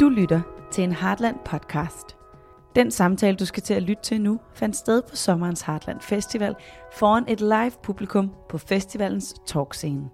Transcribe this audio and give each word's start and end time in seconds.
Du 0.00 0.08
lytter 0.08 0.40
til 0.70 0.84
en 0.84 0.92
Heartland 0.92 1.36
podcast. 1.44 2.16
Den 2.74 2.90
samtale, 2.90 3.36
du 3.36 3.44
skal 3.44 3.62
til 3.62 3.74
at 3.74 3.82
lytte 3.82 4.02
til 4.02 4.20
nu, 4.20 4.40
fandt 4.54 4.76
sted 4.76 5.02
på 5.02 5.16
sommerens 5.16 5.62
Heartland 5.62 6.00
Festival 6.00 6.54
foran 6.92 7.24
et 7.28 7.40
live 7.40 7.72
publikum 7.82 8.30
på 8.48 8.58
festivalens 8.58 9.34
talkscene. 9.46 10.10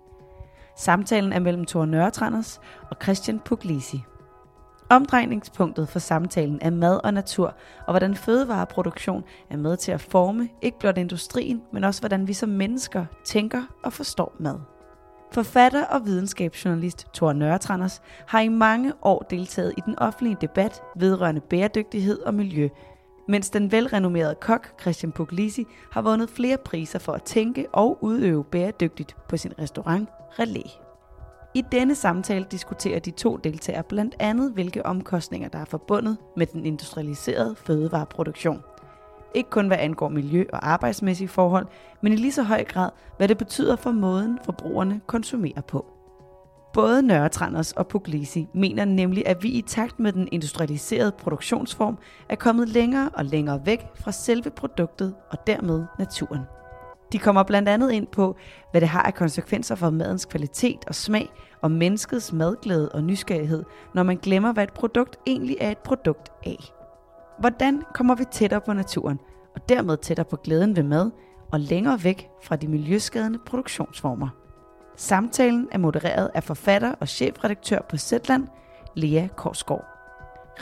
Samtalen 0.77 1.32
er 1.32 1.38
mellem 1.38 1.64
Thor 1.64 1.84
Nørretranders 1.84 2.60
og 2.91 2.96
Christian 3.02 3.41
Puglisi. 3.41 4.02
Omdrejningspunktet 4.91 5.88
for 5.88 5.98
samtalen 5.98 6.59
er 6.62 6.70
mad 6.70 7.01
og 7.05 7.14
natur, 7.14 7.55
og 7.87 7.92
hvordan 7.92 8.14
fødevareproduktion 8.14 9.24
er 9.51 9.56
med 9.56 9.77
til 9.77 9.92
at 9.92 10.01
forme 10.01 10.48
ikke 10.62 10.78
blot 10.78 10.98
industrien, 10.98 11.62
men 11.73 11.84
også 11.84 12.01
hvordan 12.01 12.28
vi 12.28 12.33
som 12.33 12.48
mennesker 12.48 13.05
tænker 13.24 13.62
og 13.84 13.92
forstår 13.92 14.37
mad. 14.38 14.59
Forfatter 15.32 15.84
og 15.84 16.06
videnskabsjournalist 16.06 17.06
Thor 17.14 17.32
Nørretranders 17.32 18.02
har 18.27 18.40
i 18.40 18.48
mange 18.48 18.92
år 19.02 19.27
deltaget 19.30 19.74
i 19.78 19.80
den 19.86 19.98
offentlige 19.98 20.36
debat 20.40 20.82
vedrørende 20.96 21.40
bæredygtighed 21.40 22.18
og 22.18 22.34
miljø, 22.34 22.68
mens 23.28 23.50
den 23.50 23.73
velrenommerede 23.73 24.34
kok 24.34 24.80
Christian 24.80 25.12
Puglisi 25.12 25.64
har 25.92 26.02
vundet 26.02 26.30
flere 26.30 26.56
priser 26.64 26.98
for 26.98 27.12
at 27.12 27.23
tænke 27.23 27.66
og 27.73 27.98
udøve 28.04 28.45
bæredygtigt 28.45 29.16
på 29.28 29.37
sin 29.37 29.52
restaurant 29.59 30.09
Relais. 30.38 30.80
I 31.54 31.64
denne 31.73 31.95
samtale 31.95 32.46
diskuterer 32.51 32.98
de 32.98 33.10
to 33.10 33.37
deltagere 33.37 33.82
blandt 33.82 34.14
andet, 34.18 34.52
hvilke 34.52 34.87
omkostninger 34.87 35.48
der 35.48 35.59
er 35.59 35.64
forbundet 35.64 36.16
med 36.37 36.46
den 36.46 36.66
industrialiserede 36.66 37.56
fødevareproduktion. 37.56 38.62
Ikke 39.34 39.50
kun 39.50 39.66
hvad 39.66 39.78
angår 39.80 40.09
miljø- 40.09 40.46
og 40.52 40.70
arbejdsmæssige 40.70 41.28
forhold, 41.28 41.66
men 42.02 42.12
i 42.12 42.16
lige 42.16 42.32
så 42.32 42.42
høj 42.42 42.64
grad, 42.64 42.90
hvad 43.16 43.28
det 43.28 43.38
betyder 43.38 43.77
for 43.77 43.90
måden, 43.90 44.38
forbrugerne 44.45 45.01
konsumerer 45.07 45.60
på. 45.60 45.87
Både 46.73 47.02
Nørretranders 47.02 47.73
og 47.73 47.87
Puglisi 47.87 48.48
mener 48.54 48.84
nemlig, 48.84 49.26
at 49.26 49.42
vi 49.42 49.48
i 49.48 49.62
takt 49.62 50.01
med 50.01 50.12
den 50.12 50.29
industrialiserede 50.32 51.12
produktionsform 51.12 51.98
er 52.29 52.37
kommet 52.37 52.68
længere 52.68 53.10
og 53.15 53.24
længere 53.24 53.66
væk 53.66 53.87
fra 53.95 54.12
selve 54.12 54.51
produktet 54.51 55.15
og 55.30 55.46
dermed 55.46 55.85
naturen. 55.98 56.40
De 57.12 57.18
kommer 57.18 57.42
blandt 57.42 57.68
andet 57.68 57.92
ind 57.92 58.07
på, 58.07 58.37
hvad 58.70 58.80
det 58.80 58.88
har 58.88 59.02
af 59.02 59.14
konsekvenser 59.14 59.74
for 59.74 59.90
madens 59.90 60.24
kvalitet 60.24 60.79
og 60.87 60.95
smag, 60.95 61.29
og 61.62 61.70
menneskets 61.70 62.32
madglæde 62.32 62.88
og 62.88 63.04
nysgerrighed, 63.04 63.64
når 63.95 64.03
man 64.03 64.16
glemmer, 64.16 64.53
hvad 64.53 64.64
et 64.64 64.72
produkt 64.72 65.16
egentlig 65.26 65.56
er 65.60 65.70
et 65.70 65.78
produkt 65.78 66.28
af. 66.47 66.72
Hvordan 67.38 67.83
kommer 67.94 68.15
vi 68.15 68.25
tættere 68.31 68.61
på 68.61 68.72
naturen, 68.72 69.21
og 69.55 69.69
dermed 69.69 69.97
tættere 69.97 70.25
på 70.25 70.37
glæden 70.37 70.77
ved 70.77 70.83
mad, 70.83 71.11
og 71.53 71.61
længere 71.61 72.05
væk 72.05 72.28
fra 72.43 72.56
de 72.56 72.69
miljøskadende 72.69 73.38
produktionsformer? 73.47 74.28
Samtalen 74.97 75.69
er 75.72 75.78
modereret 75.78 76.31
af 76.34 76.44
forfatter 76.44 76.94
og 77.00 77.09
chefredaktør 77.09 77.78
på 77.88 77.97
Zetland, 77.97 78.49
Lea 78.94 79.27
Korsgaard. 79.37 79.84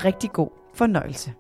Rigtig 0.04 0.32
god 0.32 0.48
fornøjelse. 0.74 1.34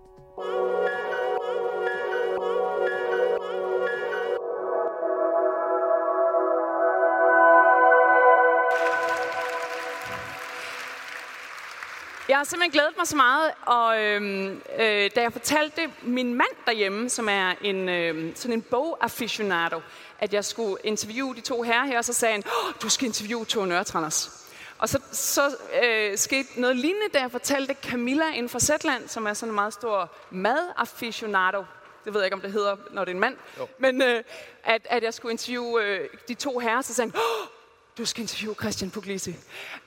Har 12.40 12.44
simpelthen 12.44 12.72
glædet 12.72 12.96
mig 12.96 13.06
så 13.06 13.16
meget, 13.16 13.50
og 13.66 14.00
øhm, 14.00 14.62
øh, 14.78 15.10
da 15.16 15.20
jeg 15.20 15.32
fortalte 15.32 15.90
min 16.02 16.34
mand 16.34 16.56
derhjemme, 16.66 17.08
som 17.08 17.28
er 17.28 17.54
en, 17.62 17.88
øh, 17.88 18.36
sådan 18.36 18.52
en 18.52 18.62
bogaficionado, 18.62 19.80
at 20.18 20.34
jeg 20.34 20.44
skulle 20.44 20.76
interviewe 20.84 21.34
de 21.34 21.40
to 21.40 21.62
herrer 21.62 21.86
her, 21.86 22.02
så 22.02 22.12
sagde 22.12 22.32
han, 22.32 22.42
oh, 22.46 22.72
du 22.82 22.88
skal 22.88 23.06
interviewe 23.06 23.44
Tore 23.44 23.66
Nørretranders. 23.66 24.46
Og 24.78 24.88
så, 24.88 24.98
så 25.12 25.56
øh, 25.82 26.18
skete 26.18 26.60
noget 26.60 26.76
lignende, 26.76 27.08
da 27.14 27.20
jeg 27.20 27.30
fortalte 27.30 27.74
Camilla 27.82 28.28
inden 28.28 28.48
for 28.48 28.58
Zetland, 28.58 29.08
som 29.08 29.26
er 29.26 29.34
sådan 29.34 29.50
en 29.50 29.54
meget 29.54 29.72
stor 29.72 30.12
madaficionado. 30.30 31.64
Det 32.04 32.14
ved 32.14 32.20
jeg 32.20 32.26
ikke, 32.26 32.34
om 32.34 32.40
det 32.40 32.52
hedder, 32.52 32.76
når 32.90 33.04
det 33.04 33.10
er 33.10 33.14
en 33.14 33.20
mand. 33.20 33.36
Jo. 33.58 33.68
Men 33.78 34.02
øh, 34.02 34.22
at, 34.64 34.86
at 34.90 35.02
jeg 35.02 35.14
skulle 35.14 35.32
interviewe 35.32 35.84
øh, 35.84 36.08
de 36.28 36.34
to 36.34 36.58
herrer, 36.58 36.82
så 36.82 36.94
sagde 36.94 37.10
han, 37.10 37.20
oh, 37.20 37.59
du 38.00 38.06
skal 38.06 38.20
interviewe 38.20 38.54
Christian 38.54 38.90
Puglisi. 38.90 39.36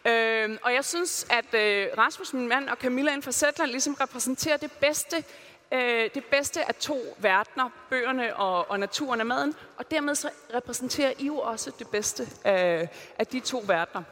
Øh, 0.05 0.57
og 0.61 0.73
jeg 0.73 0.85
synes, 0.85 1.27
at 1.29 1.53
øh, 1.53 1.87
Rasmus, 1.97 2.33
min 2.33 2.47
mand, 2.47 2.69
og 2.69 2.77
Camilla 2.77 3.11
inden 3.11 3.23
for 3.23 3.31
Sætland 3.31 3.71
ligesom 3.71 3.93
repræsenterer 3.93 4.57
det 4.57 4.71
bedste, 4.71 5.23
øh, 5.71 6.09
det 6.13 6.25
bedste 6.25 6.67
af 6.67 6.75
to 6.75 7.15
verdener, 7.17 7.69
bøgerne 7.89 8.35
og, 8.35 8.71
og 8.71 8.79
naturen 8.79 9.21
og 9.21 9.27
maden, 9.27 9.55
og 9.77 9.91
dermed 9.91 10.15
så 10.15 10.29
repræsenterer 10.53 11.13
I 11.19 11.25
jo 11.25 11.37
også 11.37 11.71
det 11.79 11.87
bedste 11.87 12.27
af, 12.43 12.89
af 13.19 13.27
de 13.27 13.39
to 13.39 13.63
verdener. 13.67 14.03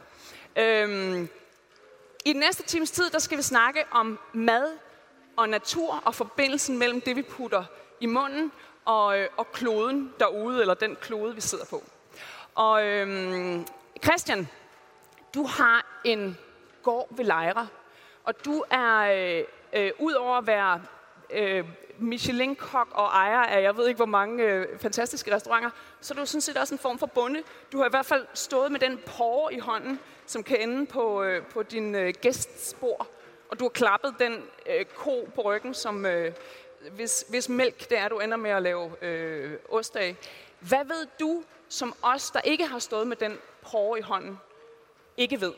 Øh, 0.56 1.28
I 2.24 2.32
den 2.32 2.40
næste 2.40 2.62
times 2.62 2.90
tid, 2.90 3.10
der 3.10 3.18
skal 3.18 3.38
vi 3.38 3.42
snakke 3.42 3.84
om 3.90 4.18
mad 4.32 4.66
og 5.36 5.48
natur 5.48 6.02
og 6.04 6.14
forbindelsen 6.14 6.78
mellem 6.78 7.00
det, 7.00 7.16
vi 7.16 7.22
putter 7.22 7.64
i 8.00 8.06
munden 8.06 8.52
og, 8.84 9.18
øh, 9.18 9.28
og 9.36 9.52
kloden 9.52 10.12
derude, 10.20 10.60
eller 10.60 10.74
den 10.74 10.96
klode, 11.00 11.34
vi 11.34 11.40
sidder 11.40 11.64
på. 11.64 11.82
Og 12.54 12.84
øhm, 12.86 13.66
Christian, 14.04 14.48
du 15.34 15.46
har 15.46 16.00
en 16.04 16.38
gård 16.82 17.16
ved 17.16 17.24
Lejre, 17.24 17.68
og 18.24 18.44
du 18.44 18.64
er, 18.70 18.98
øh, 18.98 19.44
øh, 19.72 19.92
ud 19.98 20.12
over 20.12 20.36
at 20.36 20.46
være 20.46 20.82
øh, 21.30 21.64
Michelin-kok 21.98 22.88
og 22.90 23.06
ejer 23.06 23.38
af, 23.38 23.62
jeg 23.62 23.76
ved 23.76 23.88
ikke 23.88 23.96
hvor 23.96 24.06
mange 24.06 24.44
øh, 24.44 24.78
fantastiske 24.78 25.34
restauranter, 25.34 25.70
så 26.00 26.14
er 26.14 26.18
du 26.18 26.26
sådan 26.26 26.40
set 26.40 26.56
også 26.56 26.74
en 26.74 26.78
form 26.78 26.98
for 26.98 27.06
bonde. 27.06 27.42
Du 27.72 27.78
har 27.78 27.86
i 27.86 27.90
hvert 27.90 28.06
fald 28.06 28.26
stået 28.34 28.72
med 28.72 28.80
den 28.80 29.00
porre 29.06 29.54
i 29.54 29.58
hånden, 29.58 30.00
som 30.26 30.42
kan 30.42 30.60
ende 30.60 30.86
på, 30.86 31.22
øh, 31.22 31.46
på 31.46 31.62
din 31.62 31.94
øh, 31.94 32.14
gæstspor, 32.20 33.06
og 33.50 33.58
du 33.58 33.64
har 33.64 33.70
klappet 33.70 34.14
den 34.18 34.44
øh, 34.66 34.84
ko 34.84 35.28
på 35.34 35.42
ryggen, 35.42 35.74
som 35.74 36.06
øh, 36.06 36.32
hvis, 36.90 37.24
hvis 37.28 37.48
mælk 37.48 37.90
det 37.90 37.98
er, 37.98 38.08
du 38.08 38.18
ender 38.18 38.36
med 38.36 38.50
at 38.50 38.62
lave 38.62 39.04
øh, 39.04 39.58
ost 39.68 39.96
af. 39.96 40.16
Hvad 40.60 40.84
ved 40.84 41.06
du, 41.20 41.42
som 41.68 41.94
os, 42.02 42.30
der 42.30 42.40
ikke 42.40 42.66
har 42.66 42.78
stået 42.78 43.06
med 43.06 43.16
den 43.16 43.38
porre 43.62 43.98
i 43.98 44.02
hånden, 44.02 44.38
ikke 45.16 45.40
ved? 45.40 45.52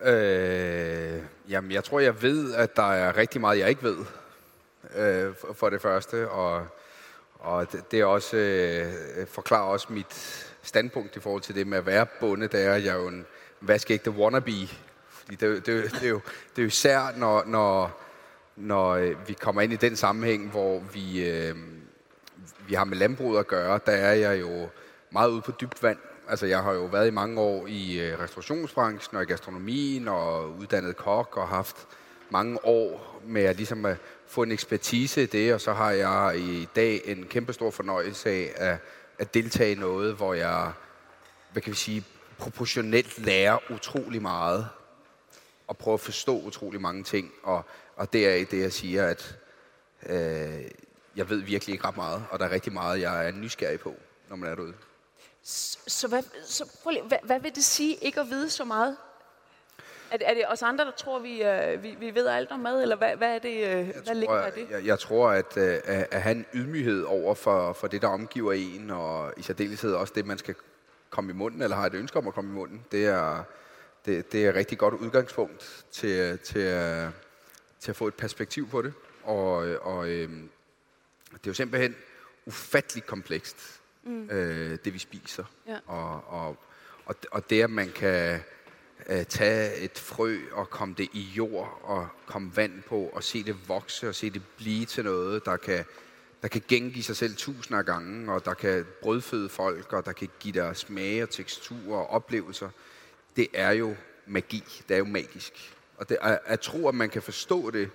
Øh, 0.00 1.22
jamen, 1.48 1.72
jeg 1.72 1.84
tror, 1.84 2.00
jeg 2.00 2.22
ved, 2.22 2.54
at 2.54 2.76
der 2.76 2.92
er 2.92 3.16
rigtig 3.16 3.40
meget, 3.40 3.58
jeg 3.58 3.68
ikke 3.68 3.82
ved, 3.82 3.96
øh, 4.94 5.34
for 5.54 5.70
det 5.70 5.82
første. 5.82 6.28
Og, 6.28 6.66
og 7.34 7.72
det, 7.72 7.90
det 7.90 8.00
er 8.00 8.04
også, 8.04 8.36
øh, 8.36 9.26
forklarer 9.26 9.66
også 9.66 9.86
mit 9.90 10.46
standpunkt 10.62 11.16
i 11.16 11.20
forhold 11.20 11.42
til 11.42 11.54
det 11.54 11.66
med 11.66 11.78
at 11.78 11.86
være 11.86 12.06
bonde. 12.20 12.48
Der 12.48 12.58
er, 12.58 12.76
jeg 12.76 12.94
jo 12.94 13.08
en 13.08 13.26
vaskeægte 13.60 14.10
wannabe. 14.10 14.68
Fordi 15.08 15.34
det, 15.34 15.66
det, 15.66 15.66
det, 15.66 15.92
det, 15.92 16.02
er 16.02 16.08
jo, 16.08 16.20
det 16.50 16.58
er 16.58 16.62
jo 16.62 16.68
især, 16.68 17.16
når, 17.16 17.44
når, 17.44 18.00
når 18.56 18.90
øh, 18.90 19.28
vi 19.28 19.32
kommer 19.32 19.62
ind 19.62 19.72
i 19.72 19.76
den 19.76 19.96
sammenhæng, 19.96 20.50
hvor 20.50 20.78
vi, 20.78 21.30
øh, 21.30 21.56
vi 22.68 22.74
har 22.74 22.84
med 22.84 22.96
landbruget 22.96 23.38
at 23.38 23.46
gøre, 23.46 23.80
der 23.86 23.92
er 23.92 24.12
jeg 24.12 24.40
jo 24.40 24.68
meget 25.10 25.30
ude 25.30 25.42
på 25.42 25.52
dybt 25.60 25.82
vand. 25.82 25.98
Altså, 26.28 26.46
jeg 26.46 26.62
har 26.62 26.72
jo 26.72 26.84
været 26.84 27.06
i 27.06 27.10
mange 27.10 27.40
år 27.40 27.66
i 27.66 28.00
øh, 28.00 28.18
restaurationsbranchen 28.18 29.16
og 29.16 29.22
i 29.22 29.26
gastronomien 29.26 30.08
og 30.08 30.50
uddannet 30.50 30.96
kok 30.96 31.36
og 31.36 31.48
haft 31.48 31.76
mange 32.30 32.64
år 32.64 33.20
med 33.26 33.42
at, 33.42 33.56
ligesom 33.56 33.84
at 33.84 33.96
få 34.26 34.42
en 34.42 34.52
ekspertise 34.52 35.22
i 35.22 35.26
det, 35.26 35.54
og 35.54 35.60
så 35.60 35.72
har 35.72 35.90
jeg 35.90 36.38
i 36.38 36.68
dag 36.76 37.00
en 37.04 37.26
kæmpe 37.26 37.52
stor 37.52 37.70
fornøjelse 37.70 38.30
af 38.30 38.52
at, 38.56 38.78
at 39.18 39.34
deltage 39.34 39.72
i 39.72 39.74
noget, 39.74 40.14
hvor 40.14 40.34
jeg, 40.34 40.72
hvad 41.52 41.62
kan 41.62 41.70
vi 41.70 41.76
sige, 41.76 42.04
proportionelt 42.38 43.18
lærer 43.18 43.58
utrolig 43.70 44.22
meget 44.22 44.68
og 45.66 45.78
prøver 45.78 45.94
at 45.94 46.00
forstå 46.00 46.40
utrolig 46.40 46.80
mange 46.80 47.02
ting. 47.02 47.32
Og, 47.42 47.64
og 47.96 48.12
det 48.12 48.28
er 48.28 48.44
det, 48.44 48.60
jeg 48.60 48.72
siger, 48.72 49.06
at 49.06 49.36
øh, 50.06 50.64
jeg 51.16 51.30
ved 51.30 51.42
virkelig 51.42 51.72
ikke 51.72 51.86
ret 51.86 51.96
meget, 51.96 52.24
og 52.30 52.38
der 52.38 52.44
er 52.44 52.50
rigtig 52.50 52.72
meget, 52.72 53.00
jeg 53.00 53.26
er 53.26 53.32
nysgerrig 53.32 53.80
på, 53.80 53.94
når 54.28 54.36
man 54.36 54.50
er 54.50 54.54
derude. 54.54 54.74
Så, 55.44 55.78
så, 55.86 56.08
hvad, 56.08 56.22
så 56.44 56.78
prøv 56.82 56.90
lige, 56.90 57.02
hvad, 57.02 57.18
hvad 57.22 57.40
vil 57.40 57.54
det 57.54 57.64
sige 57.64 57.94
ikke 57.94 58.20
at 58.20 58.30
vide 58.30 58.50
så 58.50 58.64
meget? 58.64 58.96
Er 60.10 60.16
det, 60.16 60.28
er 60.28 60.34
det 60.34 60.44
os 60.48 60.62
andre, 60.62 60.84
der 60.84 60.90
tror, 60.90 61.18
vi, 61.18 61.42
uh, 61.42 61.82
vi, 61.82 61.96
vi 61.98 62.14
ved 62.14 62.26
alt 62.26 62.50
om 62.50 62.60
mad, 62.60 62.82
eller 62.82 62.96
hvad, 62.96 63.16
hvad 63.16 63.34
er 63.34 63.38
det, 63.38 63.50
uh, 63.50 63.60
jeg 63.60 63.84
hvad 63.84 64.02
tror, 64.04 64.14
ligger 64.14 64.46
i 64.46 64.60
det? 64.60 64.70
Jeg, 64.70 64.86
jeg 64.86 64.98
tror, 64.98 65.30
at, 65.30 65.56
uh, 65.56 65.62
at 66.10 66.22
have 66.22 66.36
en 66.36 66.46
ydmyghed 66.54 67.02
over 67.02 67.34
for, 67.34 67.72
for 67.72 67.86
det, 67.86 68.02
der 68.02 68.08
omgiver 68.08 68.52
en, 68.52 68.90
og 68.90 69.32
i 69.36 69.42
særdeleshed 69.42 69.94
også 69.94 70.12
det, 70.16 70.26
man 70.26 70.38
skal 70.38 70.54
komme 71.10 71.30
i 71.30 71.34
munden, 71.34 71.62
eller 71.62 71.76
har 71.76 71.86
et 71.86 71.94
ønske 71.94 72.18
om 72.18 72.28
at 72.28 72.34
komme 72.34 72.50
i 72.50 72.54
munden, 72.54 72.84
det 72.92 73.06
er, 73.06 73.44
det, 74.06 74.32
det 74.32 74.44
er 74.44 74.48
et 74.48 74.54
rigtig 74.54 74.78
godt 74.78 74.94
udgangspunkt 74.94 75.84
til, 75.90 76.38
til, 76.38 76.62
til 77.80 77.90
at 77.90 77.96
få 77.96 78.06
et 78.06 78.14
perspektiv 78.14 78.68
på 78.68 78.82
det. 78.82 78.92
Og, 79.22 79.54
og 79.82 80.08
øhm, 80.08 80.50
det 81.32 81.46
er 81.46 81.50
jo 81.50 81.54
simpelthen 81.54 81.96
ufatteligt 82.46 83.06
komplekst, 83.06 83.81
mm. 84.04 84.30
øh, 84.30 84.78
det 84.84 84.94
vi 84.94 84.98
spiser. 84.98 85.44
Ja. 85.66 85.78
Og, 85.86 86.24
og, 86.26 86.56
og, 87.06 87.16
og 87.30 87.50
det, 87.50 87.62
at 87.62 87.70
man 87.70 87.88
kan 87.94 88.40
øh, 89.08 89.24
tage 89.24 89.76
et 89.76 89.98
frø 89.98 90.38
og 90.52 90.70
komme 90.70 90.94
det 90.98 91.08
i 91.12 91.20
jord 91.20 91.80
og 91.82 92.08
komme 92.26 92.56
vand 92.56 92.82
på 92.82 93.10
og 93.12 93.24
se 93.24 93.44
det 93.44 93.68
vokse 93.68 94.08
og 94.08 94.14
se 94.14 94.30
det 94.30 94.42
blive 94.56 94.84
til 94.84 95.04
noget, 95.04 95.44
der 95.44 95.56
kan, 95.56 95.84
der 96.42 96.48
kan 96.48 96.62
gengive 96.68 97.02
sig 97.02 97.16
selv 97.16 97.36
tusinder 97.36 97.78
af 97.78 97.84
gange, 97.84 98.32
og 98.32 98.44
der 98.44 98.54
kan 98.54 98.86
brødføde 99.02 99.48
folk, 99.48 99.92
og 99.92 100.04
der 100.04 100.12
kan 100.12 100.28
give 100.40 100.54
der 100.54 100.72
smage 100.72 101.22
og 101.22 101.30
tekstur 101.30 101.96
og 101.96 102.06
oplevelser. 102.06 102.68
Det 103.36 103.48
er 103.54 103.70
jo 103.70 103.94
magi. 104.26 104.64
Det 104.88 104.94
er 104.94 104.98
jo 104.98 105.04
magisk. 105.04 105.76
Og 105.96 106.08
det, 106.08 106.18
at, 106.20 106.38
at 106.44 106.60
tro, 106.60 106.88
at 106.88 106.94
man 106.94 107.10
kan 107.10 107.22
forstå 107.22 107.70
det, 107.70 107.90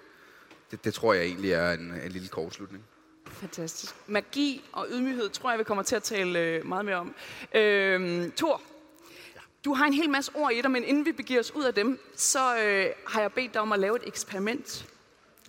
det, 0.72 0.84
det 0.84 0.94
tror 0.94 1.14
jeg 1.14 1.24
egentlig 1.24 1.52
er 1.52 1.72
en, 1.72 1.92
en 1.92 2.12
lille 2.12 2.28
kortslutning. 2.28 2.84
Fantastisk. 3.40 3.96
Magi 4.08 4.64
og 4.72 4.88
ydmyghed 4.90 5.30
tror 5.30 5.50
jeg, 5.50 5.60
vi 5.60 5.64
kommer 5.64 5.84
til 5.84 5.96
at 5.96 6.04
tale 6.04 6.40
øh, 6.40 6.66
meget 6.66 6.86
mere 6.86 6.96
om. 6.96 7.16
Øh, 7.56 8.32
Thor, 8.38 8.62
du 9.66 9.74
har 9.74 9.86
en 9.86 9.94
hel 9.94 10.10
masse 10.10 10.32
ord 10.36 10.52
i 10.52 10.62
dig, 10.62 10.72
men 10.72 10.84
inden 10.84 11.06
vi 11.06 11.12
begiver 11.12 11.40
os 11.40 11.52
ud 11.56 11.64
af 11.64 11.74
dem, 11.74 12.00
så 12.16 12.58
øh, 12.58 12.86
har 13.08 13.22
jeg 13.22 13.34
bedt 13.34 13.54
dig 13.54 13.62
om 13.62 13.72
at 13.72 13.80
lave 13.80 13.96
et 13.96 14.08
eksperiment. 14.08 14.86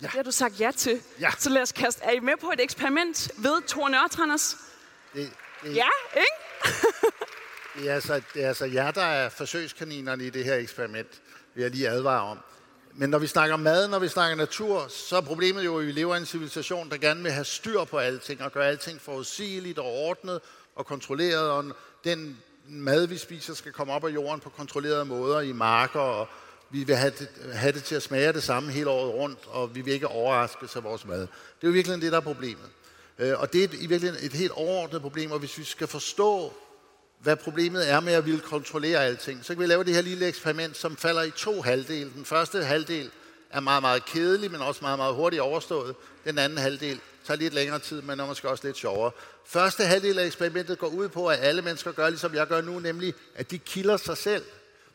Ja. 0.01 0.05
Det 0.05 0.11
har 0.11 0.23
du 0.23 0.31
sagt 0.31 0.59
ja 0.59 0.71
til. 0.77 1.01
Ja. 1.19 1.29
Så 1.37 1.49
lad 1.49 1.61
os 1.61 1.71
kaste. 1.71 2.03
Er 2.03 2.11
I 2.11 2.19
med 2.19 2.33
på 2.41 2.51
et 2.51 2.61
eksperiment 2.61 3.31
ved 3.37 3.61
Thor 3.67 3.89
Nørtranders? 3.89 4.57
Det, 5.13 5.31
det, 5.63 5.75
Ja, 5.75 5.87
ikke? 6.15 6.77
det, 7.75 7.89
er 7.89 7.93
altså, 7.95 8.21
det 8.33 8.43
er 8.43 8.47
altså 8.47 8.65
jer, 8.65 8.91
der 8.91 9.03
er 9.03 9.29
forsøgskaninerne 9.29 10.25
i 10.25 10.29
det 10.29 10.45
her 10.45 10.55
eksperiment, 10.55 11.21
vil 11.55 11.61
jeg 11.61 11.71
lige 11.71 11.89
advare 11.89 12.21
om. 12.21 12.39
Men 12.99 13.09
når 13.09 13.19
vi 13.19 13.27
snakker 13.27 13.57
mad, 13.57 13.87
når 13.87 13.99
vi 13.99 14.07
snakker 14.07 14.35
natur, 14.35 14.87
så 14.87 15.17
er 15.17 15.21
problemet 15.21 15.65
jo, 15.65 15.79
at 15.79 15.87
vi 15.87 15.91
lever 15.91 16.15
i 16.15 16.17
en 16.17 16.25
civilisation, 16.25 16.89
der 16.89 16.97
gerne 16.97 17.23
vil 17.23 17.31
have 17.31 17.45
styr 17.45 17.83
på 17.83 17.97
alting, 17.97 18.43
og 18.43 18.51
gøre 18.51 18.67
alting 18.67 19.01
forudsigeligt 19.01 19.79
og 19.79 19.85
ordnet 19.85 20.41
og 20.75 20.85
kontrolleret, 20.85 21.49
og 21.49 21.65
den 22.03 22.37
mad, 22.67 23.07
vi 23.07 23.17
spiser, 23.17 23.53
skal 23.53 23.71
komme 23.71 23.93
op 23.93 24.05
af 24.05 24.09
jorden 24.09 24.39
på 24.39 24.49
kontrollerede 24.49 25.05
måder 25.05 25.39
i 25.39 25.51
marker, 25.51 25.99
og 25.99 26.27
vi 26.69 26.83
vil 26.83 26.95
have 26.95 27.13
det, 27.19 27.29
have 27.53 27.71
det 27.71 27.83
til 27.83 27.95
at 27.95 28.03
smage 28.03 28.33
det 28.33 28.43
samme 28.43 28.71
hele 28.71 28.89
året 28.89 29.13
rundt, 29.13 29.39
og 29.47 29.75
vi 29.75 29.81
vil 29.81 29.93
ikke 29.93 30.07
overraskes 30.07 30.75
af 30.75 30.83
vores 30.83 31.05
mad. 31.05 31.21
Det 31.21 31.27
er 31.61 31.67
jo 31.67 31.71
virkelig 31.71 32.01
det, 32.01 32.11
der 32.11 32.17
er 32.17 32.21
problemet. 32.21 32.69
Øh, 33.19 33.39
og 33.39 33.53
det 33.53 33.63
er 33.63 33.67
i 33.67 33.87
virkeligheden 33.87 34.25
et 34.25 34.33
helt 34.33 34.51
overordnet 34.51 35.01
problem, 35.01 35.31
og 35.31 35.39
hvis 35.39 35.57
vi 35.57 35.63
skal 35.63 35.87
forstå, 35.87 36.53
hvad 37.19 37.35
problemet 37.35 37.89
er 37.89 37.99
med 37.99 38.13
at 38.13 38.25
ville 38.25 38.39
kontrollere 38.39 39.05
alting, 39.05 39.45
så 39.45 39.53
kan 39.53 39.61
vi 39.61 39.65
lave 39.65 39.83
det 39.83 39.93
her 39.93 40.01
lille 40.01 40.27
eksperiment, 40.27 40.77
som 40.77 40.97
falder 40.97 41.23
i 41.23 41.31
to 41.31 41.61
halvdele. 41.61 42.11
Den 42.15 42.25
første 42.25 42.63
halvdel 42.63 43.11
er 43.49 43.59
meget, 43.59 43.83
meget 43.83 44.05
kedelig, 44.05 44.51
men 44.51 44.61
også 44.61 44.81
meget, 44.81 44.99
meget 44.99 45.15
hurtigt 45.15 45.41
overstået. 45.41 45.95
Den 46.25 46.37
anden 46.37 46.57
halvdel 46.57 46.99
tager 47.25 47.37
lidt 47.37 47.53
længere 47.53 47.79
tid, 47.79 48.01
men 48.01 48.19
er 48.19 48.25
måske 48.25 48.49
også 48.49 48.67
lidt 48.67 48.77
sjovere. 48.77 49.11
Første 49.45 49.83
halvdel 49.83 50.19
af 50.19 50.25
eksperimentet 50.25 50.79
går 50.79 50.87
ud 50.87 51.09
på, 51.09 51.27
at 51.27 51.39
alle 51.41 51.61
mennesker 51.61 51.91
gør, 51.91 52.09
ligesom 52.09 52.35
jeg 52.35 52.47
gør 52.47 52.61
nu, 52.61 52.79
nemlig 52.79 53.13
at 53.35 53.51
de 53.51 53.57
kilder 53.57 53.97
sig 53.97 54.17
selv. 54.17 54.43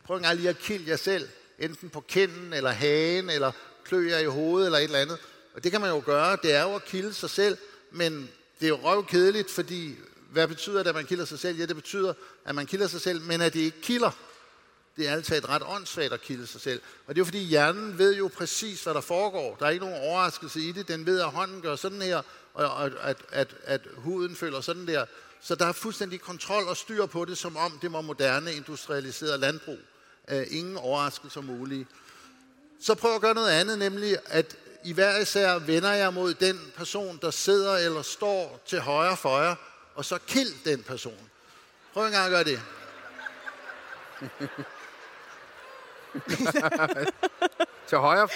Prøv 0.04 0.16
engang 0.16 0.36
lige 0.36 0.48
at 0.48 0.58
kilde 0.58 0.90
jer 0.90 0.96
selv, 0.96 1.28
enten 1.58 1.88
på 1.88 2.00
kinden, 2.00 2.52
eller 2.52 2.70
hagen, 2.70 3.30
eller 3.30 3.52
klø 3.84 4.10
jer 4.10 4.18
i 4.18 4.24
hovedet, 4.24 4.66
eller 4.66 4.78
et 4.78 4.84
eller 4.84 4.98
andet. 4.98 5.18
Og 5.54 5.64
det 5.64 5.72
kan 5.72 5.80
man 5.80 5.90
jo 5.90 6.02
gøre. 6.06 6.36
Det 6.42 6.54
er 6.54 6.62
jo 6.62 6.74
at 6.74 6.84
kilde 6.84 7.14
sig 7.14 7.30
selv, 7.30 7.56
men 7.90 8.30
det 8.60 8.66
er 8.66 8.68
jo 8.68 8.78
røvkedeligt, 8.82 9.50
fordi 9.50 9.96
hvad 10.34 10.48
betyder 10.48 10.78
det, 10.78 10.88
at 10.88 10.94
man 10.94 11.06
kilder 11.06 11.24
sig 11.24 11.38
selv? 11.38 11.58
Ja, 11.58 11.66
det 11.66 11.76
betyder, 11.76 12.14
at 12.44 12.54
man 12.54 12.66
kilder 12.66 12.86
sig 12.86 13.00
selv, 13.00 13.20
men 13.20 13.40
at 13.40 13.54
det 13.54 13.60
ikke 13.60 13.80
kilder. 13.80 14.10
Det 14.96 15.08
er 15.08 15.12
altid 15.12 15.36
et 15.36 15.48
ret 15.48 15.62
åndssvagt 15.66 16.12
at 16.12 16.20
kilde 16.20 16.46
sig 16.46 16.60
selv. 16.60 16.80
Og 17.06 17.14
det 17.14 17.20
er 17.20 17.20
jo 17.20 17.24
fordi, 17.24 17.38
hjernen 17.38 17.98
ved 17.98 18.16
jo 18.16 18.30
præcis, 18.36 18.82
hvad 18.82 18.94
der 18.94 19.00
foregår. 19.00 19.56
Der 19.60 19.66
er 19.66 19.70
ikke 19.70 19.84
nogen 19.84 20.02
overraskelse 20.02 20.60
i 20.60 20.72
det. 20.72 20.88
Den 20.88 21.06
ved, 21.06 21.20
at 21.20 21.30
hånden 21.30 21.60
gør 21.60 21.76
sådan 21.76 22.02
her, 22.02 22.22
og 22.54 22.84
at, 22.84 22.92
at, 23.00 23.16
at, 23.30 23.56
at 23.64 23.80
huden 23.96 24.36
føler 24.36 24.60
sådan 24.60 24.86
der. 24.86 25.06
Så 25.40 25.54
der 25.54 25.66
er 25.66 25.72
fuldstændig 25.72 26.20
kontrol 26.20 26.68
og 26.68 26.76
styr 26.76 27.06
på 27.06 27.24
det, 27.24 27.38
som 27.38 27.56
om 27.56 27.78
det 27.82 27.92
var 27.92 28.00
moderne 28.00 28.54
industrialiseret 28.54 29.40
landbrug. 29.40 29.78
Uh, 30.32 30.42
ingen 30.50 30.76
overraskelser 30.76 31.40
mulige. 31.40 31.86
Så 32.80 32.94
prøv 32.94 33.14
at 33.14 33.20
gøre 33.20 33.34
noget 33.34 33.50
andet, 33.50 33.78
nemlig 33.78 34.16
at 34.26 34.56
i 34.84 34.92
hver 34.92 35.18
især 35.18 35.58
vender 35.58 35.92
jeg 35.92 36.14
mod 36.14 36.34
den 36.34 36.60
person, 36.76 37.18
der 37.22 37.30
sidder 37.30 37.76
eller 37.76 38.02
står 38.02 38.62
til 38.66 38.80
højre 38.80 39.16
for 39.16 39.40
jer, 39.40 39.54
og 39.94 40.04
så 40.04 40.18
kild 40.26 40.64
den 40.64 40.82
person. 40.82 41.30
Prøv 41.92 42.06
en 42.06 42.12
gang 42.12 42.24
at 42.24 42.30
gøre 42.30 42.44
det. 42.44 42.62
Til 47.88 47.98
højre, 47.98 48.28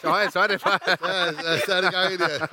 til 0.00 0.08
højre 0.08 0.30
så 0.30 0.40
er 0.40 0.46
det 0.46 0.62
bare... 0.62 0.78
Ja, 0.86 1.24
ja, 1.24 1.58
så 1.66 1.74
er 1.74 1.80
det 1.80 1.92
gang 1.92 2.12
i 2.12 2.16
det 2.16 2.26
her. 2.26 2.46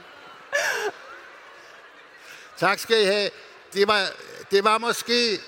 Tak 2.57 2.79
skal 2.79 3.01
I 3.01 3.05
have. 3.05 3.29
Det 3.73 3.87
var, 3.87 4.07
det 4.51 4.63
var 4.63 4.77
måske... 4.77 5.39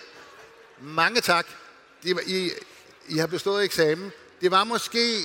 Mange 0.79 1.21
tak. 1.21 1.47
Det 2.03 2.15
var, 2.15 2.21
I, 2.25 2.51
I 3.07 3.17
har 3.17 3.27
bestået 3.27 3.63
eksamen. 3.63 4.11
Det 4.41 4.51
var 4.51 4.63
måske 4.63 5.19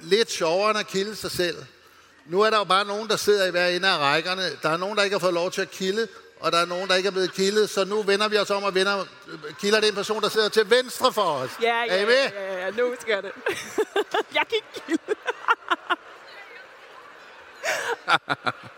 lidt 0.00 0.30
sjovere 0.30 0.70
end 0.70 0.78
at 0.78 0.86
kilde 0.86 1.16
sig 1.16 1.30
selv. 1.30 1.64
Nu 2.26 2.40
er 2.40 2.50
der 2.50 2.58
jo 2.58 2.64
bare 2.64 2.84
nogen, 2.84 3.08
der 3.08 3.16
sidder 3.16 3.46
i 3.46 3.50
hver 3.50 3.66
ende 3.66 3.88
af 3.88 3.98
rækkerne. 3.98 4.50
Der 4.62 4.68
er 4.68 4.76
nogen, 4.76 4.96
der 4.96 5.02
ikke 5.04 5.14
har 5.14 5.20
fået 5.20 5.34
lov 5.34 5.50
til 5.50 5.62
at 5.62 5.70
kilde, 5.70 6.08
og 6.42 6.52
der 6.52 6.58
er 6.58 6.64
nogen, 6.66 6.88
der 6.88 6.94
ikke 6.94 7.06
er 7.06 7.10
blevet 7.10 7.32
kildet. 7.34 7.70
Så 7.70 7.84
nu 7.84 8.02
vender 8.02 8.28
vi 8.28 8.38
os 8.38 8.50
om 8.50 8.62
og 8.62 8.74
vender, 8.74 9.04
kilder 9.60 9.80
den 9.80 9.94
person, 9.94 10.22
der 10.22 10.28
sidder 10.28 10.48
til 10.48 10.70
venstre 10.70 11.12
for 11.12 11.22
os. 11.22 11.50
Ja, 11.62 11.68
er 11.88 11.94
ja, 11.94 12.02
I 12.02 12.06
med? 12.06 12.14
ja, 12.14 12.52
ja, 12.54 12.64
ja, 12.64 12.70
nu 12.70 12.94
skal 13.00 13.22
det. 13.22 13.32
jeg 14.36 14.44
kan 14.48 14.54
ikke 14.56 14.82
kilde. 14.86 15.02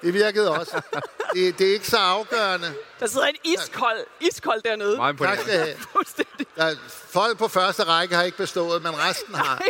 Det 0.02 0.14
virkede 0.14 0.50
også. 0.50 0.80
Det, 1.34 1.58
det 1.58 1.68
er 1.68 1.72
ikke 1.72 1.86
så 1.88 1.96
afgørende. 1.96 2.74
Der 3.00 3.06
sidder 3.06 3.26
en 3.26 3.36
iskold, 3.44 3.98
iskold 4.20 4.62
dernede. 4.62 4.96
Meget 4.96 5.18
Tak 5.18 5.38
skal 5.38 5.58
have. 5.58 5.76
Fuldstændig. 5.92 6.46
Der, 6.56 6.64
er- 6.64 6.76
folk 7.08 7.38
på 7.38 7.48
første 7.48 7.82
række 7.84 8.14
har 8.14 8.22
ikke 8.22 8.36
bestået, 8.38 8.82
men 8.82 8.98
resten 8.98 9.34
har. 9.34 9.62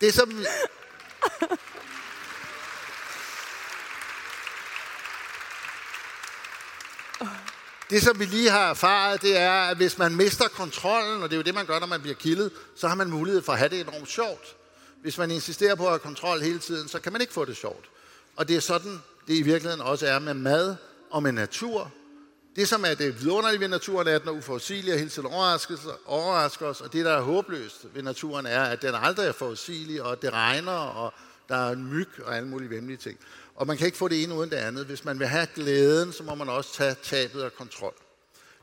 Det 0.00 0.14
som... 0.14 0.44
Det, 7.90 8.02
som 8.02 8.18
vi 8.18 8.24
lige 8.24 8.50
har 8.50 8.70
erfaret, 8.70 9.22
det 9.22 9.36
er, 9.36 9.52
at 9.52 9.76
hvis 9.76 9.98
man 9.98 10.16
mister 10.16 10.48
kontrollen, 10.48 11.22
og 11.22 11.30
det 11.30 11.36
er 11.36 11.38
jo 11.38 11.42
det, 11.42 11.54
man 11.54 11.66
gør, 11.66 11.78
når 11.78 11.86
man 11.86 12.00
bliver 12.00 12.14
kildet, 12.14 12.52
så 12.76 12.88
har 12.88 12.94
man 12.94 13.10
mulighed 13.10 13.42
for 13.42 13.52
at 13.52 13.58
have 13.58 13.68
det 13.68 13.80
enormt 13.80 14.08
sjovt. 14.08 14.56
Hvis 15.02 15.18
man 15.18 15.30
insisterer 15.30 15.74
på 15.74 15.84
at 15.84 15.90
have 15.90 15.98
kontrol 15.98 16.40
hele 16.40 16.58
tiden, 16.58 16.88
så 16.88 17.00
kan 17.00 17.12
man 17.12 17.20
ikke 17.20 17.32
få 17.32 17.44
det 17.44 17.56
sjovt. 17.56 17.84
Og 18.36 18.48
det 18.48 18.56
er 18.56 18.60
sådan, 18.60 19.02
det 19.26 19.34
i 19.34 19.42
virkeligheden 19.42 19.80
også 19.80 20.06
er 20.06 20.18
med 20.18 20.34
mad 20.34 20.76
og 21.10 21.22
med 21.22 21.32
natur. 21.32 21.92
Det, 22.56 22.68
som 22.68 22.84
er 22.84 22.94
det 22.94 23.20
vidunderlige 23.20 23.60
ved 23.60 23.68
naturen, 23.68 24.08
er, 24.08 24.14
at 24.14 24.20
den 24.20 24.28
er 24.28 24.32
uforudsigelig 24.32 24.92
og 24.92 24.98
hele 24.98 25.10
tiden 25.10 25.28
overrasker, 25.28 25.76
overrasker 26.06 26.66
os. 26.66 26.80
Og 26.80 26.92
det, 26.92 27.04
der 27.04 27.12
er 27.12 27.20
håbløst 27.20 27.86
ved 27.94 28.02
naturen, 28.02 28.46
er, 28.46 28.62
at 28.62 28.82
den 28.82 28.94
aldrig 28.94 29.26
er 29.26 29.32
forudsigelig, 29.32 30.02
og 30.02 30.22
det 30.22 30.32
regner, 30.32 30.72
og 30.72 31.12
der 31.48 31.56
er 31.56 31.72
en 31.72 31.84
myg 31.84 32.08
og 32.24 32.36
alle 32.36 32.48
mulige 32.48 32.70
vemmelige 32.70 32.96
ting. 32.96 33.18
Og 33.58 33.66
man 33.66 33.76
kan 33.76 33.86
ikke 33.86 33.98
få 33.98 34.08
det 34.08 34.22
ene 34.22 34.34
uden 34.34 34.50
det 34.50 34.56
andet. 34.56 34.86
Hvis 34.86 35.04
man 35.04 35.18
vil 35.18 35.26
have 35.26 35.46
glæden, 35.54 36.12
så 36.12 36.22
må 36.22 36.34
man 36.34 36.48
også 36.48 36.72
tage 36.74 36.94
tabet 37.02 37.42
af 37.42 37.54
kontrol. 37.54 37.94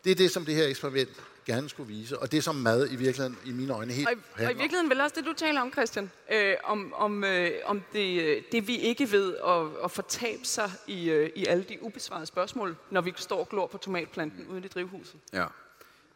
Det 0.04 0.12
er 0.12 0.16
det, 0.16 0.32
som 0.32 0.46
det 0.46 0.56
her 0.56 0.68
eksperiment 0.68 1.10
gerne 1.46 1.70
skulle 1.70 1.88
vise, 1.94 2.20
og 2.20 2.32
det 2.32 2.44
som 2.44 2.56
mad 2.56 2.88
i 2.92 2.96
virkeligheden, 2.96 3.38
i 3.46 3.52
mine 3.52 3.74
øjne, 3.74 3.94
helt 3.94 4.08
Og, 4.08 4.14
i- 4.14 4.44
og 4.46 4.52
i 4.52 4.56
virkeligheden 4.56 4.90
vel 4.90 5.02
også 5.02 5.16
det, 5.18 5.26
du 5.26 5.34
taler 5.34 5.62
om, 5.62 5.72
Christian. 5.72 6.12
Øh, 6.32 6.54
om 6.64 6.94
om, 6.94 7.24
øh, 7.24 7.52
om 7.66 7.82
det, 7.94 8.22
øh, 8.22 8.42
det, 8.52 8.68
vi 8.68 8.78
ikke 8.78 9.12
ved, 9.12 9.34
og, 9.34 9.80
og 9.80 9.92
fortabe 9.92 10.46
sig 10.46 10.72
i, 10.88 11.10
øh, 11.10 11.30
i 11.36 11.46
alle 11.46 11.64
de 11.70 11.78
ubesvarede 11.84 12.26
spørgsmål, 12.26 12.76
når 12.92 13.02
vi 13.02 13.14
står 13.18 13.40
og 13.40 13.50
glor 13.50 13.68
på 13.68 13.78
tomatplanten 13.78 14.48
uden 14.48 14.64
i 14.64 14.68
drivhuset. 14.68 15.16
Ja, 15.34 15.46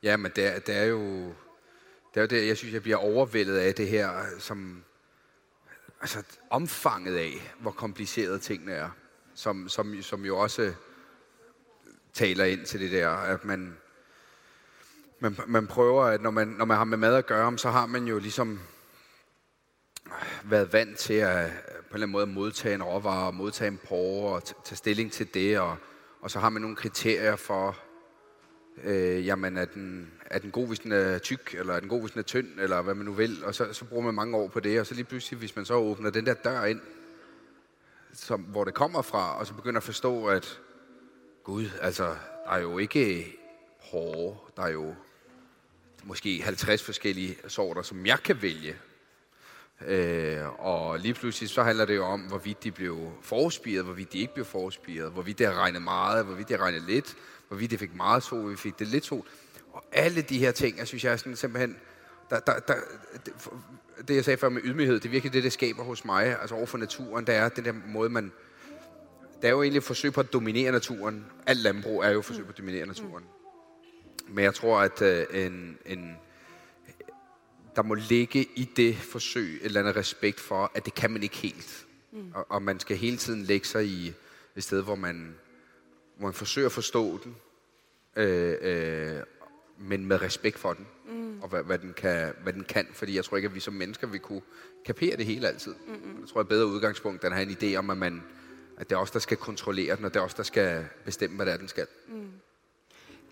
ja 0.04 0.18
men 0.18 0.32
det 0.36 0.46
er, 0.46 0.60
det 0.60 0.76
er 0.76 0.84
jo... 0.86 1.34
Det 2.14 2.18
er 2.18 2.22
jo 2.22 2.28
det, 2.28 2.48
jeg 2.48 2.58
synes, 2.58 2.74
jeg 2.74 2.82
bliver 2.84 2.98
overvældet 2.98 3.58
af 3.58 3.76
det 3.76 3.88
her, 3.88 4.10
som... 4.40 4.84
Altså, 6.02 6.24
omfanget 6.50 7.16
af, 7.16 7.54
hvor 7.60 7.72
komplicerede 7.72 8.40
tingene 8.40 8.72
er. 8.72 8.90
Som, 9.34 9.70
som, 9.70 10.02
som 10.02 10.26
jo 10.26 10.38
også 10.38 10.62
øh, 10.62 10.74
taler 12.14 12.46
ind 12.46 12.66
til 12.66 12.80
det 12.80 12.92
der, 12.92 13.10
at 13.10 13.46
man... 13.46 13.78
Man, 15.22 15.38
man 15.48 15.68
prøver, 15.68 16.04
at 16.04 16.22
når 16.22 16.32
man, 16.32 16.48
når 16.48 16.66
man 16.66 16.78
har 16.78 16.84
med 16.84 16.98
mad 16.98 17.16
at 17.16 17.26
gøre, 17.26 17.58
så 17.58 17.70
har 17.70 17.86
man 17.86 18.06
jo 18.06 18.20
ligesom 18.20 18.60
øh, 20.06 20.52
været 20.52 20.74
vant 20.74 20.98
til 20.98 21.14
at 21.14 21.46
øh, 21.46 21.52
på 21.52 21.58
en 21.58 22.04
eller 22.04 22.08
anden 22.08 22.12
måde 22.12 22.28
modtage 22.28 22.76
en 22.76 22.84
råvare, 22.84 23.34
modtage 23.34 23.68
en 23.68 23.80
porre 23.88 24.36
og 24.36 24.44
tage 24.64 24.76
stilling 24.76 25.12
til 25.12 25.34
det, 25.34 25.60
og, 25.60 25.78
og 26.22 26.32
så 26.32 26.40
har 26.40 26.50
man 26.50 26.62
nogle 26.62 26.76
kriterier 26.76 27.36
for, 27.36 27.78
øh, 28.84 29.26
jamen 29.26 29.58
er 29.58 29.66
den, 29.66 30.12
er 30.26 30.40
den 30.40 30.52
god, 30.52 30.68
hvis 30.68 30.80
den 30.80 30.92
er 30.92 31.18
tyk, 31.18 31.56
eller 31.60 31.74
er 31.74 31.80
den 31.80 31.90
god, 31.90 32.02
hvis 32.02 32.12
den 32.12 32.20
er 32.20 32.24
tynd, 32.24 32.60
eller 32.60 32.82
hvad 32.82 32.96
man 32.96 33.06
nu 33.06 33.14
vil, 33.14 33.46
og 33.46 33.56
så, 33.56 33.74
så 33.74 33.86
bruger 33.86 34.04
man 34.04 34.14
mange 34.14 34.38
år 34.38 34.48
på 34.48 34.60
det, 34.60 34.80
og 34.80 34.86
så 34.86 34.94
lige 34.94 35.06
pludselig, 35.06 35.40
hvis 35.40 35.56
man 35.56 35.66
så 35.66 35.74
åbner 35.74 36.10
den 36.10 36.26
der 36.26 36.34
dør 36.34 36.64
ind, 36.64 36.82
som, 38.14 38.42
hvor 38.42 38.64
det 38.64 38.74
kommer 38.74 39.02
fra, 39.02 39.40
og 39.40 39.48
så 39.48 39.54
begynder 39.54 39.78
at 39.78 39.84
forstå, 39.84 40.26
at 40.26 40.60
gud, 41.44 41.66
altså, 41.82 42.16
der 42.46 42.52
er 42.52 42.60
jo 42.60 42.78
ikke 42.78 43.36
hårde, 43.80 44.38
der 44.58 44.64
er 44.64 44.70
jo 44.70 44.96
måske 46.04 46.42
50 46.42 46.84
forskellige 46.84 47.38
sorter, 47.48 47.82
som 47.82 48.06
jeg 48.06 48.20
kan 48.24 48.42
vælge. 48.42 48.76
Øh, 49.88 50.66
og 50.66 51.00
lige 51.00 51.14
pludselig 51.14 51.50
så 51.50 51.64
handler 51.64 51.86
det 51.86 51.96
jo 51.96 52.06
om, 52.06 52.22
hvorvidt 52.22 52.64
de 52.64 52.72
blev 52.72 53.12
forspiret, 53.22 53.86
hvorvidt 53.86 54.14
de 54.14 54.20
ikke 54.20 54.34
blev 54.34 54.46
forspiret, 54.46 55.12
hvorvidt 55.12 55.40
det 55.40 55.48
har 55.48 55.54
regnet 55.54 55.82
meget, 55.82 56.26
hvorvidt 56.26 56.48
det 56.48 56.58
har 56.58 56.66
regnet 56.66 56.84
lidt, 56.84 57.16
hvorvidt 57.50 57.72
det 57.72 57.80
fik 57.80 57.96
meget 57.96 58.24
sol, 58.24 58.52
vi 58.52 58.56
fik 58.56 58.80
det 58.80 58.88
lidt 58.88 59.06
sol. 59.06 59.28
Og 59.72 59.84
alle 59.92 60.22
de 60.22 60.40
her 60.40 60.52
ting, 60.52 60.78
jeg 60.78 60.88
synes, 60.88 61.04
jeg 61.04 61.14
er 61.14 61.18
sådan 61.18 61.36
simpelthen... 61.36 61.78
Der, 62.30 62.40
der, 62.40 62.60
der, 62.60 62.76
det, 63.26 63.34
for- 63.38 63.64
det, 64.08 64.16
jeg 64.16 64.26
sagde 64.26 64.38
før 64.38 64.50
med 64.50 64.62
ydmyghed, 64.64 64.96
det 64.96 65.06
er 65.06 65.10
virkelig 65.10 65.34
det, 65.34 65.44
det 65.44 65.54
skaber 65.54 65.84
hos 65.84 66.06
mig, 66.06 66.40
altså 66.42 66.56
over 66.56 66.66
for 66.66 66.78
naturen, 66.78 67.28
det 67.28 67.36
er 67.36 67.50
den 67.50 67.66
der 67.66 67.74
måde, 67.88 68.10
man... 68.10 68.32
Der 69.42 69.48
er 69.48 69.52
jo 69.52 69.62
egentlig 69.62 69.78
et 69.78 69.84
forsøg 69.84 70.14
på 70.14 70.20
at 70.22 70.34
dominere 70.34 70.72
naturen. 70.72 71.26
Alt 71.48 71.60
landbrug 71.60 72.04
er 72.04 72.10
jo 72.10 72.20
et 72.20 72.26
forsøg 72.26 72.46
på 72.46 72.52
at 72.52 72.58
dominere 72.58 72.86
naturen. 72.86 73.24
Men 74.28 74.44
jeg 74.44 74.54
tror, 74.54 74.80
at 74.80 75.02
øh, 75.02 75.26
en, 75.46 75.78
en, 75.86 76.16
der 77.76 77.84
må 77.84 77.94
ligge 77.94 78.48
i 78.56 78.70
det 78.76 78.96
forsøg 78.98 79.56
et 79.56 79.66
eller 79.66 79.80
andet 79.80 79.96
respekt 79.96 80.40
for, 80.40 80.72
at 80.76 80.86
det 80.86 80.94
kan 80.94 81.12
man 81.12 81.24
ikke 81.24 81.38
helt. 81.38 81.86
Mm. 82.12 82.32
Og, 82.34 82.46
og 82.50 82.62
man 82.62 82.80
skal 82.80 82.98
hele 82.98 83.18
tiden 83.18 83.44
lægge 83.44 83.68
sig 83.68 83.86
i 83.86 84.14
et 84.56 84.64
sted, 84.64 84.84
hvor 84.84 84.96
man, 84.96 85.36
hvor 86.20 86.28
man 86.28 86.34
forsøger 86.34 86.66
at 86.66 86.72
forstå 86.72 87.20
den, 87.24 87.36
øh, 88.16 88.58
øh, 88.62 89.24
men 89.78 90.06
med 90.06 90.22
respekt 90.22 90.60
for 90.60 90.74
den, 90.74 90.88
mm. 91.06 91.42
og 91.42 91.50
hvad, 91.50 91.64
hvad, 91.64 91.80
den 91.80 91.94
kan, 91.94 92.34
hvad 92.44 92.54
den 92.54 92.64
kan. 92.64 92.88
Fordi 92.94 93.16
jeg 93.16 93.26
tror 93.26 93.38
ikke, 93.38 93.48
at 93.48 93.56
vi 93.56 93.60
som 93.60 93.74
mennesker 93.74 94.08
vil 94.08 94.20
kunne 94.20 94.42
kapere 94.86 95.18
det 95.18 95.26
hele 95.26 95.48
altid. 95.48 95.76
Mm-hmm. 95.88 96.22
Jeg 96.22 96.30
tror, 96.30 96.40
at 96.40 96.48
bedre 96.48 96.68
udgangspunkt, 96.68 97.22
den 97.22 97.32
har 97.32 97.42
en 97.42 97.58
idé 97.62 97.76
om, 97.76 97.90
at, 97.90 97.98
man, 97.98 98.24
at 98.78 98.90
det 98.90 98.96
er 98.96 99.00
os, 99.00 99.12
der 99.12 99.20
skal 99.20 99.38
kontrollere 99.38 99.96
den, 99.96 100.06
og 100.06 100.14
det 100.14 100.20
er 100.20 100.24
os, 100.24 100.34
der 100.34 100.44
skal 100.44 100.86
bestemme, 101.06 101.36
hvad 101.36 101.46
det 101.46 101.54
er, 101.54 101.58
den 101.58 101.68
skal. 101.68 101.88
Mm. 102.08 102.32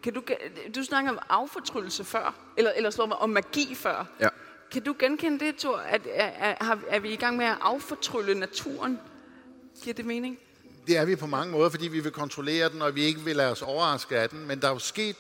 Kan 0.03 0.13
du, 0.13 0.21
du 0.75 0.83
snakker 0.83 1.11
om 1.11 1.19
affortryllelse 1.29 2.03
før, 2.03 2.53
eller, 2.57 2.71
eller 2.71 3.15
om 3.19 3.29
magi 3.29 3.75
før. 3.75 4.05
Ja. 4.19 4.29
Kan 4.71 4.83
du 4.83 4.95
genkende 4.99 5.45
det, 5.45 5.55
Thor? 5.55 5.77
At, 5.77 6.01
er, 6.13 6.55
er, 6.61 6.77
er 6.87 6.99
vi 6.99 7.09
i 7.09 7.15
gang 7.15 7.37
med 7.37 7.45
at 7.45 7.57
affortrylle 7.61 8.39
naturen? 8.39 8.99
Giver 9.83 9.93
det 9.93 10.05
mening? 10.05 10.39
Det 10.87 10.97
er 10.97 11.05
vi 11.05 11.15
på 11.15 11.27
mange 11.27 11.51
måder, 11.51 11.69
fordi 11.69 11.87
vi 11.87 11.99
vil 11.99 12.11
kontrollere 12.11 12.69
den, 12.69 12.81
og 12.81 12.95
vi 12.95 13.03
ikke 13.03 13.19
vil 13.19 13.35
lade 13.35 13.51
os 13.51 13.61
overraske 13.61 14.19
af 14.19 14.29
den. 14.29 14.47
Men 14.47 14.61
der 14.61 14.67
er 14.67 14.71
jo 14.71 14.79
sket, 14.79 15.15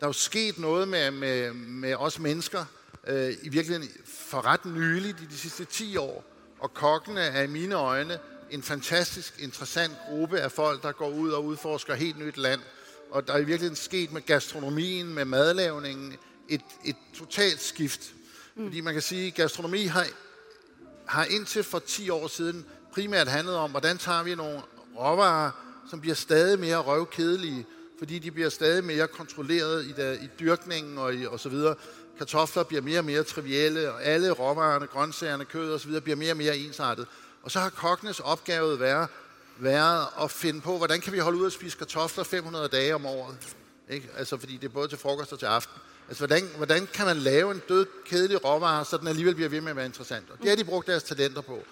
der 0.00 0.06
er 0.06 0.08
jo 0.08 0.12
sket 0.12 0.58
noget 0.58 0.88
med, 0.88 1.10
med, 1.10 1.52
med 1.52 1.94
os 1.94 2.18
mennesker, 2.18 2.64
øh, 3.06 3.32
i 3.42 3.48
virkeligheden 3.48 3.88
for 4.06 4.46
ret 4.46 4.64
nyligt, 4.64 5.20
i 5.20 5.24
de 5.24 5.36
sidste 5.36 5.64
10 5.64 5.96
år. 5.96 6.24
Og 6.58 6.74
kokkene 6.74 7.20
er 7.20 7.42
i 7.42 7.46
mine 7.46 7.74
øjne 7.74 8.18
en 8.50 8.62
fantastisk 8.62 9.34
interessant 9.38 9.92
gruppe 10.08 10.40
af 10.40 10.52
folk, 10.52 10.82
der 10.82 10.92
går 10.92 11.08
ud 11.08 11.30
og 11.30 11.44
udforsker 11.44 11.94
helt 11.94 12.18
nyt 12.18 12.36
land. 12.36 12.60
Og 13.10 13.26
der 13.26 13.32
er 13.32 13.38
i 13.38 13.44
virkeligheden 13.44 13.76
sket 13.76 14.12
med 14.12 14.26
gastronomien, 14.26 15.14
med 15.14 15.24
madlavningen, 15.24 16.16
et, 16.48 16.60
et 16.84 16.96
totalt 17.14 17.62
skift. 17.62 18.00
Mm. 18.54 18.64
Fordi 18.66 18.80
man 18.80 18.92
kan 18.92 19.02
sige, 19.02 19.26
at 19.26 19.34
gastronomi 19.34 19.84
har, 19.84 20.06
har 21.06 21.24
indtil 21.24 21.62
for 21.62 21.78
10 21.78 22.10
år 22.10 22.26
siden 22.26 22.66
primært 22.92 23.28
handlet 23.28 23.56
om, 23.56 23.70
hvordan 23.70 23.98
tager 23.98 24.22
vi 24.22 24.34
nogle 24.34 24.60
råvarer, 24.98 25.50
som 25.90 26.00
bliver 26.00 26.14
stadig 26.14 26.58
mere 26.58 26.76
røvkedelige, 26.76 27.66
fordi 27.98 28.18
de 28.18 28.30
bliver 28.30 28.48
stadig 28.48 28.84
mere 28.84 29.06
kontrolleret 29.06 29.84
i, 29.84 29.92
der, 29.92 30.12
i 30.12 30.28
dyrkningen 30.40 30.98
og, 30.98 31.14
i, 31.14 31.26
og 31.26 31.40
så 31.40 31.48
videre. 31.48 31.74
Kartofler 32.18 32.62
bliver 32.62 32.82
mere 32.82 32.98
og 32.98 33.04
mere 33.04 33.22
trivielle, 33.22 33.92
og 33.92 34.04
alle 34.04 34.30
råvarerne, 34.30 34.86
grøntsagerne, 34.86 35.44
kød 35.44 35.72
og 35.72 35.80
så 35.80 35.86
videre 35.86 36.00
bliver 36.00 36.16
mere 36.16 36.32
og 36.32 36.36
mere 36.36 36.56
ensartet. 36.56 37.06
Og 37.42 37.50
så 37.50 37.60
har 37.60 37.70
kokkenes 37.70 38.20
opgave 38.20 38.80
været, 38.80 39.08
været 39.58 40.06
at 40.22 40.30
finde 40.30 40.60
på, 40.60 40.76
hvordan 40.76 41.00
kan 41.00 41.12
vi 41.12 41.18
holde 41.18 41.38
ud 41.38 41.46
at 41.46 41.52
spise 41.52 41.78
kartofler 41.78 42.24
500 42.24 42.68
dage 42.68 42.94
om 42.94 43.06
året. 43.06 43.36
Ikke? 43.88 44.08
Altså, 44.16 44.36
fordi 44.36 44.56
det 44.56 44.64
er 44.64 44.72
både 44.72 44.88
til 44.88 44.98
frokost 44.98 45.32
og 45.32 45.38
til 45.38 45.46
aften. 45.46 45.80
Altså, 46.08 46.26
hvordan, 46.26 46.48
hvordan 46.56 46.88
kan 46.94 47.06
man 47.06 47.16
lave 47.16 47.52
en 47.52 47.62
død, 47.68 47.86
kedelig 48.04 48.44
råvare, 48.44 48.84
så 48.84 48.96
den 48.96 49.08
alligevel 49.08 49.34
bliver 49.34 49.48
ved 49.48 49.60
med 49.60 49.70
at 49.70 49.76
være 49.76 49.86
interessant? 49.86 50.30
Og 50.30 50.38
det 50.38 50.48
har 50.48 50.56
de 50.56 50.64
brugt 50.64 50.86
deres 50.86 51.02
talenter 51.02 51.40
på, 51.40 51.62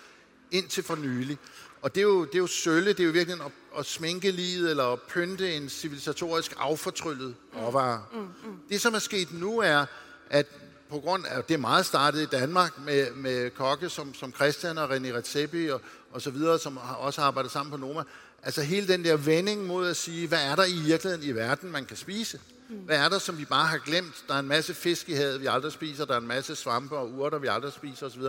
indtil 0.51 0.83
for 0.83 0.97
nylig. 0.97 1.39
Og 1.87 1.95
det 1.95 2.01
er 2.01 2.05
jo, 2.05 2.25
det 2.25 2.35
er 2.35 2.39
jo 2.39 2.47
sølle, 2.47 2.93
det 2.93 3.01
er 3.01 3.05
jo 3.05 3.11
virkelig 3.11 3.41
at, 3.45 3.53
at 3.79 3.87
sminke 3.87 4.31
livet, 4.31 4.71
eller 4.71 4.85
at 4.85 5.03
pynte 5.03 5.55
en 5.57 5.69
civilisatorisk 5.69 6.55
affortryllet 6.59 7.35
råvare. 7.57 8.03
Mm, 8.13 8.19
mm, 8.19 8.27
mm. 8.45 8.59
Det, 8.69 8.81
som 8.81 8.95
er 8.95 8.99
sket 8.99 9.33
nu, 9.33 9.59
er, 9.59 9.87
at 10.31 10.47
på 10.91 11.01
grund 11.01 11.27
af, 11.27 11.45
det 11.45 11.55
er 11.55 11.59
meget 11.59 11.87
startet 11.87 12.23
i 12.23 12.27
Danmark 12.27 12.79
med, 12.85 13.11
med 13.15 13.51
kokke 13.51 13.89
som, 13.89 14.15
som 14.15 14.33
Christian 14.33 14.79
og 14.79 14.91
René 14.91 15.15
Redzepi 15.15 15.71
og, 15.71 15.81
og 16.13 16.23
så 16.23 16.31
videre, 16.31 16.59
som 16.59 16.77
har, 16.77 16.95
også 16.95 17.21
har 17.21 17.29
arbejdet 17.29 17.53
sammen 17.53 17.71
på 17.71 17.77
Noma. 17.77 18.03
Altså 18.43 18.63
hele 18.63 18.89
den 18.89 19.05
der 19.05 19.17
vending 19.17 19.67
mod 19.67 19.89
at 19.89 19.97
sige, 19.97 20.29
hvad 20.29 20.45
er 20.45 20.55
der 20.55 20.65
i 20.65 20.79
virkeligheden 20.85 21.29
i 21.29 21.33
verden, 21.33 21.73
man 21.73 21.85
kan 21.85 21.97
spise? 21.97 22.41
Hvad 22.69 22.97
er 22.97 23.09
der, 23.09 23.19
som 23.19 23.39
vi 23.39 23.45
bare 23.45 23.67
har 23.67 23.79
glemt? 23.79 24.25
Der 24.29 24.35
er 24.35 24.39
en 24.39 24.49
masse 24.49 24.75
fisk 24.75 25.09
i 25.09 25.13
havet, 25.13 25.41
vi 25.41 25.47
aldrig 25.47 25.73
spiser. 25.73 26.05
Der 26.05 26.15
er 26.15 26.19
en 26.19 26.27
masse 26.27 26.57
svampe 26.57 26.97
og 26.97 27.11
urter, 27.11 27.39
vi 27.39 27.47
aldrig 27.47 27.73
spiser 27.73 28.07
osv. 28.07 28.23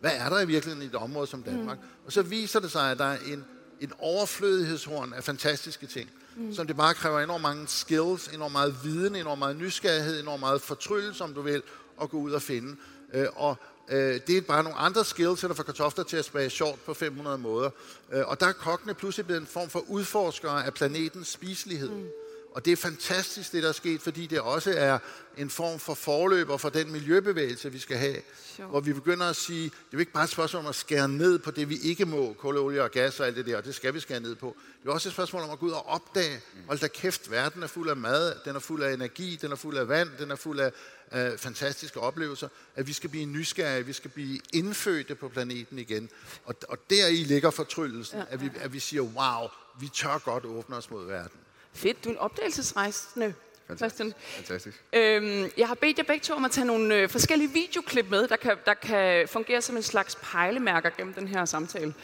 Hvad 0.00 0.10
er 0.14 0.28
der 0.28 0.40
i 0.40 0.46
virkeligheden 0.46 0.82
i 0.82 0.86
et 0.86 0.94
område 0.94 1.26
som 1.26 1.42
Danmark? 1.42 1.78
Mm. 1.78 1.86
Og 2.06 2.12
så 2.12 2.22
viser 2.22 2.60
det 2.60 2.70
sig, 2.70 2.90
at 2.90 2.98
der 2.98 3.04
er 3.04 3.18
en, 3.26 3.44
en 3.80 3.92
overflødighedshorn 3.98 5.12
af 5.12 5.24
fantastiske 5.24 5.86
ting, 5.86 6.10
mm. 6.36 6.54
som 6.54 6.66
det 6.66 6.76
bare 6.76 6.94
kræver 6.94 7.20
enormt 7.20 7.42
mange 7.42 7.68
skills, 7.68 8.28
enormt 8.28 8.52
meget 8.52 8.76
viden, 8.84 9.16
enormt 9.16 9.38
meget 9.38 9.56
nysgerrighed, 9.56 10.20
enormt 10.20 10.40
meget 10.40 10.60
fortryllelse, 10.60 11.24
om 11.24 11.34
du 11.34 11.42
vil, 11.42 11.62
at 12.02 12.10
gå 12.10 12.16
ud 12.16 12.32
og 12.32 12.42
finde. 12.42 12.76
Øh, 13.14 13.26
og 13.34 13.56
øh, 13.88 14.20
det 14.26 14.36
er 14.36 14.40
bare 14.40 14.62
nogle 14.62 14.78
andre 14.78 15.04
skills, 15.04 15.40
der 15.40 15.54
får 15.54 15.62
kartofler 15.62 16.04
til 16.04 16.16
at 16.16 16.24
smage 16.24 16.50
sjovt 16.50 16.84
på 16.84 16.94
500 16.94 17.38
måder. 17.38 17.70
Øh, 18.12 18.22
og 18.26 18.40
der 18.40 18.46
er 18.46 18.52
kokkene 18.52 18.94
pludselig 18.94 19.26
blevet 19.26 19.40
en 19.40 19.46
form 19.46 19.68
for 19.68 19.84
udforskere 19.88 20.66
af 20.66 20.74
planetens 20.74 21.28
spiselighed. 21.28 21.90
Mm. 21.90 22.06
Og 22.54 22.64
det 22.64 22.72
er 22.72 22.76
fantastisk, 22.76 23.52
det 23.52 23.62
der 23.62 23.68
er 23.68 23.72
sket, 23.72 24.02
fordi 24.02 24.26
det 24.26 24.40
også 24.40 24.74
er 24.76 24.98
en 25.36 25.50
form 25.50 25.78
for 25.78 25.94
forløber 25.94 26.56
for 26.56 26.68
den 26.68 26.92
miljøbevægelse, 26.92 27.72
vi 27.72 27.78
skal 27.78 27.96
have. 27.96 28.16
Sure. 28.56 28.68
Hvor 28.68 28.80
vi 28.80 28.92
begynder 28.92 29.26
at 29.26 29.36
sige, 29.36 29.64
det 29.64 29.70
er 29.70 29.92
jo 29.92 29.98
ikke 29.98 30.12
bare 30.12 30.24
et 30.24 30.30
spørgsmål 30.30 30.62
om 30.62 30.68
at 30.68 30.74
skære 30.74 31.08
ned 31.08 31.38
på 31.38 31.50
det, 31.50 31.68
vi 31.68 31.76
ikke 31.76 32.04
må, 32.04 32.32
kul, 32.38 32.58
olie 32.58 32.82
og 32.82 32.90
gas 32.90 33.20
og 33.20 33.26
alt 33.26 33.36
det 33.36 33.46
der, 33.46 33.56
og 33.56 33.64
det 33.64 33.74
skal 33.74 33.94
vi 33.94 34.00
skære 34.00 34.20
ned 34.20 34.34
på. 34.34 34.56
Det 34.82 34.88
er 34.88 34.92
også 34.92 35.08
et 35.08 35.12
spørgsmål 35.12 35.42
om 35.42 35.50
at 35.50 35.58
gå 35.58 35.66
ud 35.66 35.70
og 35.70 35.86
opdage, 35.86 36.40
hold 36.66 36.78
da 36.78 36.88
kæft, 36.88 37.30
verden 37.30 37.62
er 37.62 37.66
fuld 37.66 37.90
af 37.90 37.96
mad, 37.96 38.34
den 38.44 38.56
er 38.56 38.60
fuld 38.60 38.82
af 38.82 38.92
energi, 38.92 39.38
den 39.42 39.52
er 39.52 39.56
fuld 39.56 39.76
af 39.76 39.88
vand, 39.88 40.08
den 40.18 40.30
er 40.30 40.36
fuld 40.36 40.60
af 40.60 40.72
af 41.10 41.40
fantastiske 41.40 42.00
oplevelser, 42.00 42.48
at 42.76 42.86
vi 42.86 42.92
skal 42.92 43.10
blive 43.10 43.26
nysgerrige, 43.26 43.86
vi 43.86 43.92
skal 43.92 44.10
blive 44.10 44.40
indfødte 44.52 45.14
på 45.14 45.28
planeten 45.28 45.78
igen. 45.78 46.10
Og, 46.44 46.54
og 46.68 46.78
deri 46.90 47.14
ligger 47.14 47.50
fortryllelsen, 47.50 48.18
ja. 48.18 48.24
at, 48.28 48.40
vi, 48.40 48.50
at 48.60 48.72
vi 48.72 48.78
siger, 48.78 49.02
wow, 49.02 49.48
vi 49.80 49.88
tør 49.88 50.18
godt 50.18 50.44
åbne 50.44 50.76
os 50.76 50.90
mod 50.90 51.06
verden. 51.06 51.40
Fedt, 51.74 52.04
du 52.04 52.08
er 52.08 52.12
en 52.12 52.18
opdagelsesrejsende. 52.18 53.34
Fantastisk. 53.66 54.16
Fantastisk. 54.26 54.82
Øhm, 54.92 55.50
jeg 55.56 55.68
har 55.68 55.74
bedt 55.74 55.98
jer 55.98 56.04
begge 56.04 56.22
to 56.22 56.34
om 56.34 56.44
at 56.44 56.50
tage 56.50 56.64
nogle 56.64 56.94
øh, 56.94 57.08
forskellige 57.08 57.50
videoklip 57.50 58.06
med, 58.10 58.28
der 58.28 58.36
kan, 58.36 58.56
der 58.66 58.74
kan 58.74 59.28
fungere 59.28 59.62
som 59.62 59.76
en 59.76 59.82
slags 59.82 60.18
pejlemærker 60.22 60.90
gennem 60.96 61.14
den 61.14 61.28
her 61.28 61.44
samtale. 61.44 61.94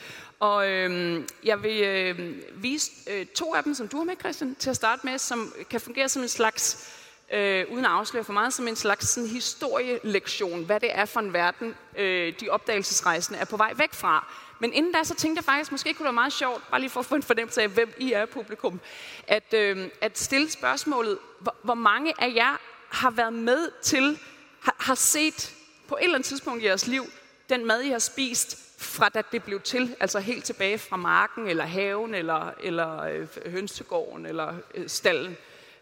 Og 0.40 0.68
øhm, 0.68 1.28
jeg 1.44 1.62
vil 1.62 1.82
øh, 1.82 2.36
vise 2.62 2.90
øh, 3.10 3.26
to 3.26 3.54
af 3.54 3.64
dem, 3.64 3.74
som 3.74 3.88
du 3.88 3.96
har 3.96 4.04
med, 4.04 4.16
Christian, 4.20 4.54
til 4.54 4.70
at 4.70 4.76
starte 4.76 5.06
med, 5.06 5.18
som 5.18 5.54
kan 5.70 5.80
fungere 5.80 6.08
som 6.08 6.22
en 6.22 6.28
slags, 6.28 6.92
øh, 7.32 7.64
uden 7.70 7.84
at 7.84 7.90
afsløre 7.90 8.24
for 8.24 8.32
meget, 8.32 8.52
som 8.52 8.68
en 8.68 8.76
slags 8.76 9.08
sådan, 9.08 9.28
historielektion, 9.28 10.64
hvad 10.64 10.80
det 10.80 10.88
er 10.92 11.04
for 11.04 11.20
en 11.20 11.32
verden, 11.32 11.74
øh, 11.96 12.34
de 12.40 12.48
opdagelsesrejsende 12.48 13.40
er 13.40 13.44
på 13.44 13.56
vej 13.56 13.72
væk 13.76 13.92
fra. 13.92 14.26
Men 14.60 14.72
inden 14.72 14.92
da, 14.92 15.04
så 15.04 15.14
tænkte 15.14 15.38
jeg 15.38 15.44
faktisk, 15.44 15.72
måske 15.72 15.94
kunne 15.94 15.98
det 15.98 16.04
være 16.04 16.12
meget 16.12 16.32
sjovt, 16.32 16.70
bare 16.70 16.80
lige 16.80 16.90
for 16.90 17.00
at 17.00 17.06
få 17.06 17.14
en 17.14 17.22
fornemmelse 17.22 17.62
af, 17.62 17.68
hvem 17.68 17.94
I 17.98 18.12
er 18.12 18.26
publikum, 18.26 18.80
at, 19.26 19.54
øh, 19.54 19.88
at 20.00 20.18
stille 20.18 20.50
spørgsmålet, 20.50 21.18
hvor, 21.40 21.56
hvor 21.62 21.74
mange 21.74 22.22
af 22.22 22.32
jer 22.34 22.60
har 22.88 23.10
været 23.10 23.32
med 23.32 23.70
til, 23.82 24.18
har, 24.60 24.76
har 24.78 24.94
set 24.94 25.54
på 25.88 25.96
et 25.96 26.04
eller 26.04 26.14
andet 26.14 26.26
tidspunkt 26.26 26.62
i 26.62 26.66
jeres 26.66 26.86
liv, 26.86 27.04
den 27.48 27.66
mad, 27.66 27.82
I 27.82 27.88
har 27.88 27.98
spist, 27.98 28.58
fra 28.78 29.08
da 29.08 29.22
det 29.32 29.42
blev 29.42 29.60
til, 29.60 29.96
altså 30.00 30.18
helt 30.18 30.44
tilbage 30.44 30.78
fra 30.78 30.96
marken, 30.96 31.46
eller 31.46 31.64
haven, 31.64 32.14
eller, 32.14 32.50
eller 32.62 33.02
øh, 33.02 33.26
hønsegården, 33.46 34.26
eller 34.26 34.54
øh, 34.74 34.88
stallen. 34.88 35.36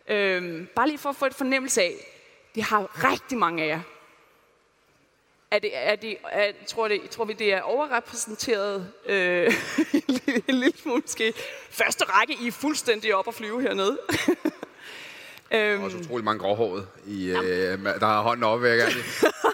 Øh, 0.08 0.66
bare 0.66 0.88
lige 0.88 0.98
for 0.98 1.08
at 1.08 1.16
få 1.16 1.26
et 1.26 1.34
fornemmelse 1.34 1.82
af, 1.82 1.94
det 2.54 2.62
har 2.62 3.10
rigtig 3.12 3.38
mange 3.38 3.62
af 3.62 3.68
jer 3.68 3.80
er 5.50 5.58
det, 5.58 5.70
er 5.74 5.96
det, 5.96 6.16
er, 6.30 6.52
tror, 6.66 6.88
det, 6.88 7.10
tror 7.10 7.24
vi, 7.24 7.32
det 7.32 7.52
er 7.52 7.60
overrepræsenteret 7.60 8.92
øh, 9.06 9.46
en 10.48 10.54
lille 10.54 10.72
smule 10.82 11.02
måske. 11.02 11.32
Første 11.70 12.04
række, 12.04 12.36
I 12.42 12.46
er 12.46 12.52
fuldstændig 12.52 13.14
op 13.14 13.28
at 13.28 13.34
flyve 13.34 13.62
hernede. 13.62 13.98
Der 15.50 15.58
er 15.58 15.78
også 15.78 15.96
utrolig 15.96 16.24
mange 16.24 16.40
gråhåret, 16.40 16.86
i, 17.06 17.28
øh, 17.28 17.84
der 17.84 18.06
har 18.06 18.22
hånden 18.22 18.44
oppe, 18.44 18.62
vil 18.62 18.70
jeg 18.70 18.78
gerne, 18.78 18.94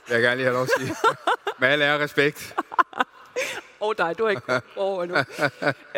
vil 0.09 0.15
jeg 0.15 0.23
gerne 0.23 0.37
lige 0.37 0.45
have 0.45 0.55
lov 0.55 0.63
at 0.63 0.71
sige. 0.79 0.97
Med 1.61 1.69
al 1.69 1.83
ære 1.83 1.99
respekt. 1.99 2.55
Åh 3.81 3.89
oh, 3.89 3.95
dig, 3.99 4.19
du 4.19 4.25
har 4.25 4.31
ikke 4.31 4.61
hår 4.77 5.03
endnu. 5.03 5.17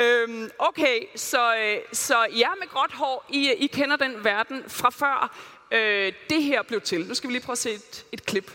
øhm, 0.03 0.50
okay, 0.59 1.00
så, 1.17 1.57
øh, 1.57 1.79
så 1.93 2.15
jer 2.15 2.59
med 2.59 2.69
gråt 2.69 2.93
hår, 2.93 3.26
I, 3.29 3.53
I 3.59 3.67
kender 3.67 3.97
den 3.97 4.25
verden 4.25 4.65
fra 4.69 4.91
før 4.91 5.37
øh, 5.71 6.12
det 6.31 6.43
her 6.43 6.62
blev 6.62 6.81
til. 6.81 7.07
Nu 7.09 7.15
skal 7.15 7.29
vi 7.29 7.35
lige 7.35 7.45
prøve 7.45 7.55
at 7.55 7.59
se 7.59 7.71
et, 7.71 8.07
et 8.12 8.26
klip. 8.26 8.53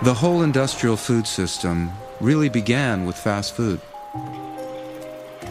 The 0.00 0.14
whole 0.14 0.42
industrial 0.42 0.96
food 0.96 1.26
system 1.26 1.90
really 2.20 2.48
began 2.48 3.04
with 3.04 3.16
fast 3.16 3.56
food. 3.56 3.80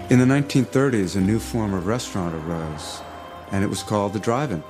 In 0.10 0.20
the 0.20 0.26
1930s, 0.26 1.18
a 1.18 1.20
new 1.20 1.38
form 1.38 1.74
of 1.74 1.86
restaurant 1.86 2.34
arose, 2.34 3.02
and 3.52 3.62
it 3.62 3.68
was 3.68 3.84
called 3.84 4.14
the 4.14 4.20
drive-in. 4.20 4.64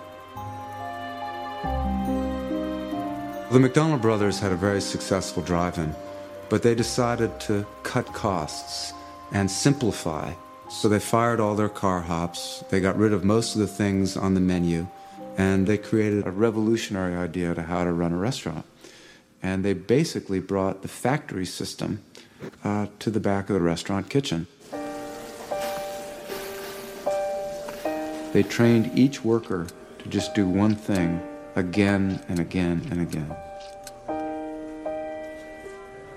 The 3.51 3.59
McDonald 3.59 4.01
brothers 4.01 4.39
had 4.39 4.51
a 4.51 4.55
very 4.55 4.81
successful 4.81 5.43
drive-in, 5.43 5.95
but 6.49 6.63
they 6.63 6.73
decided 6.73 7.39
to 7.41 7.63
cut 7.83 8.07
costs 8.07 8.93
and 9.31 9.49
simplify. 9.49 10.33
So 10.71 10.89
they 10.89 10.99
fired 10.99 11.39
all 11.39 11.53
their 11.55 11.69
car 11.69 12.01
hops, 12.01 12.63
they 12.71 12.81
got 12.81 12.97
rid 12.97 13.13
of 13.13 13.23
most 13.23 13.53
of 13.53 13.61
the 13.61 13.67
things 13.67 14.17
on 14.17 14.33
the 14.33 14.41
menu, 14.41 14.87
and 15.37 15.67
they 15.67 15.77
created 15.77 16.25
a 16.25 16.31
revolutionary 16.31 17.15
idea 17.15 17.53
to 17.53 17.61
how 17.61 17.83
to 17.83 17.93
run 17.93 18.11
a 18.11 18.17
restaurant 18.17 18.65
and 19.41 19.63
they 19.63 19.73
basically 19.73 20.39
brought 20.39 20.81
the 20.81 20.87
factory 20.87 21.45
system 21.45 22.01
uh, 22.63 22.87
to 22.99 23.09
the 23.09 23.19
back 23.19 23.49
of 23.49 23.53
the 23.53 23.61
restaurant 23.61 24.09
kitchen. 24.09 24.47
They 28.33 28.43
trained 28.43 28.91
each 28.97 29.23
worker 29.23 29.67
to 29.99 30.09
just 30.09 30.35
do 30.35 30.47
one 30.47 30.75
thing 30.75 31.21
again 31.55 32.21
and 32.27 32.39
again 32.39 32.87
and 32.91 33.01
again. 33.01 33.35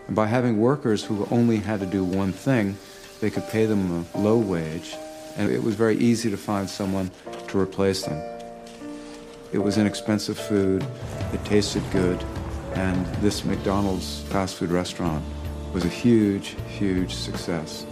And 0.06 0.16
by 0.16 0.26
having 0.26 0.58
workers 0.58 1.04
who 1.04 1.26
only 1.30 1.58
had 1.58 1.80
to 1.80 1.86
do 1.86 2.04
one 2.04 2.32
thing, 2.32 2.76
they 3.20 3.30
could 3.30 3.46
pay 3.48 3.64
them 3.64 4.04
a 4.14 4.18
low 4.18 4.38
wage, 4.38 4.96
and 5.36 5.50
it 5.50 5.62
was 5.62 5.76
very 5.76 5.96
easy 5.96 6.30
to 6.30 6.36
find 6.36 6.68
someone 6.68 7.10
to 7.48 7.58
replace 7.58 8.02
them. 8.02 8.20
It 9.52 9.58
was 9.58 9.78
inexpensive 9.78 10.38
food, 10.38 10.84
it 11.32 11.44
tasted 11.44 11.82
good, 11.92 12.22
and 12.74 13.06
this 13.22 13.44
McDonald's 13.44 14.22
fast 14.32 14.56
food 14.56 14.70
restaurant 14.70 15.22
was 15.74 15.84
a 15.84 15.88
huge, 15.88 16.56
huge 16.66 17.14
success. 17.14 17.86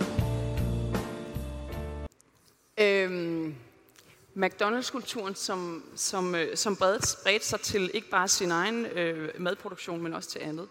Øhm, 2.81 3.55
McDonald's-kulturen, 4.35 5.35
som, 5.35 5.85
som, 5.97 6.35
øh, 6.35 6.57
som 6.57 6.77
bredte, 6.77 7.17
bredte 7.23 7.47
sig 7.47 7.61
til 7.61 7.91
ikke 7.95 8.11
bare 8.11 8.29
sin 8.29 8.51
egen 8.51 8.87
øh, 8.87 9.29
madproduktion, 9.39 10.03
men 10.03 10.15
også 10.15 10.31
til 10.31 10.39
andet. 10.39 10.69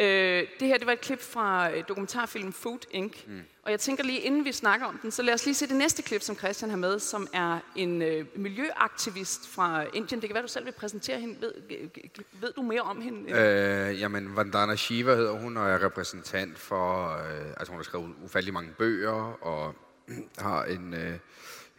Øh, 0.00 0.46
det 0.60 0.68
her 0.68 0.78
det 0.78 0.86
var 0.86 0.92
et 0.92 1.00
klip 1.00 1.20
fra 1.20 1.70
øh, 1.70 1.84
dokumentarfilmen 1.88 2.52
Food 2.52 2.78
Inc. 2.90 3.26
Mm. 3.26 3.40
Og 3.62 3.70
jeg 3.70 3.80
tænker 3.80 4.04
lige, 4.04 4.18
inden 4.18 4.44
vi 4.44 4.52
snakker 4.52 4.86
om 4.86 4.98
den, 5.02 5.10
så 5.10 5.22
lad 5.22 5.34
os 5.34 5.44
lige 5.44 5.54
se 5.54 5.68
det 5.68 5.76
næste 5.76 6.02
klip, 6.02 6.22
som 6.22 6.36
Christian 6.36 6.70
har 6.70 6.76
med, 6.76 6.98
som 6.98 7.28
er 7.32 7.58
en 7.76 8.02
øh, 8.02 8.26
miljøaktivist 8.34 9.48
fra 9.48 9.82
Indien. 9.82 10.20
Det 10.20 10.28
kan 10.28 10.34
være, 10.34 10.42
du 10.42 10.48
selv 10.48 10.64
vil 10.64 10.72
præsentere 10.72 11.20
hende. 11.20 11.36
Ved, 11.40 11.52
ved 12.40 12.52
du 12.56 12.62
mere 12.62 12.80
om 12.80 13.00
hende? 13.00 13.32
Øh, 13.32 14.00
jamen, 14.00 14.36
Vandana 14.36 14.76
Shiva 14.76 15.14
hedder 15.14 15.32
hun, 15.32 15.56
og 15.56 15.70
er 15.70 15.84
repræsentant 15.84 16.58
for... 16.58 17.12
Øh, 17.12 17.46
altså, 17.56 17.72
hun 17.72 17.78
har 17.78 17.84
skrevet 17.84 18.14
ufattelig 18.24 18.54
mange 18.54 18.72
bøger, 18.78 19.44
og 19.44 19.74
har 20.38 20.64
en... 20.64 20.94
Øh, 20.94 21.12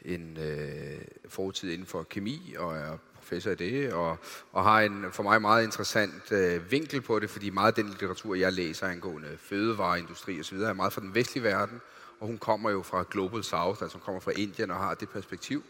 en 0.06 0.38
øh, 0.38 1.02
fortid 1.28 1.72
inden 1.72 1.88
for 1.88 2.04
kemi 2.04 2.56
og 2.58 2.78
er 2.78 2.98
professor 3.22 3.52
i 3.52 3.56
det, 3.56 3.94
og, 3.94 4.18
og 4.52 4.64
har 4.64 4.82
en 4.82 5.06
for 5.12 5.24
mig 5.24 5.42
meget 5.42 5.64
interessant 5.64 6.32
øh, 6.32 6.72
vinkel 6.72 7.02
på 7.02 7.20
det, 7.20 7.30
fordi 7.30 7.50
meget 7.50 7.68
af 7.68 7.74
den 7.74 7.90
litteratur, 7.90 8.36
jeg 8.36 8.54
læser 8.54 8.88
angående 8.88 9.38
fødevareindustri 9.38 10.40
osv., 10.40 10.58
er 10.58 10.74
meget 10.74 10.94
fra 10.94 11.02
den 11.02 11.16
vestlige 11.16 11.44
verden, 11.44 11.82
og 12.20 12.28
hun 12.28 12.38
kommer 12.38 12.70
jo 12.70 12.82
fra 12.82 13.06
Global 13.12 13.44
South, 13.44 13.82
altså 13.82 13.98
hun 13.98 14.02
kommer 14.06 14.22
fra 14.22 14.32
Indien 14.32 14.72
og 14.72 14.78
har 14.78 14.94
det 14.94 15.10
perspektiv. 15.10 15.64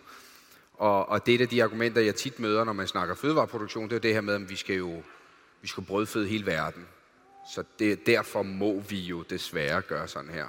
Og, 0.74 1.10
og 1.10 1.26
det 1.26 1.32
er 1.32 1.36
et 1.36 1.42
af 1.42 1.50
de 1.50 1.64
argumenter, 1.64 2.02
jeg 2.02 2.16
tit 2.16 2.40
møder, 2.40 2.64
når 2.64 2.74
man 2.74 2.88
snakker 2.88 3.16
fødevareproduktion, 3.16 3.90
det 3.90 3.96
er 3.96 4.00
det 4.00 4.14
her 4.14 4.22
med, 4.22 4.34
at 4.34 4.50
vi 4.50 4.56
skal 4.56 4.76
jo 4.76 5.04
vi 5.62 5.68
skal 5.68 5.84
brødføde 5.84 6.28
hele 6.28 6.46
verden. 6.46 6.88
Så 7.54 7.64
det, 7.80 8.06
derfor 8.06 8.44
må 8.44 8.80
vi 8.80 9.00
jo 9.00 9.22
desværre 9.22 9.82
gøre 9.82 10.08
sådan 10.08 10.30
her. 10.30 10.46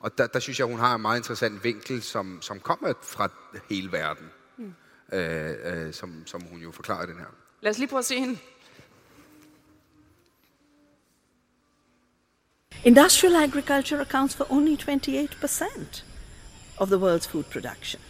Og 0.00 0.18
der, 0.18 0.26
der 0.26 0.38
synes 0.38 0.58
jeg, 0.58 0.66
hun 0.66 0.78
har 0.78 0.94
en 0.94 1.02
meget 1.02 1.18
interessant 1.18 1.64
vinkel, 1.64 2.02
som, 2.02 2.42
som 2.42 2.60
kommer 2.60 2.92
fra 3.02 3.28
hele 3.68 3.92
verden. 3.92 4.30
Øh, 5.12 5.56
øh, 5.64 5.94
som, 5.94 6.22
som 6.26 6.42
hun 6.42 6.60
jo 6.60 6.72
forklarer 6.72 7.06
den 7.06 7.18
her. 7.18 7.26
Lad 7.60 7.70
os 7.70 7.78
lige 7.78 7.88
prøve 7.88 7.98
at 7.98 8.04
se 8.04 8.18
hende. 8.18 8.38
Industrial 12.84 13.36
agriculture 13.36 14.00
accounts 14.00 14.34
for 14.34 14.46
only 14.50 14.76
28% 14.76 16.02
of 16.78 16.88
the 16.88 16.98
world's 16.98 17.26
food 17.26 17.44
production. 17.44 18.00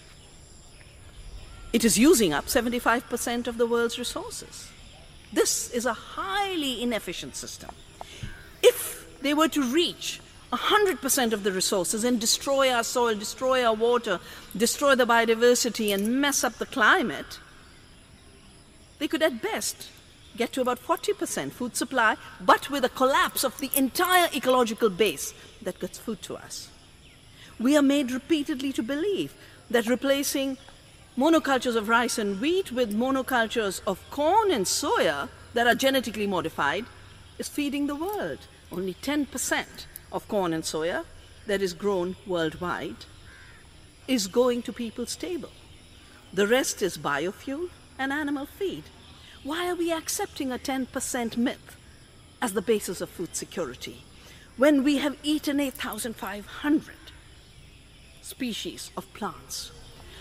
It 1.73 1.85
is 1.85 1.99
using 1.99 2.35
up 2.35 2.45
75% 2.47 3.49
of 3.49 3.55
the 3.55 3.67
world's 3.67 3.99
resources. 3.99 4.71
This 5.35 5.71
is 5.75 5.87
a 5.87 5.93
highly 5.93 6.83
inefficient 6.83 7.37
system. 7.37 7.71
If 8.63 9.07
they 9.23 9.35
were 9.35 9.49
to 9.49 9.63
reach 9.63 10.21
100% 10.53 11.33
of 11.33 11.45
the 11.45 11.53
resources 11.53 12.05
and 12.05 12.21
destroy 12.21 12.71
our 12.71 12.85
soil, 12.85 13.15
destroy 13.15 13.65
our 13.65 13.75
water, 13.75 14.21
destroy 14.55 14.95
the 14.95 15.07
biodiversity, 15.07 15.95
and 15.95 16.21
mess 16.21 16.45
up 16.45 16.55
the 16.55 16.67
climate, 16.67 17.39
they 18.99 19.09
could 19.09 19.23
at 19.23 19.43
best 19.43 19.89
get 20.37 20.53
to 20.53 20.61
about 20.61 20.79
40% 20.79 21.53
food 21.53 21.77
supply, 21.77 22.17
but 22.41 22.71
with 22.71 22.85
a 22.85 22.91
collapse 22.91 23.45
of 23.45 23.59
the 23.59 23.71
entire 23.75 24.29
ecological 24.35 24.91
base 24.91 25.35
that 25.63 25.81
gets 25.81 25.99
food 25.99 26.23
to 26.23 26.37
us. 26.37 26.69
We 27.59 27.77
are 27.77 27.83
made 27.83 28.11
repeatedly 28.11 28.73
to 28.75 28.83
believe 28.83 29.35
that 29.71 29.87
replacing 29.87 30.59
monocultures 31.17 31.77
of 31.77 31.89
rice 31.89 32.19
and 32.19 32.41
wheat 32.41 32.73
with 32.73 32.97
monocultures 32.97 33.81
of 33.87 33.99
corn 34.11 34.51
and 34.51 34.67
soya 34.67 35.29
that 35.55 35.67
are 35.67 35.75
genetically 35.75 36.27
modified 36.27 36.85
is 37.39 37.49
feeding 37.49 37.87
the 37.87 37.95
world. 37.95 38.39
Only 38.71 38.95
10% 38.95 39.87
of 40.13 40.29
corn 40.29 40.53
and 40.53 40.63
soya 40.63 41.05
that 41.47 41.63
is 41.63 41.73
grown 41.73 42.17
worldwide 42.27 43.05
is 44.07 44.27
going 44.27 44.63
to 44.63 44.73
people's 44.73 45.17
table. 45.17 45.51
The 46.33 46.47
rest 46.47 46.83
is 46.83 46.99
biofuel 46.99 47.71
and 47.99 48.13
animal 48.13 48.47
feed. 48.47 48.85
Why 49.43 49.69
are 49.69 49.75
we 49.75 49.93
accepting 49.93 50.53
a 50.53 50.59
10% 50.59 51.37
myth 51.37 51.77
as 52.41 52.53
the 52.53 52.63
basis 52.63 53.01
of 53.01 53.11
food 53.11 53.35
security 53.35 54.05
when 54.57 54.85
we 54.85 54.99
have 54.99 55.17
eaten 55.23 55.61
8,500 55.61 56.95
species 58.23 58.91
of 58.97 59.13
plants? 59.15 59.73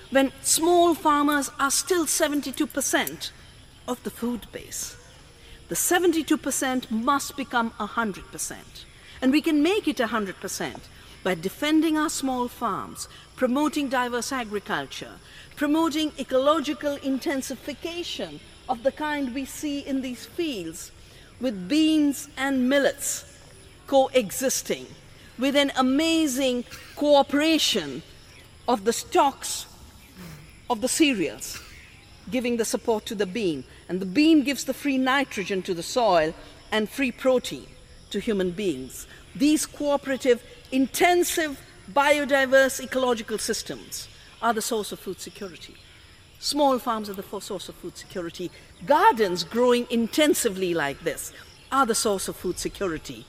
When 0.10 0.32
small 0.42 0.94
farmers 0.94 1.50
are 1.60 1.72
still 1.72 2.06
72% 2.06 3.32
of 3.88 4.04
the 4.04 4.10
food 4.10 4.48
base? 4.52 4.98
The 5.70 5.76
72% 5.76 6.92
must 6.92 7.38
become 7.38 7.72
100%. 7.72 8.56
And 9.22 9.32
we 9.32 9.42
can 9.42 9.62
make 9.62 9.88
it 9.88 9.98
100% 9.98 10.80
by 11.24 11.36
defending 11.36 11.98
our 11.98 12.10
small 12.10 12.48
farms, 12.48 13.08
promoting 13.36 13.88
diverse 13.88 14.32
agriculture, 14.32 15.14
promoting 15.56 16.12
ecological 16.18 16.96
intensification 17.04 18.40
of 18.68 18.82
the 18.82 18.92
kind 18.92 19.36
we 19.36 19.46
see 19.46 19.80
in 19.80 20.02
these 20.02 20.26
fields, 20.26 20.92
with 21.40 21.70
beans 21.70 22.30
and 22.38 22.68
millets 22.68 23.26
coexisting, 23.86 24.88
with 25.38 25.56
an 25.56 25.72
amazing 25.76 26.64
cooperation 26.96 28.02
of 28.68 28.86
the 28.86 28.94
stocks 28.94 29.68
of 30.70 30.82
the 30.82 30.88
cereals, 30.88 31.60
giving 32.32 32.58
the 32.58 32.66
support 32.66 33.06
to 33.06 33.16
the 33.16 33.26
bean. 33.26 33.64
And 33.90 34.00
the 34.00 34.06
bean 34.06 34.44
gives 34.44 34.64
the 34.64 34.74
free 34.74 34.98
nitrogen 34.98 35.62
to 35.64 35.74
the 35.74 35.84
soil 35.84 36.34
and 36.72 36.90
free 36.90 37.12
protein 37.12 37.68
to 38.12 38.20
human 38.20 38.52
beings. 38.52 39.08
These 39.36 39.66
cooperative, 39.66 40.44
intensive, 40.72 41.60
biodiverse 41.92 42.82
ecological 42.84 43.38
systems 43.38 44.08
are 44.42 44.54
the 44.54 44.62
source 44.62 44.92
of 44.92 45.00
food 45.00 45.20
security. 45.20 45.76
Small 46.40 46.80
farms 46.80 47.10
are 47.10 47.14
the 47.14 47.42
source 47.42 47.70
of 47.70 47.76
food 47.76 47.98
security. 47.98 48.50
Gardens 48.86 49.44
growing 49.44 49.86
intensively 49.90 50.74
like 50.74 51.00
this 51.02 51.32
are 51.72 51.86
the 51.86 51.96
source 51.96 52.28
of 52.28 52.36
food 52.36 52.58
security. 52.58 53.26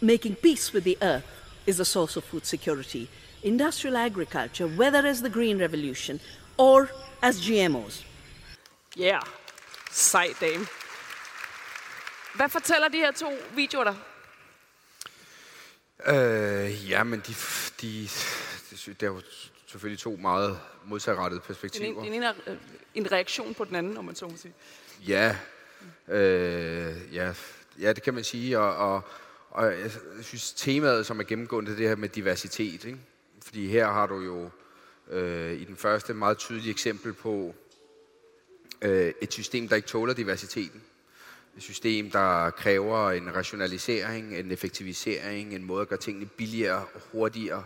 Making 0.00 0.36
peace 0.36 0.72
with 0.72 0.84
the 0.84 0.98
earth 1.02 1.26
is 1.66 1.78
the 1.78 1.84
source 1.84 2.16
of 2.16 2.24
food 2.24 2.46
security. 2.46 3.08
Industrial 3.42 3.96
agriculture, 3.96 4.68
whether 4.68 5.04
as 5.06 5.22
the 5.22 5.28
Green 5.28 5.58
Revolution 5.58 6.20
or 6.56 6.90
as 7.20 7.40
GMOs. 7.40 8.02
Yeah, 8.94 9.22
sej 9.90 10.38
dame. 10.38 10.68
Hvad 12.34 12.48
fortæller 12.48 12.88
de 12.88 12.96
her 12.96 13.12
to 13.12 13.32
videoer 13.54 13.84
dig? 13.84 13.96
Øh, 16.06 16.90
ja, 16.90 17.04
men 17.04 17.22
de, 17.26 17.34
de, 17.80 18.08
de, 18.70 18.76
det 18.86 19.02
er 19.02 19.06
jo 19.06 19.22
selvfølgelig 19.66 19.98
to 19.98 20.16
meget 20.16 20.58
modsatrettede 20.84 21.40
perspektiver. 21.40 22.02
Den 22.02 22.12
ene 22.12 22.26
er 22.26 22.32
øh, 22.46 22.56
en 22.94 23.12
reaktion 23.12 23.54
på 23.54 23.64
den 23.64 23.76
anden, 23.76 23.96
om 23.96 24.04
man 24.04 24.14
så 24.14 24.26
må 24.26 24.36
sige. 24.36 24.54
Ja, 25.08 25.36
øh, 26.08 27.14
ja, 27.14 27.34
ja, 27.80 27.92
det 27.92 28.02
kan 28.02 28.14
man 28.14 28.24
sige. 28.24 28.58
Og, 28.58 28.76
og, 28.76 29.02
og 29.50 29.80
jeg 29.80 29.90
synes, 30.22 30.52
temaet, 30.52 31.06
som 31.06 31.20
er 31.20 31.24
gennemgående, 31.24 31.76
det 31.76 31.88
her 31.88 31.96
med 31.96 32.08
diversitet. 32.08 32.84
Ikke? 32.84 32.98
Fordi 33.42 33.66
her 33.66 33.86
har 33.86 34.06
du 34.06 34.20
jo 34.20 34.50
øh, 35.10 35.60
i 35.60 35.64
den 35.64 35.76
første 35.76 36.14
meget 36.14 36.38
tydelige 36.38 36.70
eksempel 36.70 37.12
på 37.12 37.54
øh, 38.82 39.12
et 39.20 39.32
system, 39.32 39.68
der 39.68 39.76
ikke 39.76 39.88
tåler 39.88 40.14
diversiteten. 40.14 40.82
Et 41.56 41.62
system, 41.62 42.10
der 42.10 42.50
kræver 42.50 43.10
en 43.10 43.34
rationalisering, 43.34 44.36
en 44.36 44.50
effektivisering, 44.50 45.54
en 45.54 45.64
måde 45.64 45.82
at 45.82 45.88
gøre 45.88 45.98
tingene 45.98 46.26
billigere 46.26 46.84
og 46.94 47.00
hurtigere 47.12 47.64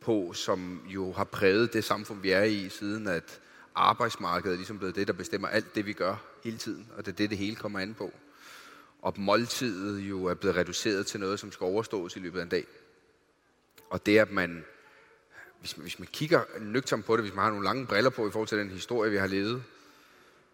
på, 0.00 0.32
som 0.32 0.82
jo 0.86 1.12
har 1.12 1.24
præget 1.24 1.72
det 1.72 1.84
samfund, 1.84 2.20
vi 2.20 2.30
er 2.30 2.42
i, 2.42 2.68
siden 2.68 3.06
at 3.06 3.40
arbejdsmarkedet 3.74 4.52
er 4.52 4.56
ligesom 4.56 4.78
blevet 4.78 4.96
det, 4.96 5.06
der 5.06 5.12
bestemmer 5.12 5.48
alt 5.48 5.74
det, 5.74 5.86
vi 5.86 5.92
gør 5.92 6.16
hele 6.44 6.58
tiden, 6.58 6.88
og 6.96 7.06
det 7.06 7.12
er 7.12 7.16
det, 7.16 7.30
det 7.30 7.38
hele 7.38 7.56
kommer 7.56 7.78
an 7.78 7.94
på. 7.94 8.12
Og 9.02 9.14
måltidet 9.16 10.00
jo 10.00 10.24
er 10.24 10.34
blevet 10.34 10.56
reduceret 10.56 11.06
til 11.06 11.20
noget, 11.20 11.40
som 11.40 11.52
skal 11.52 11.64
overstås 11.64 12.16
i 12.16 12.18
løbet 12.18 12.38
af 12.38 12.42
en 12.42 12.48
dag. 12.48 12.66
Og 13.90 14.06
det, 14.06 14.18
at 14.18 14.30
man, 14.30 14.64
hvis 15.60 15.76
man, 15.76 15.82
hvis 15.82 15.98
man 15.98 16.08
kigger 16.12 16.42
nøgternt 16.60 17.04
på 17.04 17.16
det, 17.16 17.24
hvis 17.24 17.34
man 17.34 17.42
har 17.42 17.50
nogle 17.50 17.64
lange 17.64 17.86
briller 17.86 18.10
på 18.10 18.28
i 18.28 18.30
forhold 18.30 18.48
til 18.48 18.58
den 18.58 18.70
historie, 18.70 19.10
vi 19.10 19.16
har 19.16 19.26
levet, 19.26 19.62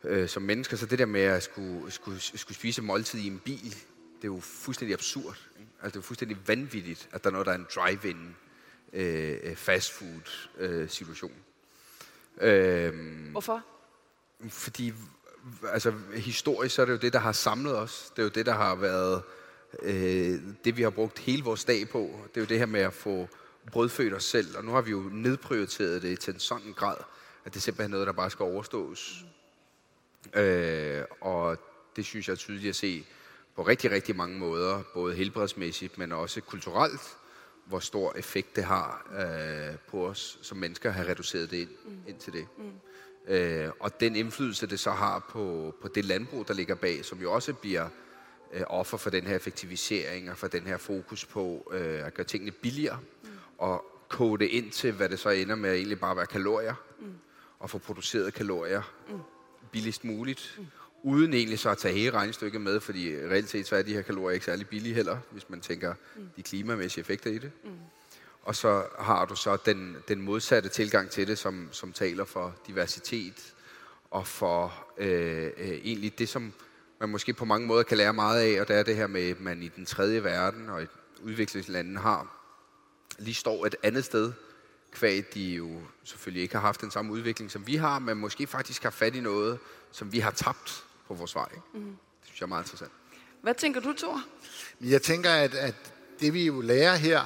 øh, 0.05 0.29
som 0.29 0.43
mennesker, 0.43 0.77
så 0.77 0.87
det 0.87 0.99
der 0.99 1.07
med 1.07 1.21
at 1.21 1.43
skulle, 1.43 1.91
skulle, 1.91 2.21
skulle 2.21 2.57
spise 2.57 2.83
måltid 2.83 3.21
i 3.21 3.27
en 3.27 3.39
bil, 3.39 3.75
det 4.17 4.25
er 4.25 4.29
jo 4.29 4.41
fuldstændig 4.41 4.95
absurd. 4.95 5.37
Ikke? 5.59 5.71
Altså 5.83 5.89
det 5.89 5.97
er 5.97 6.01
jo 6.01 6.07
fuldstændig 6.07 6.39
vanvittigt, 6.47 7.09
at 7.13 7.25
der 7.25 7.31
er 7.31 7.33
noget, 7.33 7.47
der 7.47 7.53
er 7.53 7.57
en 7.57 7.67
drive-in 7.75 8.37
øh, 8.93 9.57
fast 9.57 9.93
food 9.93 10.49
øh, 10.59 10.89
situation. 10.89 11.33
Øh, 12.41 12.95
Hvorfor? 13.31 13.65
Fordi 14.49 14.93
altså, 15.73 15.93
historisk 16.15 16.75
så 16.75 16.83
er 16.83 16.87
det 16.87 16.93
jo 16.93 16.99
det, 16.99 17.13
der 17.13 17.19
har 17.19 17.33
samlet 17.33 17.77
os. 17.77 18.13
Det 18.17 18.23
er 18.23 18.27
jo 18.27 18.29
det, 18.29 18.47
der 18.47 18.55
har 18.55 18.75
været 18.75 19.23
øh, 19.83 20.41
det, 20.65 20.77
vi 20.77 20.83
har 20.83 20.91
brugt 20.91 21.19
hele 21.19 21.45
vores 21.45 21.65
dag 21.65 21.89
på. 21.89 22.21
Det 22.29 22.37
er 22.37 22.41
jo 22.41 22.47
det 22.47 22.59
her 22.59 22.67
med 22.67 22.81
at 22.81 22.93
få 22.93 23.29
brødfødt 23.73 24.15
os 24.15 24.25
selv, 24.25 24.57
og 24.57 24.65
nu 24.65 24.73
har 24.73 24.81
vi 24.81 24.91
jo 24.91 25.01
nedprioriteret 25.13 26.03
det 26.03 26.21
til 26.21 26.35
en 26.35 26.41
sådan 26.41 26.73
grad, 26.73 26.97
at 27.45 27.55
det 27.55 27.57
er 27.57 27.63
simpelthen 27.63 27.91
noget, 27.91 28.07
der 28.07 28.13
bare 28.13 28.31
skal 28.31 28.43
overstås. 28.43 29.25
Øh, 30.35 31.05
og 31.21 31.59
det 31.97 32.05
synes 32.05 32.29
jeg 32.29 32.33
er 32.33 32.37
tydeligt 32.37 32.69
at 32.69 32.77
se 32.77 33.07
på 33.57 33.63
rigtig, 33.63 33.91
rigtig 33.91 34.17
mange 34.17 34.39
måder, 34.39 34.83
både 34.95 35.15
helbredsmæssigt, 35.15 35.99
men 35.99 36.13
også 36.13 36.41
kulturelt, 36.41 37.17
hvor 37.67 37.79
stor 37.79 38.13
effekt 38.17 38.57
det 38.57 38.65
har 38.65 39.11
øh, 39.19 39.77
på 39.89 40.07
os 40.07 40.39
som 40.43 40.59
mennesker 40.59 40.89
at 40.89 40.95
have 40.95 41.11
reduceret 41.11 41.51
det 41.51 41.57
ind, 41.57 41.71
mm. 41.85 42.03
ind 42.09 42.19
til 42.19 42.33
det. 42.33 42.47
Mm. 42.59 43.35
Øh, 43.35 43.71
og 43.81 44.01
den 44.01 44.17
indflydelse, 44.17 44.67
det 44.67 44.81
så 44.81 44.91
har 44.91 45.27
på, 45.31 45.75
på 45.83 45.89
det 45.89 46.05
landbrug, 46.05 46.49
der 46.49 46.55
ligger 46.55 46.75
bag, 46.75 47.05
som 47.05 47.19
jo 47.19 47.33
også 47.33 47.53
bliver 47.53 47.89
øh, 48.53 48.63
offer 48.67 48.97
for 48.97 49.11
den 49.11 49.27
her 49.27 49.37
effektivisering 49.37 50.31
og 50.31 50.39
for 50.39 50.47
den 50.47 50.63
her 50.63 50.77
fokus 50.77 51.25
på 51.25 51.73
øh, 51.73 52.07
at 52.07 52.15
gøre 52.15 52.27
tingene 52.27 52.51
billigere 52.51 52.99
mm. 53.23 53.29
og 53.59 53.85
kode 54.09 54.45
det 54.45 54.51
ind 54.51 54.71
til, 54.71 54.93
hvad 54.93 55.09
det 55.09 55.19
så 55.19 55.31
ender 55.31 55.55
med 55.55 55.71
at 55.71 55.77
egentlig 55.77 56.01
bare 56.01 56.17
være 56.17 56.27
kalorier 56.27 56.75
mm. 57.01 57.15
og 57.59 57.71
få 57.71 57.79
produceret 57.79 58.35
kalorier 58.35 58.83
mm 59.09 59.19
billigst 59.69 60.05
muligt. 60.05 60.55
Mm 60.59 60.67
uden 61.03 61.35
egentlig 61.35 61.59
så 61.59 61.71
at 61.71 61.79
tage 61.79 61.95
hele 61.95 62.11
regnestykket 62.11 62.61
med, 62.61 62.81
fordi 62.81 63.17
reelt 63.17 63.49
set 63.49 63.67
så 63.67 63.77
er 63.77 63.83
de 63.83 63.95
her 63.95 64.03
kalorier 64.03 64.35
ikke 64.35 64.47
særlig 64.47 64.69
billige 64.69 64.95
heller, 64.95 65.19
hvis 65.31 65.51
man 65.51 65.61
tænker 65.61 65.95
mm. 66.17 66.29
de 66.37 66.43
klimamæssige 66.43 67.01
effekter 67.01 67.31
i 67.31 67.39
det. 67.39 67.51
Mm. 67.65 67.71
Og 68.43 68.57
så 68.57 68.85
har 68.99 69.25
du 69.25 69.37
så 69.37 69.57
den, 69.67 69.97
den 70.09 70.23
modsatte 70.23 70.69
tilgang 70.69 71.11
til 71.11 71.27
det, 71.27 71.39
som, 71.39 71.69
som 71.73 71.93
taler 71.93 72.25
for 72.25 72.55
diversitet 72.67 73.55
og 74.11 74.27
for 74.27 74.87
øh, 74.99 75.51
øh, 75.57 75.69
egentlig 75.69 76.19
det, 76.19 76.29
som 76.29 76.53
man 77.01 77.09
måske 77.09 77.33
på 77.33 77.45
mange 77.45 77.67
måder 77.67 77.83
kan 77.83 77.97
lære 77.97 78.13
meget 78.13 78.41
af, 78.41 78.61
og 78.61 78.69
det 78.69 78.77
er 78.77 78.83
det 78.83 78.97
her 78.97 79.07
med, 79.07 79.31
at 79.31 79.41
man 79.41 79.63
i 79.63 79.69
den 79.69 79.87
tredje 79.87 80.25
verden 80.25 80.69
og 80.69 80.83
i 80.83 80.87
udviklingslandene 81.23 82.01
har 82.01 82.35
lige 83.19 83.35
står 83.35 83.67
et 83.67 83.77
andet 83.83 84.05
sted, 84.05 84.33
kvæg 84.99 85.35
de 85.35 85.45
jo 85.45 85.81
selvfølgelig 86.05 86.43
ikke 86.43 86.55
har 86.55 86.61
haft 86.61 86.81
den 86.81 86.91
samme 86.91 87.13
udvikling, 87.13 87.51
som 87.51 87.67
vi 87.67 87.77
har, 87.77 87.99
men 87.99 88.19
måske 88.19 88.47
faktisk 88.47 88.83
har 88.83 88.91
fat 88.91 89.15
i 89.15 89.21
noget, 89.21 89.59
som 89.93 90.13
vi 90.13 90.19
har 90.19 90.31
tabt 90.31 90.85
på 91.07 91.15
vores 91.15 91.35
vej. 91.35 91.49
Mm. 91.75 91.81
Det 91.81 92.25
synes 92.25 92.41
jeg 92.41 92.47
er 92.47 92.49
meget 92.49 92.65
interessant. 92.65 92.93
Hvad 93.43 93.55
tænker 93.55 93.81
du, 93.81 93.93
Thor? 93.93 94.23
Jeg 94.81 95.03
tænker, 95.03 95.31
at, 95.31 95.55
at 95.55 95.75
det 96.21 96.35
vi 96.35 96.47
jo 96.47 96.61
lærer 96.61 96.95
her, 96.95 97.23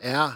er 0.00 0.32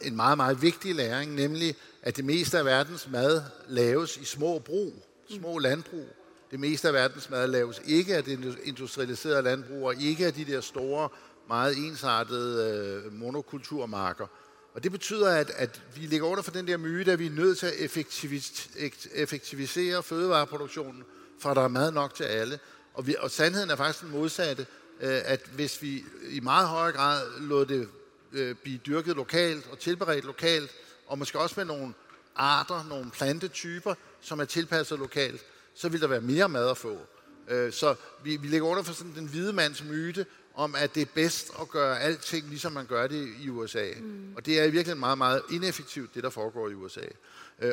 en 0.00 0.16
meget, 0.16 0.36
meget 0.36 0.62
vigtig 0.62 0.94
læring, 0.94 1.34
nemlig 1.34 1.74
at 2.02 2.16
det 2.16 2.24
meste 2.24 2.58
af 2.58 2.64
verdens 2.64 3.08
mad 3.08 3.42
laves 3.68 4.16
i 4.16 4.24
små 4.24 4.58
brug, 4.58 4.92
små 5.30 5.52
mm. 5.52 5.62
landbrug. 5.62 6.08
Det 6.50 6.60
meste 6.60 6.88
af 6.88 6.94
verdens 6.94 7.30
mad 7.30 7.46
laves 7.46 7.82
ikke 7.84 8.16
af 8.16 8.24
det 8.24 8.58
industrialiserede 8.64 9.42
landbrug, 9.42 9.86
og 9.86 9.94
ikke 9.94 10.26
af 10.26 10.34
de 10.34 10.44
der 10.44 10.60
store, 10.60 11.08
meget 11.48 11.76
ensartede 11.78 13.02
øh, 13.06 13.12
monokulturmarker. 13.12 14.26
Og 14.74 14.82
det 14.82 14.92
betyder, 14.92 15.30
at, 15.30 15.50
at 15.50 15.82
vi 15.94 16.00
ligger 16.00 16.26
under 16.26 16.42
for 16.42 16.50
den 16.50 16.66
der 16.66 16.76
myte, 16.76 17.12
at 17.12 17.18
vi 17.18 17.26
er 17.26 17.30
nødt 17.30 17.58
til 17.58 17.66
at 17.66 17.74
effektivisere 19.14 20.02
fødevareproduktionen, 20.02 21.04
for 21.38 21.54
der 21.54 21.62
er 21.62 21.68
mad 21.68 21.92
nok 21.92 22.14
til 22.14 22.24
alle. 22.24 22.58
Og, 22.94 23.06
vi, 23.06 23.16
og 23.18 23.30
sandheden 23.30 23.70
er 23.70 23.76
faktisk 23.76 24.04
den 24.04 24.10
modsatte, 24.10 24.66
øh, 25.00 25.20
at 25.24 25.40
hvis 25.52 25.82
vi 25.82 26.04
i 26.30 26.40
meget 26.40 26.68
højere 26.68 26.92
grad 26.92 27.40
lod 27.40 27.66
det 27.66 27.88
øh, 28.32 28.54
blive 28.54 28.78
dyrket 28.78 29.16
lokalt 29.16 29.68
og 29.72 29.78
tilberedt 29.78 30.24
lokalt, 30.24 30.70
og 31.06 31.18
måske 31.18 31.38
også 31.38 31.54
med 31.58 31.64
nogle 31.64 31.94
arter, 32.36 32.84
nogle 32.88 33.10
plantetyper, 33.10 33.94
som 34.20 34.40
er 34.40 34.44
tilpasset 34.44 34.98
lokalt, 34.98 35.40
så 35.74 35.88
vil 35.88 36.00
der 36.00 36.06
være 36.06 36.20
mere 36.20 36.48
mad 36.48 36.70
at 36.70 36.76
få. 36.76 36.98
Øh, 37.48 37.72
så 37.72 37.94
vi, 38.24 38.36
vi 38.36 38.46
ligger 38.46 38.66
under 38.66 38.82
for 38.82 38.92
sådan 38.92 39.14
den 39.14 39.26
hvide 39.26 39.52
mands 39.52 39.84
myte, 39.84 40.26
om 40.60 40.74
at 40.74 40.94
det 40.94 41.00
er 41.00 41.10
bedst 41.14 41.50
at 41.60 41.68
gøre 41.68 42.00
alting, 42.00 42.48
ligesom 42.48 42.72
man 42.72 42.86
gør 42.86 43.06
det 43.06 43.28
i 43.40 43.48
USA. 43.48 43.86
Mm. 44.00 44.32
Og 44.36 44.46
det 44.46 44.58
er 44.58 44.62
i 44.62 44.70
virkeligheden 44.70 45.00
meget, 45.00 45.18
meget 45.18 45.42
ineffektivt, 45.50 46.14
det 46.14 46.22
der 46.22 46.30
foregår 46.30 46.68
i 46.68 46.74
USA. 46.74 47.06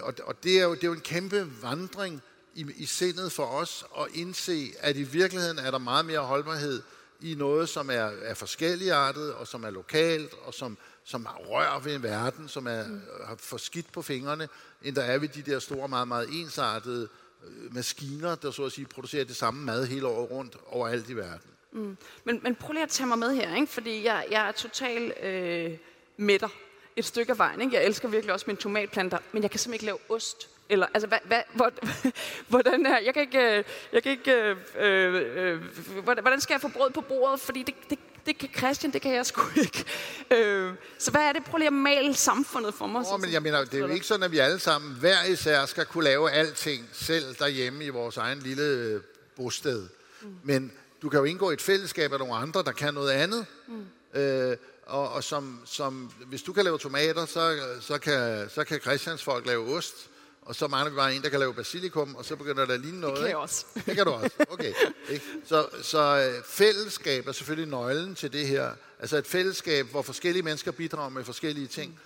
Og, 0.02 0.14
og 0.24 0.44
det, 0.44 0.60
er 0.60 0.64
jo, 0.64 0.76
det 0.76 0.84
er 0.84 0.88
jo 0.88 0.94
en 0.94 1.00
kæmpe 1.00 1.48
vandring 1.62 2.22
i, 2.56 2.66
i 2.78 2.86
sindet 2.86 3.32
for 3.32 3.46
os 3.46 3.86
at 4.00 4.08
indse, 4.14 4.74
at 4.80 4.98
i 4.98 5.04
virkeligheden 5.04 5.60
er 5.60 5.72
der 5.72 5.78
meget 5.78 6.06
mere 6.06 6.20
holdbarhed 6.20 6.82
i 7.22 7.36
noget, 7.36 7.70
som 7.70 7.90
er, 7.90 8.12
er 8.22 8.34
forskelligartet, 8.34 9.34
og 9.34 9.48
som 9.48 9.64
er 9.64 9.70
lokalt, 9.70 10.34
og 10.46 10.54
som, 10.54 10.78
som 11.04 11.28
rører 11.40 11.80
ved 11.80 11.96
en 11.96 12.04
verden, 12.04 12.48
som 12.48 12.68
er, 12.68 12.88
mm. 12.88 13.02
har 13.26 13.36
for 13.36 13.58
skidt 13.58 13.92
på 13.92 14.02
fingrene, 14.02 14.50
end 14.82 14.96
der 14.96 15.04
er 15.04 15.18
ved 15.18 15.28
de 15.28 15.42
der 15.42 15.60
store, 15.60 15.88
meget, 15.88 16.08
meget 16.08 16.30
ensartede 16.32 17.08
øh, 17.48 17.76
maskiner, 17.76 18.36
der 18.36 18.52
så 18.52 18.66
at 18.66 18.72
sige 18.72 18.86
producerer 18.86 19.26
det 19.26 19.36
samme 19.36 19.66
mad 19.66 19.86
hele 19.86 20.08
året 20.08 20.32
rundt 20.32 20.58
overalt 20.66 21.10
i 21.10 21.16
verden. 21.16 21.50
Mm. 21.78 21.98
Men, 22.24 22.40
men 22.44 22.56
prøv 22.56 22.72
lige 22.72 22.84
at 22.84 22.90
tage 22.90 23.08
mig 23.08 23.20
med 23.20 23.36
her, 23.36 23.56
ikke? 23.56 23.68
fordi 23.68 24.04
jeg, 24.04 24.26
jeg 24.32 24.48
er 24.48 24.52
total 24.52 25.14
øh, 25.24 25.78
mætter 26.18 26.50
et 26.96 27.06
stykke 27.06 27.32
af 27.32 27.38
vejen. 27.38 27.62
Ikke? 27.62 27.76
Jeg 27.76 27.86
elsker 27.86 28.08
virkelig 28.08 28.34
også 28.34 28.46
mine 28.48 28.58
tomatplanter, 28.58 29.18
men 29.32 29.44
jeg 29.44 29.52
kan 29.52 29.60
simpelthen 29.60 29.74
ikke 29.74 29.86
lave 29.86 30.18
ost 30.18 30.50
eller, 30.70 30.88
altså, 30.94 31.08
hvad, 31.08 31.20
hvad, 31.54 31.72
hvordan 32.50 32.86
er, 32.86 33.00
jeg 33.00 33.14
kan 33.14 33.22
ikke, 33.22 33.58
øh, 33.58 33.64
jeg 33.94 34.04
kan 34.04 34.12
ikke, 34.12 34.56
øh, 34.80 35.16
øh, 35.36 35.62
hvordan 36.04 36.42
skal 36.42 36.54
jeg 36.54 36.62
få 36.62 36.68
brød 36.68 36.92
på 36.92 37.02
bordet, 37.02 37.40
fordi 37.40 37.64
det, 37.64 37.76
det, 37.90 38.00
det 38.26 38.38
kan 38.38 38.50
Christian, 38.58 38.94
det 38.94 39.02
kan 39.02 39.14
jeg 39.14 39.26
sgu 39.26 39.42
ikke. 39.66 39.86
Øh, 40.32 40.74
så 40.98 41.12
hvad 41.12 41.22
er 41.22 41.34
det? 41.34 41.44
Prøv 41.44 41.58
lige 41.58 41.68
at 41.68 41.74
male 41.74 42.14
samfundet 42.14 42.74
for 42.74 42.88
mig. 42.88 43.06
Oh, 43.12 43.22
men 43.22 43.32
jeg 43.32 43.42
mener, 43.42 43.66
det 43.66 43.74
er 43.74 43.78
jo 43.78 43.88
ikke 43.88 44.06
sådan, 44.06 44.24
at 44.24 44.32
vi 44.32 44.38
alle 44.38 44.60
sammen 44.60 44.96
hver 45.00 45.24
især 45.24 45.66
skal 45.66 45.86
kunne 45.86 46.04
lave 46.04 46.32
alting 46.32 46.90
selv 46.94 47.36
derhjemme 47.40 47.86
i 47.86 47.90
vores 47.90 48.18
egen 48.18 48.40
lille 48.40 48.64
øh, 48.64 49.02
bosted. 49.36 49.88
Mm. 50.22 50.36
Men 50.44 50.72
du 51.02 51.10
kan 51.10 51.20
jo 51.20 51.24
indgå 51.24 51.50
i 51.50 51.54
et 51.54 51.62
fællesskab 51.62 52.14
af 52.14 52.20
nogle 52.20 52.36
andre, 52.36 52.64
der 52.64 52.72
kan 52.72 52.94
noget 52.94 53.12
andet. 53.12 53.46
Mm. 53.68 54.20
Øh, 54.20 54.58
og, 54.86 55.10
og 55.10 55.24
som, 55.24 55.62
som, 55.66 56.12
hvis 56.28 56.44
du 56.44 56.54
kan 56.54 56.64
lave 56.64 56.78
tomater, 56.78 57.26
så, 57.26 57.60
så, 57.82 57.98
kan, 57.98 58.50
så 58.50 58.64
kan 58.64 58.80
Christians 58.80 59.24
folk 59.24 59.46
lave 59.46 59.76
ost 59.76 60.10
og 60.48 60.56
så 60.56 60.68
mangler 60.68 60.90
vi 60.90 60.96
bare 60.96 61.16
en, 61.16 61.22
der 61.22 61.30
kan 61.30 61.40
lave 61.40 61.54
basilikum, 61.54 62.16
og 62.16 62.26
så 62.26 62.36
begynder 62.36 62.66
der 62.66 62.74
at 62.74 62.80
ligne 62.80 63.00
noget. 63.00 63.16
Det 63.16 63.24
kan 63.24 63.30
jeg 63.30 63.38
også. 63.38 63.66
Det 63.86 63.96
kan 63.96 64.06
du 64.06 64.12
også, 64.12 64.46
okay. 64.50 64.74
Ikke? 65.10 65.26
Så, 65.46 65.68
så 65.82 66.00
øh, 66.00 66.44
fællesskab 66.46 67.28
er 67.28 67.32
selvfølgelig 67.32 67.70
nøglen 67.72 68.16
til 68.16 68.34
det 68.34 68.48
her. 68.48 68.72
Altså 69.00 69.18
et 69.18 69.28
fællesskab, 69.28 69.86
hvor 69.86 70.02
forskellige 70.02 70.44
mennesker 70.44 70.72
bidrager 70.72 71.10
med 71.10 71.24
forskellige 71.24 71.68
ting. 71.68 72.00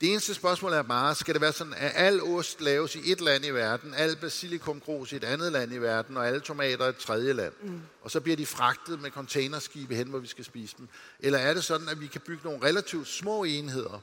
Det 0.00 0.10
eneste 0.12 0.34
spørgsmål 0.34 0.72
er 0.72 0.82
bare, 0.82 1.14
skal 1.14 1.34
det 1.34 1.40
være 1.40 1.52
sådan, 1.52 1.74
at 1.74 1.92
al 1.94 2.22
ost 2.22 2.60
laves 2.60 2.96
i 2.96 3.12
et 3.12 3.20
land 3.20 3.44
i 3.44 3.50
verden, 3.50 3.94
al 3.94 4.16
basilikum 4.16 4.80
gros 4.80 5.12
i 5.12 5.16
et 5.16 5.24
andet 5.24 5.52
land 5.52 5.72
i 5.72 5.78
verden, 5.78 6.16
og 6.16 6.26
alle 6.26 6.40
tomater 6.40 6.86
i 6.86 6.88
et 6.88 6.96
tredje 6.96 7.32
land? 7.32 7.52
Mm. 7.62 7.80
Og 8.02 8.10
så 8.10 8.20
bliver 8.20 8.36
de 8.36 8.46
fragtet 8.46 9.00
med 9.00 9.10
containerskibe 9.10 9.94
hen, 9.94 10.08
hvor 10.08 10.18
vi 10.18 10.26
skal 10.26 10.44
spise 10.44 10.74
dem. 10.78 10.88
Eller 11.20 11.38
er 11.38 11.54
det 11.54 11.64
sådan, 11.64 11.88
at 11.88 12.00
vi 12.00 12.06
kan 12.06 12.20
bygge 12.20 12.44
nogle 12.44 12.66
relativt 12.66 13.08
små 13.08 13.44
enheder, 13.44 14.00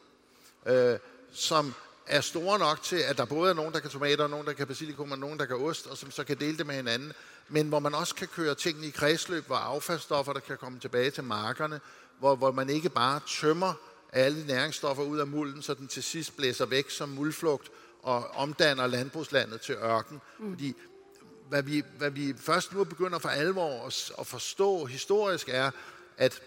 øh, 0.65 0.99
som 1.33 1.73
er 2.07 2.21
store 2.21 2.59
nok 2.59 2.83
til, 2.83 2.95
at 2.95 3.17
der 3.17 3.25
både 3.25 3.49
er 3.49 3.55
nogen, 3.55 3.73
der 3.73 3.79
kan 3.79 3.89
tomater, 3.89 4.27
nogen, 4.27 4.47
der 4.47 4.53
kan 4.53 4.67
basilikum, 4.67 5.11
og 5.11 5.19
nogen, 5.19 5.39
der 5.39 5.45
kan 5.45 5.55
ost, 5.55 5.87
og 5.87 5.97
som 5.97 6.11
så 6.11 6.23
kan 6.23 6.37
dele 6.37 6.57
det 6.57 6.65
med 6.65 6.75
hinanden. 6.75 7.13
Men 7.49 7.67
hvor 7.67 7.79
man 7.79 7.95
også 7.95 8.15
kan 8.15 8.27
køre 8.27 8.55
tingene 8.55 8.87
i 8.87 8.91
kredsløb, 8.91 9.47
hvor 9.47 9.55
affaldsstoffer, 9.55 10.33
der 10.33 10.39
kan 10.39 10.57
komme 10.57 10.79
tilbage 10.79 11.11
til 11.11 11.23
markerne, 11.23 11.79
hvor, 12.19 12.35
hvor 12.35 12.51
man 12.51 12.69
ikke 12.69 12.89
bare 12.89 13.19
tømmer 13.27 13.73
alle 14.15 14.47
næringsstoffer 14.47 15.03
ud 15.03 15.19
af 15.19 15.27
mulden, 15.27 15.61
så 15.61 15.73
den 15.73 15.87
til 15.87 16.03
sidst 16.03 16.37
blæser 16.37 16.65
væk 16.65 16.89
som 16.89 17.09
muldflugt 17.09 17.71
og 18.03 18.27
omdanner 18.27 18.87
landbrugslandet 18.87 19.61
til 19.61 19.75
ørken. 19.75 20.21
Mm. 20.39 20.49
Fordi 20.53 20.75
hvad 21.49 21.63
vi, 21.63 21.83
hvad 21.97 22.09
vi 22.09 22.33
først 22.37 22.73
nu 22.73 22.83
begynder 22.83 23.19
for 23.19 23.29
alvor 23.29 23.85
at, 23.87 24.11
at 24.19 24.27
forstå 24.27 24.85
historisk 24.85 25.49
er, 25.51 25.71
at 26.17 26.41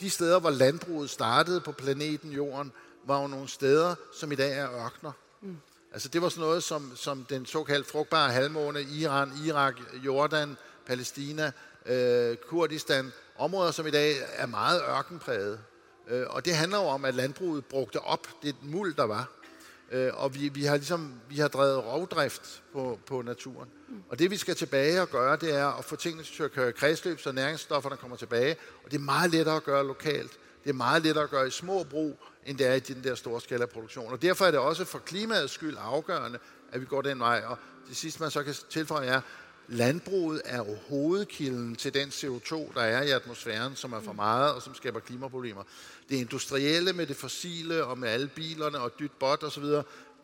de 0.00 0.10
steder, 0.10 0.40
hvor 0.40 0.50
landbruget 0.50 1.10
startede 1.10 1.60
på 1.60 1.72
planeten 1.72 2.32
Jorden, 2.32 2.72
var 3.04 3.22
jo 3.22 3.26
nogle 3.26 3.48
steder, 3.48 3.94
som 4.14 4.32
i 4.32 4.34
dag 4.34 4.58
er 4.58 4.84
ørkner. 4.84 5.12
Mm. 5.40 5.56
Altså 5.92 6.08
det 6.08 6.22
var 6.22 6.28
sådan 6.28 6.40
noget 6.40 6.62
som, 6.62 6.92
som 6.96 7.24
den 7.24 7.46
såkaldt 7.46 7.86
frugtbare 7.86 8.30
halvmåne, 8.30 8.82
Iran, 8.82 9.32
Irak, 9.46 9.74
Jordan, 10.04 10.56
Palæstina, 10.86 11.52
øh, 11.86 12.36
Kurdistan, 12.36 13.12
områder, 13.36 13.70
som 13.70 13.86
i 13.86 13.90
dag 13.90 14.16
er 14.32 14.46
meget 14.46 14.82
ørkenpræget. 14.88 15.60
Øh, 16.08 16.26
og 16.28 16.44
det 16.44 16.54
handler 16.56 16.78
jo 16.78 16.84
om, 16.84 17.04
at 17.04 17.14
landbruget 17.14 17.64
brugte 17.64 18.00
op 18.00 18.28
det 18.42 18.56
muld, 18.62 18.94
der 18.94 19.04
var. 19.04 19.30
Øh, 19.92 20.10
og 20.14 20.34
vi, 20.34 20.48
vi 20.48 20.64
har 20.64 20.76
ligesom 20.76 21.12
vi 21.28 21.36
har 21.36 21.48
drevet 21.48 21.84
rovdrift 21.84 22.62
på, 22.72 22.98
på 23.06 23.22
naturen. 23.22 23.68
Og 24.08 24.18
det 24.18 24.30
vi 24.30 24.36
skal 24.36 24.56
tilbage 24.56 25.02
og 25.02 25.08
gøre, 25.10 25.36
det 25.36 25.54
er 25.54 25.66
at 25.66 25.84
få 25.84 25.96
tingene 25.96 26.24
til 26.24 26.42
at 26.42 26.52
køre 26.52 26.72
kredsløb, 26.72 27.20
så 27.20 27.32
næringsstofferne 27.32 27.96
kommer 27.96 28.16
tilbage. 28.16 28.56
Og 28.84 28.90
det 28.90 28.96
er 28.96 29.02
meget 29.02 29.30
lettere 29.30 29.56
at 29.56 29.64
gøre 29.64 29.86
lokalt. 29.86 30.38
Det 30.64 30.70
er 30.70 30.74
meget 30.74 31.02
lettere 31.02 31.24
at 31.24 31.30
gøre 31.30 31.46
i 31.46 31.50
små 31.50 31.82
brug, 31.82 32.18
end 32.46 32.58
det 32.58 32.66
er 32.66 32.74
i 32.74 32.80
den 32.80 33.04
der 33.04 33.14
store 33.14 33.40
skala 33.40 33.66
produktion. 33.66 34.12
Og 34.12 34.22
derfor 34.22 34.44
er 34.44 34.50
det 34.50 34.60
også 34.60 34.84
for 34.84 34.98
klimaets 34.98 35.52
skyld 35.52 35.76
afgørende, 35.80 36.38
at 36.72 36.80
vi 36.80 36.86
går 36.86 37.02
den 37.02 37.18
vej. 37.18 37.42
Og 37.46 37.58
det 37.88 37.96
sidste, 37.96 38.22
man 38.22 38.30
så 38.30 38.42
kan 38.42 38.54
tilføje, 38.70 39.06
er, 39.06 39.20
landbruget 39.68 40.42
er 40.44 40.56
jo 40.56 40.76
hovedkilden 40.88 41.76
til 41.76 41.94
den 41.94 42.08
CO2, 42.08 42.74
der 42.74 42.80
er 42.80 43.02
i 43.02 43.10
atmosfæren, 43.10 43.76
som 43.76 43.92
er 43.92 44.00
for 44.00 44.12
meget 44.12 44.54
og 44.54 44.62
som 44.62 44.74
skaber 44.74 45.00
klimaproblemer. 45.00 45.62
Det 46.08 46.16
industrielle 46.16 46.92
med 46.92 47.06
det 47.06 47.16
fossile 47.16 47.84
og 47.84 47.98
med 47.98 48.08
alle 48.08 48.28
bilerne 48.28 48.78
og 48.78 48.92
dyt 48.98 49.12
bot 49.20 49.42
osv., 49.42 49.64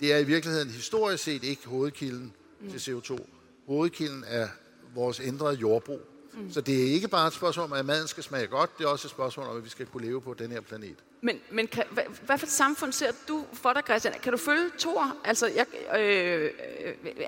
det 0.00 0.12
er 0.12 0.18
i 0.18 0.24
virkeligheden 0.24 0.70
historisk 0.70 1.24
set 1.24 1.44
ikke 1.44 1.66
hovedkilden 1.66 2.32
mm. 2.60 2.70
til 2.70 2.78
CO2. 2.78 3.18
Hovedkilden 3.66 4.24
er 4.26 4.48
vores 4.94 5.20
ændrede 5.20 5.54
jordbrug. 5.54 6.00
Mm. 6.32 6.52
Så 6.52 6.60
det 6.60 6.82
er 6.82 6.92
ikke 6.92 7.08
bare 7.08 7.26
et 7.26 7.32
spørgsmål 7.32 7.64
om, 7.64 7.72
at 7.72 7.86
maden 7.86 8.08
skal 8.08 8.22
smage 8.22 8.46
godt, 8.46 8.78
det 8.78 8.84
er 8.84 8.88
også 8.88 9.06
et 9.06 9.10
spørgsmål 9.10 9.46
om, 9.46 9.56
at 9.56 9.64
vi 9.64 9.68
skal 9.68 9.86
kunne 9.86 10.06
leve 10.06 10.20
på 10.20 10.34
den 10.34 10.50
her 10.50 10.60
planet. 10.60 10.96
Men, 11.24 11.40
men 11.50 11.66
kan, 11.66 11.84
hvad, 11.90 12.02
hvad 12.26 12.38
for 12.38 12.46
et 12.46 12.52
samfund 12.52 12.92
ser 12.92 13.12
du 13.28 13.44
for 13.52 13.72
dig, 13.72 13.82
Christian? 13.84 14.14
Kan 14.22 14.32
du 14.32 14.38
følge 14.38 14.70
Thor? 14.78 15.16
Altså, 15.24 15.46
jeg, 15.46 15.66
øh, 16.00 16.50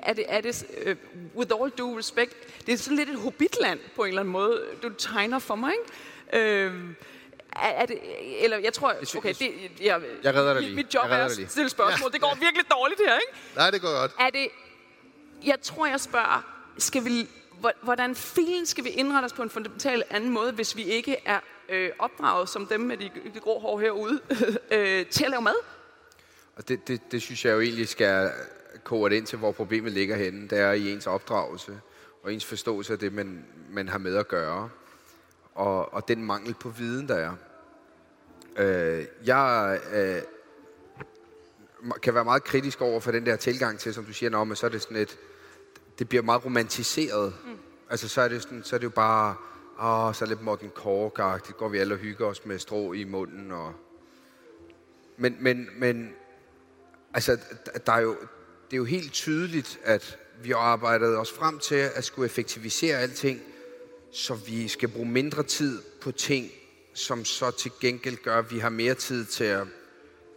er 0.03 0.13
det, 0.13 0.25
er 0.27 0.41
det 0.41 0.65
uh, 0.87 0.95
with 1.35 1.51
all 1.61 1.71
due 1.71 1.97
respect, 1.97 2.33
det 2.65 2.73
er 2.73 2.77
sådan 2.77 2.97
lidt 2.97 3.09
et 3.09 3.19
hobbitland 3.19 3.79
på 3.95 4.03
en 4.03 4.07
eller 4.07 4.21
anden 4.21 4.31
måde, 4.31 4.61
du 4.83 4.89
tegner 4.89 5.39
for 5.39 5.55
mig, 5.55 5.73
ikke? 6.31 6.63
Øh, 6.63 6.73
er, 7.55 7.67
er 7.67 7.85
det, 7.85 7.99
eller 8.43 8.57
jeg 8.57 8.73
tror, 8.73 8.95
okay, 9.17 9.33
det, 9.39 9.71
jeg, 9.81 10.01
jeg 10.23 10.35
redder 10.35 10.53
dig 10.53 10.63
lige. 10.63 10.75
Mit 10.75 10.93
job 10.93 11.05
er 11.09 11.15
at 11.15 11.31
stille 11.31 11.69
spørgsmål. 11.69 12.09
Ja. 12.09 12.13
Det 12.13 12.21
går 12.21 12.37
virkelig 12.39 12.65
dårligt 12.71 13.01
her, 13.07 13.13
ikke? 13.15 13.33
Nej, 13.55 13.71
det 13.71 13.81
går 13.81 13.99
godt. 14.01 14.11
Er 14.19 14.29
det, 14.29 14.47
jeg 15.45 15.61
tror, 15.61 15.85
jeg 15.85 15.99
spørger, 15.99 16.45
skal 16.77 17.05
vi, 17.05 17.27
hvordan 17.81 18.15
filen 18.15 18.65
skal 18.65 18.83
vi 18.83 18.89
indrette 18.89 19.25
os 19.25 19.33
på 19.33 19.43
en 19.43 19.49
fundamental 19.49 20.03
anden 20.09 20.29
måde, 20.29 20.51
hvis 20.51 20.75
vi 20.75 20.83
ikke 20.83 21.17
er 21.25 21.39
øh, 21.69 21.89
opdraget 21.99 22.49
som 22.49 22.65
dem 22.65 22.79
med 22.79 22.97
de, 22.97 23.11
de 23.33 23.39
grå 23.39 23.59
hår 23.59 23.79
herude, 23.79 24.19
øh, 24.71 25.05
til 25.05 25.23
at 25.23 25.29
lave 25.29 25.41
mad? 25.41 25.55
Og 26.55 26.67
det, 26.67 26.87
det, 26.87 27.01
det 27.11 27.21
synes 27.21 27.45
jeg 27.45 27.53
jo 27.53 27.59
egentlig 27.59 27.87
skal 27.87 28.31
koge 28.83 29.17
ind 29.17 29.25
til, 29.25 29.37
hvor 29.37 29.51
problemet 29.51 29.91
ligger 29.91 30.15
henne. 30.15 30.47
Det 30.47 30.59
er 30.59 30.71
i 30.71 30.91
ens 30.91 31.07
opdragelse 31.07 31.81
og 32.23 32.33
ens 32.33 32.45
forståelse 32.45 32.93
af 32.93 32.99
det, 32.99 33.13
man, 33.13 33.45
man 33.69 33.89
har 33.89 33.97
med 33.97 34.15
at 34.15 34.27
gøre. 34.27 34.69
Og, 35.55 35.93
og 35.93 36.07
den 36.07 36.23
mangel 36.23 36.53
på 36.53 36.69
viden, 36.69 37.07
der 37.07 37.15
er. 37.15 37.33
Øh, 38.57 39.05
jeg 39.25 39.79
øh, 39.93 40.21
kan 42.01 42.13
være 42.13 42.25
meget 42.25 42.43
kritisk 42.43 42.81
over 42.81 42.99
for 42.99 43.11
den 43.11 43.25
der 43.25 43.35
tilgang 43.35 43.79
til, 43.79 43.93
som 43.93 44.05
du 44.05 44.13
siger, 44.13 44.43
men 44.43 44.55
så 44.55 44.65
er 44.65 44.69
det 44.69 44.81
sådan 44.81 44.97
et, 44.97 45.17
det 45.99 46.09
bliver 46.09 46.23
meget 46.23 46.45
romantiseret. 46.45 47.33
Mm. 47.45 47.57
Altså 47.89 48.07
så 48.07 48.21
er 48.21 48.27
det, 48.27 48.41
sådan, 48.41 48.63
så 48.63 48.75
er 48.75 48.77
det 48.77 48.85
jo 48.85 48.89
bare, 48.89 49.35
åh, 49.81 50.13
så 50.13 50.25
lidt 50.25 50.41
Morten 50.41 50.71
kork 50.75 51.47
det 51.47 51.57
går 51.57 51.69
vi 51.69 51.77
alle 51.77 51.93
og 51.93 51.99
hygger 51.99 52.25
os 52.25 52.45
med 52.45 52.59
strå 52.59 52.93
i 52.93 53.03
munden. 53.03 53.51
Og... 53.51 53.73
Men, 55.17 55.37
men, 55.39 55.69
men 55.77 56.13
altså, 57.13 57.37
der 57.85 57.91
er 57.91 57.99
jo, 57.99 58.15
det 58.65 58.73
er 58.73 58.77
jo 58.77 58.85
helt 58.85 59.13
tydeligt, 59.13 59.79
at 59.83 60.19
vi 60.43 60.49
har 60.49 60.57
arbejdet 60.57 61.17
os 61.17 61.31
frem 61.31 61.59
til 61.59 61.75
at 61.75 62.03
skulle 62.03 62.25
effektivisere 62.25 62.97
alting, 62.97 63.41
så 64.11 64.33
vi 64.33 64.67
skal 64.67 64.89
bruge 64.89 65.09
mindre 65.09 65.43
tid 65.43 65.81
på 66.01 66.11
ting, 66.11 66.51
som 66.93 67.25
så 67.25 67.51
til 67.51 67.71
gengæld 67.81 68.17
gør, 68.23 68.39
at 68.39 68.51
vi 68.51 68.59
har 68.59 68.69
mere 68.69 68.93
tid 68.93 69.25
til 69.25 69.43
at 69.43 69.67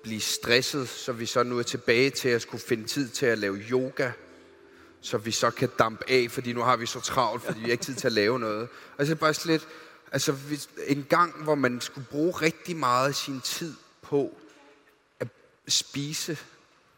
blive 0.02 0.20
stresset, 0.20 0.88
så 0.88 1.12
vi 1.12 1.26
så 1.26 1.42
nu 1.42 1.58
er 1.58 1.62
tilbage 1.62 2.10
til 2.10 2.28
at 2.28 2.42
skulle 2.42 2.62
finde 2.62 2.84
tid 2.84 3.08
til 3.08 3.26
at 3.26 3.38
lave 3.38 3.56
yoga, 3.56 4.10
så 5.00 5.18
vi 5.18 5.30
så 5.30 5.50
kan 5.50 5.68
dampe 5.78 6.10
af, 6.10 6.30
fordi 6.30 6.52
nu 6.52 6.60
har 6.60 6.76
vi 6.76 6.86
så 6.86 7.00
travlt, 7.00 7.42
fordi 7.42 7.58
vi 7.58 7.64
har 7.64 7.72
ikke 7.72 7.84
tid 7.84 7.94
til 7.94 8.06
at 8.06 8.12
lave 8.12 8.38
noget. 8.38 8.68
Og 8.98 9.06
så 9.06 9.16
bare 9.16 9.34
slet, 9.34 9.68
altså 10.12 10.34
en 10.86 11.06
gang, 11.08 11.42
hvor 11.42 11.54
man 11.54 11.80
skulle 11.80 12.06
bruge 12.10 12.32
rigtig 12.32 12.76
meget 12.76 13.08
af 13.08 13.14
sin 13.14 13.40
tid 13.40 13.74
på 14.02 14.36
at 15.20 15.28
spise, 15.68 16.38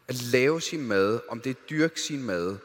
at 0.07 0.21
lave 0.21 0.61
sin 0.61 0.87
mad, 0.87 1.19
om 1.29 1.41
det 1.41 1.49
er 1.49 1.67
dyrke 1.69 2.01
sin 2.01 2.23
mad, 2.23 2.57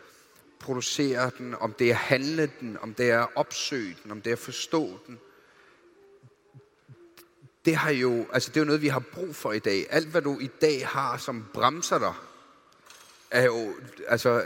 producere 0.59 1.31
den, 1.38 1.55
om 1.55 1.72
det 1.72 1.90
er 1.90 1.94
handle 1.94 2.51
den, 2.61 2.79
om 2.81 2.94
det 2.94 3.11
er 3.11 3.27
opsøge 3.35 3.96
den, 4.03 4.11
om 4.11 4.20
det 4.20 4.33
er 4.33 4.37
forstå 4.37 4.98
den. 5.07 5.18
Det 7.64 7.77
har 7.77 7.90
jo, 7.90 8.27
altså 8.33 8.51
det 8.51 8.57
er 8.57 8.61
jo 8.61 8.66
noget, 8.66 8.83
vi 8.83 8.88
har 8.88 9.03
brug 9.12 9.37
for 9.37 9.53
i 9.53 9.59
dag. 9.59 9.87
Alt, 9.90 10.09
hvad 10.09 10.22
du 10.22 10.38
i 10.38 10.51
dag 10.61 10.87
har, 10.87 11.16
som 11.16 11.46
bremser 11.55 11.98
dig, 11.98 12.14
er 13.31 13.44
jo 13.44 13.74
altså, 14.09 14.44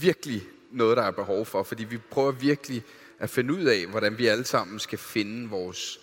virkelig 0.00 0.42
noget, 0.70 0.96
der 0.96 1.02
er 1.02 1.10
behov 1.10 1.46
for. 1.46 1.62
Fordi 1.62 1.84
vi 1.84 1.98
prøver 1.98 2.32
virkelig 2.32 2.84
at 3.18 3.30
finde 3.30 3.54
ud 3.54 3.64
af, 3.64 3.86
hvordan 3.86 4.18
vi 4.18 4.26
alle 4.26 4.44
sammen 4.44 4.78
skal 4.78 4.98
finde 4.98 5.48
vores 5.48 6.00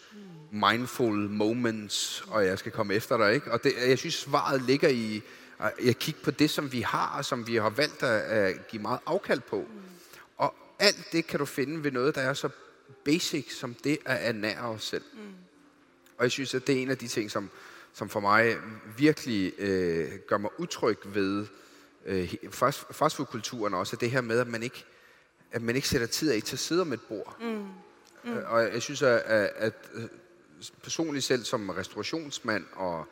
mindful 0.52 1.30
moments, 1.30 2.24
og 2.28 2.46
jeg 2.46 2.60
skal 2.60 2.72
komme 2.72 2.94
efter 2.94 3.18
dig. 3.18 3.34
Ikke? 3.34 3.52
Og 3.52 3.64
det, 3.64 3.74
jeg 3.88 3.98
synes, 3.98 4.14
svaret 4.14 4.62
ligger 4.62 4.90
i 4.90 5.24
jeg 5.84 5.98
kigge 6.00 6.20
på 6.24 6.32
det, 6.32 6.50
som 6.50 6.72
vi 6.72 6.82
har, 6.82 7.18
og 7.18 7.26
som 7.26 7.48
vi 7.48 7.56
har 7.56 7.70
valgt 7.70 8.04
at, 8.04 8.22
at 8.22 8.68
give 8.68 8.82
meget 8.82 9.00
afkald 9.06 9.42
på. 9.42 9.58
Mm. 9.58 9.80
Og 10.38 10.56
alt 10.80 11.08
det 11.12 11.28
kan 11.28 11.40
du 11.40 11.46
finde 11.46 11.84
ved 11.84 11.92
noget, 11.92 12.16
der 12.16 12.22
er 12.22 12.34
så 12.34 12.50
basic, 13.06 13.54
som 13.54 13.74
det 13.74 13.98
at 14.06 14.30
ernære 14.30 14.62
os 14.62 14.84
selv. 14.84 15.04
Mm. 15.14 15.20
Og 16.18 16.24
jeg 16.24 16.32
synes, 16.32 16.54
at 16.54 16.68
det 16.68 16.78
er 16.78 16.82
en 16.82 16.90
af 16.90 16.98
de 16.98 17.08
ting, 17.08 17.32
som, 17.32 17.50
som 17.94 18.10
for 18.10 18.20
mig 18.20 18.58
virkelig 18.98 19.54
øh, 19.58 20.12
gør 20.28 20.38
mig 20.38 20.60
utryg 20.60 20.98
ved 21.06 21.46
øh, 22.06 22.34
fast, 22.52 22.86
fastfoodkulturen 22.92 23.74
også, 23.74 23.96
det 23.96 24.12
her 24.12 24.22
med, 24.22 24.40
at 24.40 24.48
man 24.48 24.64
ikke, 24.64 24.86
at 25.52 25.62
man 25.62 25.76
ikke 25.76 25.88
sætter 25.88 26.08
tid 26.08 26.32
af 26.32 26.42
til 26.42 26.56
at 26.56 26.60
sidde 26.60 26.82
om 26.82 26.94
et 26.94 27.02
bord. 27.02 27.38
Mm. 27.42 27.68
Mm. 28.24 28.38
Øh, 28.38 28.52
og 28.52 28.64
jeg 28.64 28.82
synes, 28.82 29.02
at, 29.02 29.22
at, 29.26 29.52
at 29.56 29.74
personligt 30.84 31.26
selv 31.26 31.44
som 31.44 31.70
restaurationsmand 31.70 32.66
og 32.74 33.08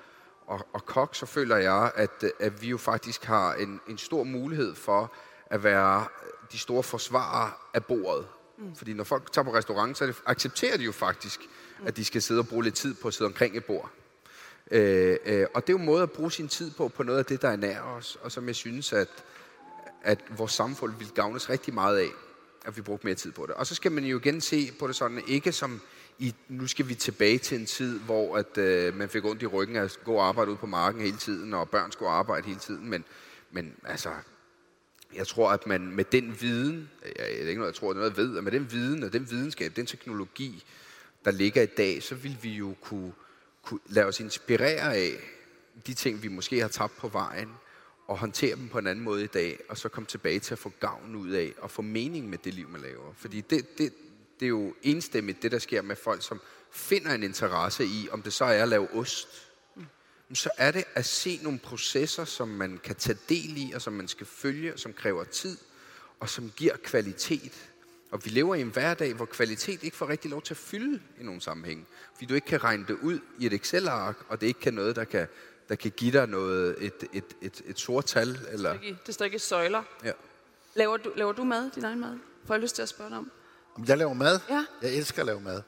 og, 0.47 0.67
og 0.73 0.85
kok, 0.85 1.15
så 1.15 1.25
føler 1.25 1.57
jeg, 1.57 1.91
at, 1.95 2.23
at 2.39 2.61
vi 2.61 2.67
jo 2.67 2.77
faktisk 2.77 3.23
har 3.23 3.53
en, 3.53 3.79
en 3.87 3.97
stor 3.97 4.23
mulighed 4.23 4.75
for 4.75 5.13
at 5.45 5.63
være 5.63 6.05
de 6.51 6.57
store 6.57 6.83
forsvarere 6.83 7.51
af 7.73 7.85
bordet. 7.85 8.27
Mm. 8.57 8.75
Fordi 8.75 8.93
når 8.93 9.03
folk 9.03 9.31
tager 9.31 9.45
på 9.45 9.53
restaurant, 9.53 9.97
så 9.97 10.07
det, 10.07 10.15
accepterer 10.25 10.77
de 10.77 10.83
jo 10.83 10.91
faktisk, 10.91 11.39
mm. 11.79 11.87
at 11.87 11.97
de 11.97 12.05
skal 12.05 12.21
sidde 12.21 12.39
og 12.39 12.47
bruge 12.47 12.63
lidt 12.63 12.75
tid 12.75 12.93
på 12.93 13.07
at 13.07 13.13
sidde 13.13 13.27
omkring 13.27 13.57
et 13.57 13.65
bord. 13.65 13.91
Øh, 14.71 15.17
øh, 15.25 15.45
og 15.53 15.61
det 15.61 15.69
er 15.69 15.73
jo 15.73 15.79
en 15.79 15.85
måde 15.85 16.03
at 16.03 16.11
bruge 16.11 16.31
sin 16.31 16.47
tid 16.47 16.71
på, 16.71 16.87
på 16.87 17.03
noget 17.03 17.19
af 17.19 17.25
det, 17.25 17.41
der 17.41 17.49
er 17.49 17.55
nær 17.55 17.81
os, 17.81 18.17
og 18.21 18.31
som 18.31 18.47
jeg 18.47 18.55
synes, 18.55 18.93
at, 18.93 19.09
at 20.01 20.19
vores 20.37 20.51
samfund 20.51 20.93
vil 20.99 21.11
gavnes 21.15 21.49
rigtig 21.49 21.73
meget 21.73 21.97
af, 21.97 22.09
at 22.65 22.77
vi 22.77 22.81
bruger 22.81 22.99
mere 23.03 23.15
tid 23.15 23.31
på 23.31 23.45
det. 23.45 23.55
Og 23.55 23.67
så 23.67 23.75
skal 23.75 23.91
man 23.91 24.03
jo 24.03 24.19
igen 24.19 24.41
se 24.41 24.71
på 24.79 24.87
det 24.87 24.95
sådan, 24.95 25.21
ikke 25.27 25.51
som 25.51 25.81
i, 26.19 26.35
nu 26.49 26.67
skal 26.67 26.89
vi 26.89 26.95
tilbage 26.95 27.37
til 27.37 27.59
en 27.59 27.65
tid, 27.65 27.99
hvor 27.99 28.37
at, 28.37 28.57
øh, 28.57 28.95
man 28.95 29.09
fik 29.09 29.25
ondt 29.25 29.41
i 29.41 29.45
ryggen 29.45 29.75
at 29.75 29.99
gå 30.03 30.13
og 30.13 30.27
arbejde 30.27 30.51
ud 30.51 30.57
på 30.57 30.65
marken 30.65 31.01
hele 31.01 31.17
tiden, 31.17 31.53
og 31.53 31.69
børn 31.69 31.91
skulle 31.91 32.11
arbejde 32.11 32.47
hele 32.47 32.59
tiden. 32.59 32.89
Men, 32.89 33.03
men 33.51 33.73
altså, 33.83 34.09
jeg 35.15 35.27
tror, 35.27 35.51
at 35.51 35.67
man 35.67 35.81
med 35.81 36.03
den 36.03 36.41
viden, 36.41 36.89
øh, 37.05 37.11
jeg, 37.19 37.27
det 37.27 37.43
er 37.43 37.49
ikke 37.49 37.59
noget, 37.59 37.71
jeg 37.73 37.79
tror, 37.79 37.87
det 37.87 37.95
er 37.95 37.99
noget, 37.99 38.17
jeg 38.17 38.17
ved, 38.17 38.37
at 38.37 38.43
med 38.43 38.51
den 38.51 38.71
viden 38.71 39.03
og 39.03 39.13
den 39.13 39.31
videnskab, 39.31 39.75
den 39.75 39.85
teknologi, 39.85 40.63
der 41.25 41.31
ligger 41.31 41.61
i 41.61 41.65
dag, 41.77 42.03
så 42.03 42.15
vil 42.15 42.37
vi 42.41 42.49
jo 42.49 42.75
kunne, 42.81 43.13
kunne 43.63 43.79
lade 43.85 44.05
os 44.05 44.19
inspirere 44.19 44.95
af 44.95 45.11
de 45.87 45.93
ting, 45.93 46.23
vi 46.23 46.27
måske 46.27 46.59
har 46.59 46.67
tabt 46.67 46.97
på 46.97 47.07
vejen, 47.07 47.49
og 48.07 48.17
håndtere 48.17 48.55
dem 48.55 48.69
på 48.69 48.77
en 48.77 48.87
anden 48.87 49.05
måde 49.05 49.23
i 49.23 49.27
dag, 49.27 49.59
og 49.69 49.77
så 49.77 49.89
komme 49.89 50.07
tilbage 50.07 50.39
til 50.39 50.53
at 50.53 50.59
få 50.59 50.71
gavn 50.79 51.15
ud 51.15 51.29
af, 51.29 51.53
og 51.57 51.71
få 51.71 51.81
mening 51.81 52.29
med 52.29 52.37
det 52.37 52.53
liv, 52.53 52.69
man 52.69 52.81
laver. 52.81 53.13
Fordi 53.13 53.41
det, 53.41 53.77
det, 53.77 53.93
det 54.39 54.45
er 54.45 54.49
jo 54.49 54.73
enstemmigt, 54.81 55.43
det 55.43 55.51
der 55.51 55.59
sker 55.59 55.81
med 55.81 55.95
folk, 55.95 56.23
som 56.23 56.41
finder 56.71 57.11
en 57.11 57.23
interesse 57.23 57.85
i, 57.85 58.09
om 58.11 58.21
det 58.21 58.33
så 58.33 58.45
er 58.45 58.63
at 58.63 58.69
lave 58.69 58.93
ost, 58.93 59.49
så 60.33 60.49
er 60.57 60.71
det 60.71 60.83
at 60.95 61.05
se 61.05 61.39
nogle 61.43 61.59
processer, 61.59 62.25
som 62.25 62.47
man 62.47 62.79
kan 62.83 62.95
tage 62.95 63.17
del 63.29 63.57
i, 63.57 63.71
og 63.75 63.81
som 63.81 63.93
man 63.93 64.07
skal 64.07 64.27
følge, 64.27 64.73
og 64.73 64.79
som 64.79 64.93
kræver 64.93 65.23
tid, 65.23 65.57
og 66.19 66.29
som 66.29 66.51
giver 66.55 66.77
kvalitet. 66.83 67.69
Og 68.13 68.25
vi 68.25 68.29
lever 68.29 68.55
i 68.55 68.61
en 68.61 68.69
hverdag, 68.69 69.13
hvor 69.13 69.25
kvalitet 69.25 69.83
ikke 69.83 69.97
får 69.97 70.09
rigtig 70.09 70.31
lov 70.31 70.41
til 70.41 70.53
at 70.53 70.57
fylde 70.57 70.99
i 71.19 71.23
nogle 71.23 71.41
sammenhæng. 71.41 71.87
Fordi 72.13 72.25
du 72.25 72.33
ikke 72.33 72.47
kan 72.47 72.63
regne 72.63 72.85
det 72.87 72.97
ud 73.01 73.19
i 73.39 73.45
et 73.45 73.53
Excel-ark, 73.53 74.15
og 74.29 74.41
det 74.41 74.47
ikke 74.47 74.59
kan 74.59 74.73
noget, 74.73 74.95
der 74.95 75.03
kan, 75.03 75.27
der 75.69 75.75
kan 75.75 75.91
give 75.91 76.11
dig 76.11 76.27
noget, 76.27 76.75
et, 76.79 77.03
et, 77.13 77.23
et, 77.41 77.61
et 77.65 77.79
sort 77.79 78.05
tal. 78.05 78.39
Eller... 78.51 78.77
Det 79.05 79.13
står 79.13 79.25
ikke 79.25 79.35
i 79.35 79.39
søjler. 79.39 79.83
Ja. 80.03 80.11
Laver 80.73 80.97
du, 80.97 81.11
laver 81.15 81.31
du 81.31 81.43
mad, 81.43 81.71
din 81.75 81.85
egen 81.85 81.99
mad? 81.99 82.17
Får 82.45 82.53
jeg 82.53 82.61
lyst 82.61 82.75
til 82.75 82.81
at 82.81 82.89
spørge 82.89 83.09
dig 83.09 83.17
om? 83.17 83.31
Om 83.75 83.85
jeg 83.87 83.97
laver 83.97 84.13
mad? 84.13 84.39
Ja. 84.49 84.65
Jeg 84.81 84.95
elsker 84.95 85.21
at 85.21 85.25
lave 85.25 85.41
mad. 85.41 85.61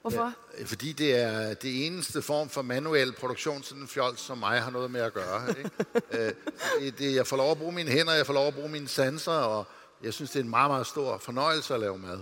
Hvorfor? 0.00 0.32
Ja, 0.58 0.64
fordi 0.64 0.92
det 0.92 1.14
er 1.16 1.54
det 1.54 1.86
eneste 1.86 2.22
form 2.22 2.48
for 2.48 2.62
manuel 2.62 3.12
produktion, 3.12 3.62
sådan 3.62 3.82
en 3.82 3.88
fjols 3.88 4.20
som 4.20 4.38
mig 4.38 4.60
har 4.60 4.70
noget 4.70 4.90
med 4.90 5.00
at 5.00 5.14
gøre. 5.14 5.48
Ikke? 5.48 5.70
øh, 6.26 6.32
det, 6.80 6.98
det, 6.98 7.14
jeg 7.14 7.26
får 7.26 7.36
lov 7.36 7.50
at 7.50 7.58
bruge 7.58 7.72
mine 7.72 7.90
hænder, 7.90 8.12
jeg 8.12 8.26
får 8.26 8.34
lov 8.34 8.46
at 8.46 8.54
bruge 8.54 8.68
mine 8.68 8.88
sanser, 8.88 9.32
og 9.32 9.66
jeg 10.02 10.14
synes, 10.14 10.30
det 10.30 10.40
er 10.40 10.44
en 10.44 10.50
meget, 10.50 10.70
meget 10.70 10.86
stor 10.86 11.18
fornøjelse 11.18 11.74
at 11.74 11.80
lave 11.80 11.98
mad. 11.98 12.20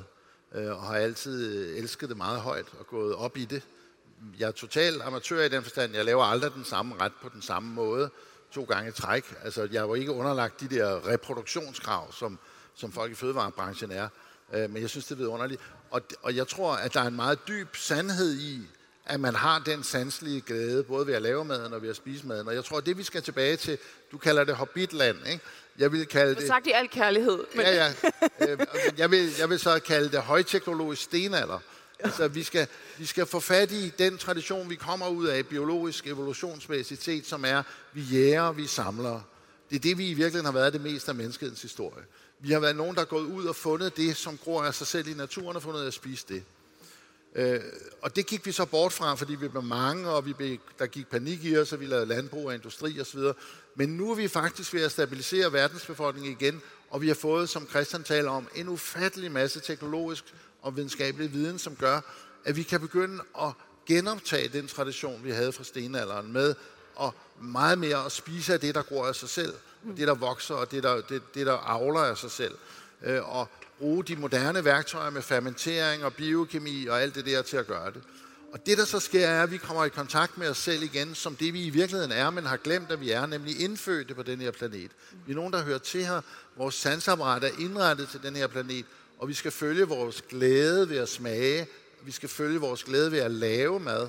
Øh, 0.54 0.70
og 0.70 0.82
har 0.82 0.94
altid 0.94 1.76
elsket 1.78 2.08
det 2.08 2.16
meget 2.16 2.40
højt 2.40 2.66
og 2.78 2.86
gået 2.86 3.14
op 3.14 3.36
i 3.36 3.44
det. 3.44 3.62
Jeg 4.38 4.46
er 4.46 4.52
total 4.52 5.02
amatør 5.02 5.44
i 5.44 5.48
den 5.48 5.62
forstand. 5.62 5.94
Jeg 5.94 6.04
laver 6.04 6.24
aldrig 6.24 6.52
den 6.54 6.64
samme 6.64 6.94
ret 7.00 7.12
på 7.22 7.28
den 7.28 7.42
samme 7.42 7.74
måde 7.74 8.10
to 8.52 8.64
gange 8.64 8.88
i 8.88 8.92
træk. 8.92 9.34
Altså, 9.42 9.68
jeg 9.72 9.88
var 9.88 9.94
ikke 9.94 10.12
underlagt 10.12 10.60
de 10.60 10.68
der 10.68 11.08
reproduktionskrav, 11.08 12.12
som, 12.12 12.38
som 12.74 12.92
folk 12.92 13.12
i 13.12 13.14
fødevarebranchen 13.14 13.90
er. 13.90 14.08
Øh, 14.52 14.70
men 14.70 14.82
jeg 14.82 14.90
synes, 14.90 15.06
det 15.06 15.20
er 15.20 15.26
underligt. 15.26 15.60
Og, 15.90 16.02
og 16.22 16.36
jeg 16.36 16.48
tror, 16.48 16.72
at 16.72 16.94
der 16.94 17.00
er 17.00 17.06
en 17.06 17.16
meget 17.16 17.38
dyb 17.48 17.76
sandhed 17.76 18.34
i, 18.38 18.66
at 19.06 19.20
man 19.20 19.34
har 19.34 19.58
den 19.58 19.82
sanselige 19.82 20.40
glæde, 20.40 20.82
både 20.82 21.06
ved 21.06 21.14
at 21.14 21.22
lave 21.22 21.44
maden 21.44 21.72
og 21.72 21.82
ved 21.82 21.90
at 21.90 21.96
spise 21.96 22.26
maden. 22.26 22.48
Og 22.48 22.54
jeg 22.54 22.64
tror, 22.64 22.78
at 22.78 22.86
det 22.86 22.98
vi 22.98 23.02
skal 23.02 23.22
tilbage 23.22 23.56
til, 23.56 23.78
du 24.12 24.18
kalder 24.18 24.44
det 24.44 24.56
hobbitland, 24.56 25.26
ikke? 25.26 25.44
Jeg 25.80 25.92
vil 25.92 26.06
kalde 26.06 26.34
det... 26.34 26.46
sagt 26.46 26.66
i 26.66 26.70
al 26.70 26.88
kærlighed. 26.88 27.38
Men... 27.54 27.66
Ja, 27.66 27.74
ja. 27.74 27.92
Øh, 28.48 28.58
jeg 28.98 29.10
vil, 29.10 29.32
jeg 29.38 29.50
vil 29.50 29.58
så 29.58 29.80
kalde 29.86 30.08
det 30.10 30.20
højteknologisk 30.20 31.02
stenalder. 31.02 31.58
Altså, 31.98 32.28
vi 32.28 32.42
skal, 32.42 32.66
vi 32.98 33.06
skal 33.06 33.26
få 33.26 33.40
fat 33.40 33.72
i 33.72 33.92
den 33.98 34.18
tradition, 34.18 34.70
vi 34.70 34.74
kommer 34.74 35.08
ud 35.08 35.26
af, 35.26 35.46
biologisk 35.46 36.06
evolutionsmæssigt 36.06 37.02
set, 37.02 37.26
som 37.26 37.44
er, 37.44 37.62
vi 37.92 38.02
jæger, 38.02 38.52
vi 38.52 38.66
samler. 38.66 39.20
Det 39.70 39.76
er 39.76 39.80
det, 39.80 39.98
vi 39.98 40.04
i 40.04 40.14
virkeligheden 40.14 40.44
har 40.44 40.52
været 40.52 40.72
det 40.72 40.80
meste 40.80 41.10
af 41.10 41.14
menneskehedens 41.14 41.62
historie. 41.62 42.04
Vi 42.40 42.52
har 42.52 42.60
været 42.60 42.76
nogen, 42.76 42.94
der 42.94 43.00
er 43.00 43.06
gået 43.06 43.24
ud 43.24 43.44
og 43.44 43.56
fundet 43.56 43.96
det, 43.96 44.16
som 44.16 44.38
gror 44.38 44.62
af 44.62 44.74
sig 44.74 44.86
selv 44.86 45.08
i 45.08 45.14
naturen, 45.14 45.56
og 45.56 45.62
fundet 45.62 45.78
ud 45.78 45.84
af 45.84 45.88
at 45.88 45.94
spise 45.94 46.26
det. 46.28 46.42
Øh, 47.34 47.60
og 48.02 48.16
det 48.16 48.26
gik 48.26 48.46
vi 48.46 48.52
så 48.52 48.64
bort 48.64 48.92
fra, 48.92 49.14
fordi 49.14 49.34
vi 49.34 49.48
blev 49.48 49.62
mange, 49.62 50.08
og 50.08 50.26
vi 50.26 50.32
blev, 50.32 50.58
der 50.78 50.86
gik 50.86 51.10
panik 51.10 51.44
i 51.44 51.58
os, 51.58 51.72
og 51.72 51.80
vi 51.80 51.86
lavede 51.86 52.06
landbrug 52.06 52.46
og 52.46 52.54
industri 52.54 53.00
osv. 53.00 53.20
Men 53.74 53.88
nu 53.88 54.10
er 54.10 54.14
vi 54.14 54.28
faktisk 54.28 54.74
ved 54.74 54.82
at 54.82 54.92
stabilisere 54.92 55.52
verdensbefolkningen 55.52 56.32
igen, 56.32 56.62
og 56.90 57.02
vi 57.02 57.08
har 57.08 57.14
fået, 57.14 57.48
som 57.48 57.68
Christian 57.68 58.02
taler 58.02 58.30
om, 58.30 58.48
en 58.54 58.68
ufattelig 58.68 59.32
masse 59.32 59.60
teknologisk 59.60 60.24
og 60.62 60.76
videnskabelig 60.76 61.32
viden, 61.32 61.58
som 61.58 61.76
gør, 61.76 62.00
at 62.44 62.56
vi 62.56 62.62
kan 62.62 62.80
begynde 62.80 63.22
at 63.40 63.52
genoptage 63.86 64.48
den 64.48 64.68
tradition, 64.68 65.24
vi 65.24 65.30
havde 65.30 65.52
fra 65.52 65.64
stenalderen 65.64 66.32
med 66.32 66.54
og 66.94 67.14
meget 67.40 67.78
mere 67.78 68.04
at 68.04 68.12
spise 68.12 68.52
af 68.52 68.60
det, 68.60 68.74
der 68.74 68.82
gror 68.82 69.06
af 69.06 69.14
sig 69.14 69.28
selv, 69.28 69.54
det, 69.96 70.08
der 70.08 70.14
vokser 70.14 70.54
og 70.54 70.70
det, 70.70 70.82
der, 70.82 71.00
det, 71.00 71.22
det, 71.34 71.46
der 71.46 71.52
avler 71.52 72.00
af 72.00 72.18
sig 72.18 72.30
selv. 72.30 72.54
Øh, 73.02 73.36
og 73.36 73.48
bruge 73.80 74.04
de 74.04 74.16
moderne 74.16 74.64
værktøjer 74.64 75.10
med 75.10 75.22
fermentering 75.22 76.04
og 76.04 76.14
biokemi 76.14 76.86
og 76.86 77.02
alt 77.02 77.14
det 77.14 77.26
der 77.26 77.42
til 77.42 77.56
at 77.56 77.66
gøre 77.66 77.90
det. 77.92 78.02
Og 78.52 78.66
det, 78.66 78.78
der 78.78 78.84
så 78.84 79.00
sker, 79.00 79.26
er, 79.26 79.42
at 79.42 79.50
vi 79.50 79.56
kommer 79.56 79.84
i 79.84 79.88
kontakt 79.88 80.38
med 80.38 80.48
os 80.48 80.58
selv 80.58 80.82
igen, 80.82 81.14
som 81.14 81.36
det 81.36 81.54
vi 81.54 81.64
i 81.64 81.70
virkeligheden 81.70 82.12
er, 82.12 82.30
men 82.30 82.46
har 82.46 82.56
glemt, 82.56 82.90
at 82.92 83.00
vi 83.00 83.10
er, 83.10 83.26
nemlig 83.26 83.60
indfødte 83.60 84.14
på 84.14 84.22
den 84.22 84.40
her 84.40 84.50
planet. 84.50 84.90
Vi 85.26 85.32
er 85.32 85.36
nogen, 85.36 85.52
der 85.52 85.62
hører 85.62 85.78
til 85.78 86.04
her. 86.04 86.20
Vores 86.56 86.74
sansapparat 86.74 87.44
er 87.44 87.50
indrettet 87.58 88.08
til 88.08 88.22
den 88.22 88.36
her 88.36 88.46
planet, 88.46 88.84
og 89.18 89.28
vi 89.28 89.34
skal 89.34 89.50
følge 89.50 89.84
vores 89.84 90.22
glæde 90.22 90.88
ved 90.88 90.96
at 90.96 91.08
smage. 91.08 91.66
Vi 92.02 92.12
skal 92.12 92.28
følge 92.28 92.60
vores 92.60 92.84
glæde 92.84 93.12
ved 93.12 93.18
at 93.18 93.30
lave 93.30 93.80
mad, 93.80 94.08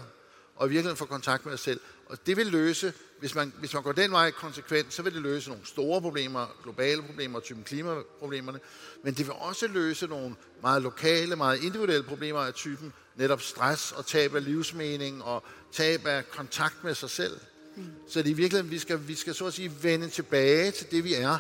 og 0.56 0.68
i 0.68 0.70
virkeligheden 0.70 0.98
få 0.98 1.06
kontakt 1.06 1.46
med 1.46 1.54
os 1.54 1.62
selv. 1.62 1.80
Og 2.12 2.26
det 2.26 2.38
vil 2.38 2.48
løse, 2.48 2.94
hvis 3.20 3.36
man, 3.36 3.54
hvis 3.60 3.74
man 3.74 3.84
går 3.84 3.92
den 3.92 4.12
vej 4.12 4.32
konsekvent, 4.32 4.94
så 4.94 5.02
vil 5.02 5.14
det 5.14 5.22
løse 5.22 5.50
nogle 5.50 5.66
store 5.66 6.02
problemer, 6.02 6.58
globale 6.64 7.02
problemer, 7.02 7.40
typen 7.40 7.64
klimaproblemerne, 7.64 8.60
men 9.04 9.14
det 9.14 9.28
vil 9.28 9.36
også 9.40 9.68
løse 9.68 10.08
nogle 10.08 10.36
meget 10.62 10.82
lokale, 10.82 11.36
meget 11.36 11.64
individuelle 11.64 12.04
problemer 12.04 12.40
af 12.40 12.54
typen 12.54 12.94
netop 13.16 13.42
stress 13.42 13.92
og 13.92 14.06
tab 14.06 14.36
af 14.36 14.44
livsmening 14.44 15.24
og 15.24 15.44
tab 15.72 16.06
af 16.06 16.30
kontakt 16.30 16.84
med 16.84 16.96
sig 16.96 17.10
selv. 17.10 17.40
Mm. 17.76 17.84
Så 18.08 18.20
det 18.20 18.28
er 18.28 18.32
i 18.32 18.34
virkeligheden, 18.34 18.72
vi 18.72 18.80
skal, 18.80 19.08
vi 19.08 19.16
skal 19.16 19.36
så 19.36 19.46
at 19.46 19.54
sige 19.54 19.72
vende 19.82 20.10
tilbage 20.10 20.72
til 20.72 20.92
det, 20.92 21.04
vi 21.04 21.14
er, 21.14 21.38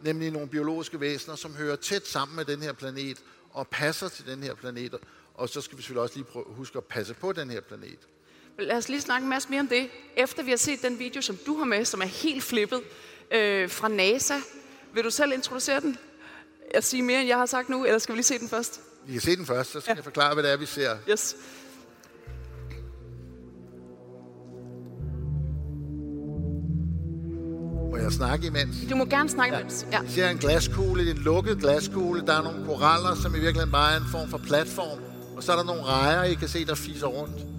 nemlig 0.00 0.30
nogle 0.30 0.48
biologiske 0.48 1.00
væsener, 1.00 1.36
som 1.36 1.54
hører 1.54 1.76
tæt 1.76 2.06
sammen 2.06 2.36
med 2.36 2.44
den 2.44 2.62
her 2.62 2.72
planet 2.72 3.22
og 3.50 3.68
passer 3.68 4.08
til 4.08 4.26
den 4.26 4.42
her 4.42 4.54
planet. 4.54 4.94
Og 5.34 5.48
så 5.48 5.60
skal 5.60 5.78
vi 5.78 5.82
selvfølgelig 5.82 6.02
også 6.02 6.14
lige 6.14 6.24
prøve, 6.24 6.44
huske 6.48 6.78
at 6.78 6.84
passe 6.84 7.14
på 7.14 7.32
den 7.32 7.50
her 7.50 7.60
planet. 7.60 7.98
Lad 8.60 8.76
os 8.76 8.88
lige 8.88 9.00
snakke 9.00 9.24
en 9.24 9.30
masse 9.30 9.48
mere 9.48 9.60
om 9.60 9.68
det, 9.68 9.88
efter 10.16 10.42
vi 10.42 10.50
har 10.50 10.58
set 10.58 10.82
den 10.82 10.98
video, 10.98 11.22
som 11.22 11.38
du 11.46 11.58
har 11.58 11.64
med, 11.64 11.84
som 11.84 12.00
er 12.00 12.06
helt 12.06 12.44
flippet, 12.44 12.80
øh, 13.30 13.70
fra 13.70 13.88
NASA. 13.88 14.34
Vil 14.94 15.04
du 15.04 15.10
selv 15.10 15.32
introducere 15.32 15.80
den? 15.80 15.98
Jeg 16.74 16.84
siger 16.84 17.04
mere, 17.04 17.20
end 17.20 17.28
jeg 17.28 17.38
har 17.38 17.46
sagt 17.46 17.68
nu, 17.68 17.84
eller 17.84 17.98
skal 17.98 18.12
vi 18.12 18.16
lige 18.16 18.24
se 18.24 18.38
den 18.38 18.48
først? 18.48 18.80
Vi 19.06 19.12
kan 19.12 19.20
se 19.20 19.36
den 19.36 19.46
først, 19.46 19.72
så 19.72 19.80
skal 19.80 19.92
ja. 19.92 19.96
jeg 19.96 20.04
forklare, 20.04 20.34
hvad 20.34 20.44
det 20.44 20.52
er, 20.52 20.56
vi 20.56 20.66
ser. 20.66 20.96
Yes. 21.10 21.36
Må 27.90 27.96
jeg 27.96 28.12
snakke 28.12 28.46
imens? 28.46 28.76
Du 28.90 28.96
må 28.96 29.04
gerne 29.04 29.28
snakke 29.28 29.54
ja. 29.54 29.60
imens. 29.60 29.86
Ja. 29.92 30.02
Vi 30.02 30.12
ser 30.12 30.28
en 30.28 30.38
glaskugle, 30.38 31.10
en 31.10 31.16
lukket 31.16 31.58
glaskugle. 31.58 32.26
Der 32.26 32.38
er 32.38 32.42
nogle 32.42 32.66
koraller, 32.66 33.14
som 33.14 33.34
i 33.34 33.38
virkeligheden 33.38 33.72
bare 33.72 33.92
er 33.92 33.96
en 33.96 34.06
form 34.12 34.28
for 34.28 34.38
platform. 34.38 34.98
Og 35.36 35.42
så 35.42 35.52
er 35.52 35.56
der 35.56 35.64
nogle 35.64 35.82
rejer, 35.82 36.22
I 36.22 36.34
kan 36.34 36.48
se, 36.48 36.64
der 36.64 36.74
fiser 36.74 37.06
rundt. 37.06 37.49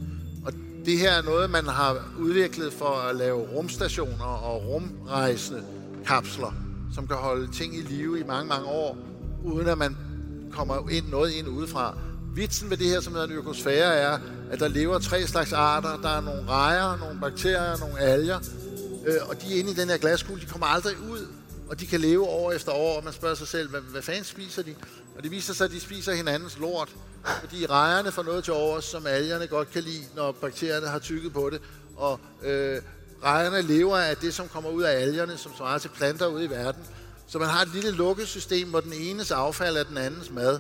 Det 0.86 0.98
her 0.98 1.12
er 1.12 1.22
noget, 1.22 1.50
man 1.50 1.66
har 1.66 2.14
udviklet 2.20 2.74
for 2.74 2.90
at 2.90 3.16
lave 3.16 3.40
rumstationer 3.40 4.26
og 4.26 4.66
rumrejsende 4.66 5.64
kapsler, 6.08 6.54
som 6.96 7.08
kan 7.08 7.16
holde 7.16 7.52
ting 7.52 7.76
i 7.76 7.82
live 7.82 8.20
i 8.20 8.24
mange, 8.24 8.50
mange 8.50 8.66
år, 8.66 8.98
uden 9.44 9.68
at 9.68 9.78
man 9.78 9.98
kommer 10.52 10.90
ind, 10.90 11.08
noget 11.10 11.32
ind 11.32 11.48
udefra. 11.48 11.98
Vitsen 12.36 12.70
med 12.70 12.78
det 12.78 12.88
her, 12.88 13.02
som 13.02 13.14
hedder 13.14 13.28
en 13.28 13.34
økosfære, 13.34 13.96
er, 13.96 14.20
at 14.52 14.60
der 14.60 14.68
lever 14.68 15.00
tre 15.00 15.28
slags 15.28 15.54
arter. 15.54 16.02
Der 16.02 16.10
er 16.10 16.22
nogle 16.22 16.44
rejer, 16.50 16.98
nogle 16.98 17.20
bakterier, 17.20 17.78
nogle 17.78 18.00
alger, 18.00 18.40
øh, 19.08 19.16
og 19.30 19.42
de 19.42 19.56
er 19.56 19.60
inde 19.60 19.72
i 19.72 19.74
den 19.74 19.90
her 19.90 19.98
glaskugle. 19.98 20.42
De 20.42 20.48
kommer 20.48 20.68
aldrig 20.68 20.96
ud, 21.12 21.28
og 21.70 21.80
de 21.80 21.88
kan 21.88 22.00
leve 22.00 22.24
år 22.24 22.52
efter 22.52 22.72
år, 22.72 22.98
og 22.98 23.04
man 23.04 23.14
spørger 23.14 23.36
sig 23.36 23.48
selv, 23.48 23.70
hvad, 23.70 23.82
hvad 23.82 24.02
fanden 24.02 24.24
spiser 24.24 24.64
de? 24.64 24.76
Og 25.18 25.24
det 25.24 25.32
viser 25.32 25.54
sig, 25.54 25.66
at 25.66 25.72
de 25.72 25.80
spiser 25.80 26.14
hinandens 26.14 26.58
lort. 26.60 26.90
Fordi 27.26 27.66
rejerne 27.66 28.12
får 28.12 28.24
noget 28.24 28.44
til 28.44 28.54
overs, 28.54 28.86
som 28.86 29.08
algerne 29.08 29.48
godt 29.48 29.72
kan 29.72 29.84
lide, 29.84 30.04
når 30.16 30.32
bakterierne 30.32 30.88
har 30.88 31.00
tykket 31.00 31.34
på 31.34 31.50
det. 31.50 31.62
Og 31.98 32.20
øh, 32.44 32.82
rejerne 33.24 33.62
lever 33.62 33.98
af 33.98 34.18
det, 34.18 34.34
som 34.34 34.48
kommer 34.48 34.70
ud 34.70 34.84
af 34.84 35.02
algerne, 35.02 35.38
som 35.38 35.52
svarer 35.58 35.78
til 35.78 35.90
planter 35.90 36.28
ude 36.28 36.46
i 36.46 36.50
verden. 36.50 36.84
Så 37.28 37.40
man 37.40 37.48
har 37.48 37.62
et 37.62 37.74
lille 37.74 37.92
lukkesystem, 37.92 38.70
hvor 38.70 38.80
den 38.80 38.94
enes 38.94 39.32
affald 39.32 39.78
er 39.78 39.84
den 39.84 39.98
andens 39.98 40.30
mad. 40.32 40.60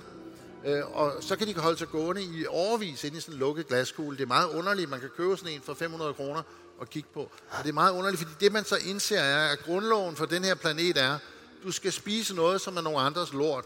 Øh, 0.65 0.81
og 0.93 1.13
så 1.21 1.35
kan 1.35 1.47
de 1.47 1.53
holde 1.55 1.77
sig 1.77 1.89
gående 1.89 2.23
i 2.23 2.45
overvis 2.49 3.03
ind 3.03 3.15
i 3.15 3.19
sådan 3.19 3.33
en 3.33 3.39
lukket 3.39 3.67
glaskugle. 3.67 4.17
Det 4.17 4.23
er 4.23 4.27
meget 4.27 4.49
underligt. 4.49 4.89
Man 4.89 4.99
kan 4.99 5.09
købe 5.17 5.37
sådan 5.37 5.53
en 5.53 5.61
for 5.61 5.73
500 5.73 6.13
kroner 6.13 6.41
og 6.79 6.89
kigge 6.89 7.09
på. 7.13 7.19
Og 7.49 7.63
det 7.63 7.69
er 7.69 7.73
meget 7.73 7.91
underligt, 7.91 8.21
fordi 8.21 8.45
det 8.45 8.51
man 8.51 8.65
så 8.65 8.75
indser 8.75 9.19
er, 9.19 9.51
at 9.51 9.59
grundloven 9.59 10.15
for 10.15 10.25
den 10.25 10.43
her 10.43 10.55
planet 10.55 10.97
er, 10.97 11.17
du 11.63 11.71
skal 11.71 11.91
spise 11.91 12.35
noget, 12.35 12.61
som 12.61 12.77
er 12.77 12.81
nogen 12.81 13.05
andres 13.05 13.33
lort 13.33 13.65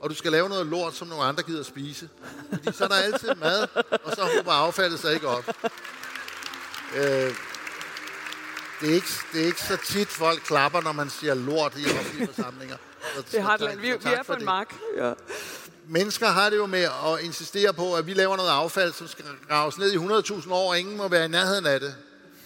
og 0.00 0.10
du 0.10 0.14
skal 0.14 0.32
lave 0.32 0.48
noget 0.48 0.66
lort, 0.66 0.94
som 0.94 1.08
nogle 1.08 1.24
andre 1.24 1.42
gider 1.42 1.62
spise. 1.62 2.08
Fordi 2.50 2.72
så 2.72 2.84
er 2.84 2.88
der 2.88 2.94
altid 2.94 3.34
mad, 3.34 3.66
og 4.04 4.12
så 4.12 4.28
håber 4.36 4.52
affaldet 4.52 5.00
sig 5.00 5.14
ikke 5.14 5.28
op. 5.28 5.48
Øh, 6.96 7.34
det, 8.80 8.90
er 8.90 8.94
ikke, 8.94 9.08
det 9.32 9.42
er 9.42 9.46
ikke 9.46 9.62
så 9.62 9.76
tit, 9.86 10.08
folk 10.08 10.42
klapper, 10.42 10.80
når 10.80 10.92
man 10.92 11.10
siger 11.10 11.34
lort 11.34 11.72
i 11.76 11.84
offentlige 11.84 12.26
forsamlinger. 12.26 12.76
Så, 13.16 13.22
det 13.32 13.42
har 13.42 13.56
det. 13.56 13.82
Vi, 13.82 13.92
vi 13.92 13.92
er 14.04 14.22
på 14.22 14.32
en 14.32 14.44
mark. 14.44 14.74
Ja. 14.96 15.12
Mennesker 15.88 16.26
har 16.26 16.50
det 16.50 16.56
jo 16.56 16.66
med 16.66 16.82
at 16.82 17.20
insistere 17.22 17.72
på, 17.72 17.94
at 17.94 18.06
vi 18.06 18.14
laver 18.14 18.36
noget 18.36 18.50
affald, 18.50 18.92
som 18.92 19.08
skal 19.08 19.24
graves 19.48 19.78
ned 19.78 19.92
i 19.92 19.96
100.000 19.96 20.52
år, 20.52 20.70
og 20.70 20.78
ingen 20.78 20.96
må 20.96 21.08
være 21.08 21.24
i 21.24 21.28
nærheden 21.28 21.66
af 21.66 21.80
det. 21.80 21.94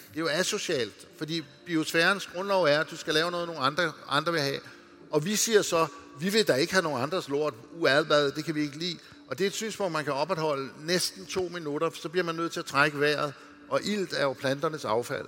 Det 0.09 0.17
er 0.17 0.21
jo 0.21 0.29
asocialt, 0.29 1.07
fordi 1.19 1.45
biosfærens 1.67 2.27
grundlov 2.27 2.65
er, 2.65 2.81
at 2.81 2.91
du 2.91 2.97
skal 2.97 3.15
lave 3.15 3.31
noget, 3.31 3.47
nogle 3.47 3.63
andre, 3.63 3.93
andre 4.09 4.33
vil 4.33 4.41
have. 4.41 4.61
Og 5.11 5.25
vi 5.25 5.37
siger 5.37 5.63
så, 5.63 5.87
vi 6.21 6.29
vil 6.29 6.49
da 6.49 6.55
ikke 6.55 6.73
have 6.73 6.83
nogen 6.83 7.03
andres 7.03 7.29
lort 7.29 7.55
uadbad, 7.73 8.33
det 8.33 8.45
kan 8.45 8.55
vi 8.55 8.63
ikke 8.63 8.79
lide. 8.79 8.99
Og 9.29 9.39
det 9.39 9.45
er 9.45 9.49
et 9.49 9.55
synspunkt, 9.55 9.93
man 9.93 10.05
kan 10.05 10.13
opretholde 10.13 10.71
næsten 10.81 11.27
to 11.27 11.49
minutter, 11.49 11.91
så 11.95 12.09
bliver 12.09 12.25
man 12.25 12.35
nødt 12.35 12.53
til 12.53 12.61
at 12.61 12.67
trække 12.67 13.01
vejret, 13.01 13.35
og 13.69 13.83
ilt 13.83 14.13
er 14.13 14.23
jo 14.23 14.33
planternes 14.33 14.85
affald. 14.85 15.27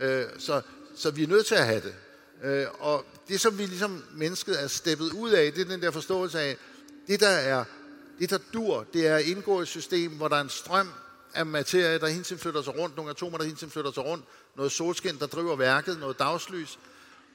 Øh, 0.00 0.24
så, 0.38 0.60
så 0.96 1.10
vi 1.10 1.22
er 1.22 1.26
nødt 1.26 1.46
til 1.46 1.54
at 1.54 1.66
have 1.66 1.80
det. 1.80 1.94
Øh, 2.44 2.66
og 2.78 3.04
det, 3.28 3.40
som 3.40 3.58
vi 3.58 3.66
ligesom 3.66 4.04
mennesket 4.14 4.62
er 4.62 4.66
steppet 4.66 5.12
ud 5.12 5.30
af, 5.30 5.52
det 5.52 5.60
er 5.60 5.64
den 5.64 5.82
der 5.82 5.90
forståelse 5.90 6.40
af, 6.40 6.56
det 7.08 7.20
der 7.20 7.28
er, 7.28 7.64
det 8.18 8.30
der 8.30 8.38
dur, 8.52 8.86
det 8.92 9.06
er 9.06 9.16
at 9.16 9.24
indgå 9.24 9.58
i 9.58 9.62
et 9.62 9.68
system, 9.68 10.12
hvor 10.12 10.28
der 10.28 10.36
er 10.36 10.40
en 10.40 10.48
strøm 10.48 10.88
af 11.34 11.46
materie, 11.46 11.98
der 11.98 12.06
hele 12.06 12.24
tiden 12.24 12.40
flytter 12.40 12.62
sig 12.62 12.78
rundt, 12.78 12.96
nogle 12.96 13.10
atomer, 13.10 13.38
der 13.38 13.44
hele 13.44 13.56
tiden 13.56 13.70
flytter 13.70 13.92
sig 13.92 14.04
rundt, 14.04 14.24
noget 14.56 14.72
solskin, 14.72 15.18
der 15.18 15.26
driver 15.26 15.56
værket, 15.56 15.98
noget 15.98 16.18
dagslys, 16.18 16.78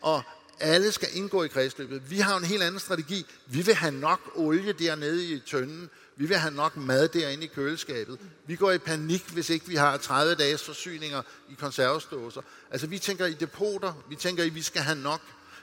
og 0.02 0.24
alle 0.60 0.92
skal 0.92 1.10
indgå 1.14 1.44
i 1.44 1.48
kredsløbet. 1.48 2.12
Vi 2.12 2.20
har 2.20 2.38
en 2.38 2.44
helt 2.44 2.64
anden 2.64 2.80
strategi. 2.80 3.26
Vi 3.46 3.62
vil 3.62 3.76
have 3.76 3.92
nok 3.92 4.20
olie 4.36 4.74
dernede 4.74 5.26
i 5.26 5.40
tønden. 5.40 5.90
Vi 6.16 6.26
vil 6.26 6.38
have 6.38 6.54
nok 6.54 6.78
mad 6.78 7.08
derinde 7.08 7.44
i 7.44 7.48
køleskabet. 7.48 8.20
Vi 8.48 8.56
går 8.56 8.72
i 8.72 8.78
panik, 8.78 9.30
hvis 9.30 9.50
ikke 9.50 9.68
vi 9.68 9.76
har 9.76 9.98
30 9.98 10.36
dages 10.36 10.64
forsyninger 10.64 11.22
i 11.50 11.54
konservesdåser. 11.54 12.42
Altså, 12.72 12.88
vi 12.88 13.00
tænker 13.00 13.26
i 13.26 13.34
depoter. 13.34 13.94
Vi 14.10 14.16
tænker 14.16 14.44
i, 14.44 14.48
at 14.48 14.56
vi 14.56 14.62
skal 14.62 14.82
have 14.82 14.98
nok. 14.98 15.22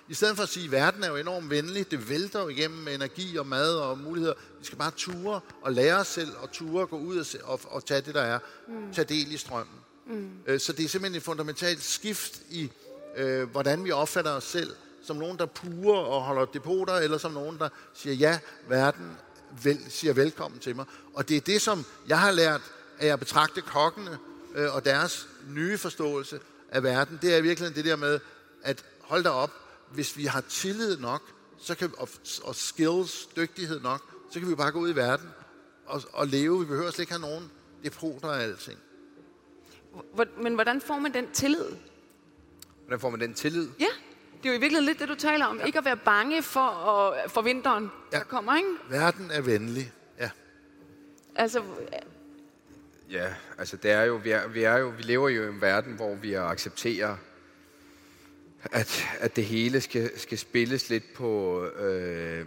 I 0.09 0.15
stedet 0.15 0.37
for 0.37 0.43
at 0.43 0.49
sige, 0.49 0.65
at 0.65 0.73
verden 0.73 1.05
er 1.05 1.09
jo 1.09 1.17
enormt 1.17 1.51
venlig. 1.51 1.91
Det 1.91 2.09
vælter 2.09 2.43
jo 2.43 2.49
igennem 2.49 2.79
med 2.79 2.95
energi 2.95 3.37
og 3.37 3.47
mad 3.47 3.75
og 3.75 3.99
muligheder. 3.99 4.35
Vi 4.59 4.65
skal 4.65 4.79
bare 4.79 4.91
ture 4.97 5.41
og 5.63 5.73
lære 5.73 5.97
os 5.97 6.07
selv 6.07 6.31
og 6.37 6.53
ture 6.53 6.83
og 6.83 6.91
gå 6.91 6.99
ud 6.99 7.19
og, 7.19 7.27
se, 7.27 7.45
og, 7.45 7.61
og 7.65 7.87
tage 7.87 8.01
det, 8.01 8.15
der 8.15 8.23
er. 8.23 8.39
Mm. 8.69 8.93
Tage 8.93 9.05
del 9.05 9.33
i 9.33 9.37
strømmen. 9.37 9.77
Mm. 10.07 10.31
Øh, 10.47 10.61
så 10.61 10.73
det 10.73 10.85
er 10.85 10.89
simpelthen 10.89 11.17
et 11.17 11.23
fundamentalt 11.23 11.83
skift 11.83 12.41
i, 12.51 12.71
øh, 13.17 13.49
hvordan 13.51 13.85
vi 13.85 13.91
opfatter 13.91 14.31
os 14.31 14.45
selv 14.45 14.71
som 15.05 15.17
nogen, 15.17 15.39
der 15.39 15.47
purer 15.47 15.99
og 15.99 16.23
holder 16.23 16.45
depoter, 16.45 16.93
eller 16.95 17.19
som 17.19 17.33
nogen, 17.33 17.59
der 17.59 17.69
siger, 17.95 18.15
ja, 18.15 18.39
verden 18.69 19.17
vel, 19.63 19.79
siger 19.89 20.13
velkommen 20.13 20.61
til 20.61 20.77
mig. 20.77 20.85
Og 21.15 21.29
det 21.29 21.37
er 21.37 21.41
det, 21.41 21.63
som 21.63 21.85
jeg 22.09 22.21
har 22.21 22.31
lært 22.31 22.61
af 22.99 23.07
at 23.07 23.19
betragte 23.19 23.61
kokkene 23.61 24.19
øh, 24.55 24.75
og 24.75 24.85
deres 24.85 25.29
nye 25.49 25.79
forståelse 25.79 26.41
af 26.69 26.83
verden. 26.83 27.19
Det 27.23 27.37
er 27.37 27.43
virkelig 27.43 27.77
det 27.77 27.85
der 27.85 27.97
med, 27.97 28.21
at 28.63 28.85
hold 29.01 29.25
da 29.25 29.31
op, 29.31 29.51
hvis 29.91 30.17
vi 30.17 30.25
har 30.25 30.41
tillid 30.41 30.99
nok, 30.99 31.23
så 31.59 31.75
kan, 31.75 31.91
og, 31.99 32.09
og 32.45 32.55
skills, 32.55 33.27
dygtighed 33.37 33.81
nok, 33.81 34.03
så 34.31 34.41
kan 34.41 34.49
vi 34.49 34.55
bare 34.55 34.73
gå 34.73 34.79
ud 34.79 34.91
i 34.91 34.97
verden 34.97 35.29
og, 35.87 36.03
og 36.13 36.27
leve. 36.27 36.61
Vi 36.61 36.65
behøver 36.65 36.91
slet 36.91 36.99
ikke 36.99 37.13
have 37.13 37.21
nogen 37.21 37.51
depoter 37.85 38.29
af 38.29 38.43
alting. 38.43 38.79
Men 40.43 40.55
hvordan 40.55 40.81
får 40.81 40.99
man 40.99 41.15
den 41.15 41.31
tillid? 41.33 41.67
Hvordan 42.83 43.01
får 43.01 43.11
man 43.11 43.21
den 43.21 43.35
tillid? 43.35 43.69
Ja 43.81 43.87
det 44.45 44.51
er 44.51 44.55
jo 44.55 44.59
i 44.59 44.61
virkeligheden 44.61 44.87
lidt 44.87 44.99
det, 44.99 45.09
du 45.09 45.15
taler 45.15 45.47
om. 45.47 45.59
Ja. 45.59 45.65
Ikke 45.65 45.79
at 45.79 45.85
være 45.85 45.97
bange 45.97 46.43
for, 46.43 46.61
at, 46.61 47.31
for 47.31 47.43
vinteren, 47.43 47.91
ja. 48.13 48.19
der 48.19 48.25
kommer, 48.25 48.57
ikke? 48.57 48.69
Verden 48.91 49.31
er 49.31 49.41
venlig, 49.41 49.93
ja. 50.21 50.31
Altså... 51.35 51.63
Ja, 53.11 53.35
altså 53.59 53.77
det 53.77 53.91
er 53.91 54.03
jo, 54.03 54.15
vi, 54.15 54.31
er, 54.31 54.49
vi, 54.49 54.63
er 54.63 54.77
jo, 54.77 54.89
vi 54.89 55.03
lever 55.03 55.29
jo 55.29 55.45
i 55.45 55.49
en 55.49 55.61
verden, 55.61 55.93
hvor 55.93 56.15
vi 56.15 56.35
accepterer 56.35 57.17
at, 58.73 59.05
at 59.19 59.37
det 59.37 59.45
hele 59.45 59.81
skal, 59.81 60.19
skal 60.19 60.39
spilles 60.39 60.91
lidt 60.91 61.15
på, 61.15 61.65
øh, 61.65 62.47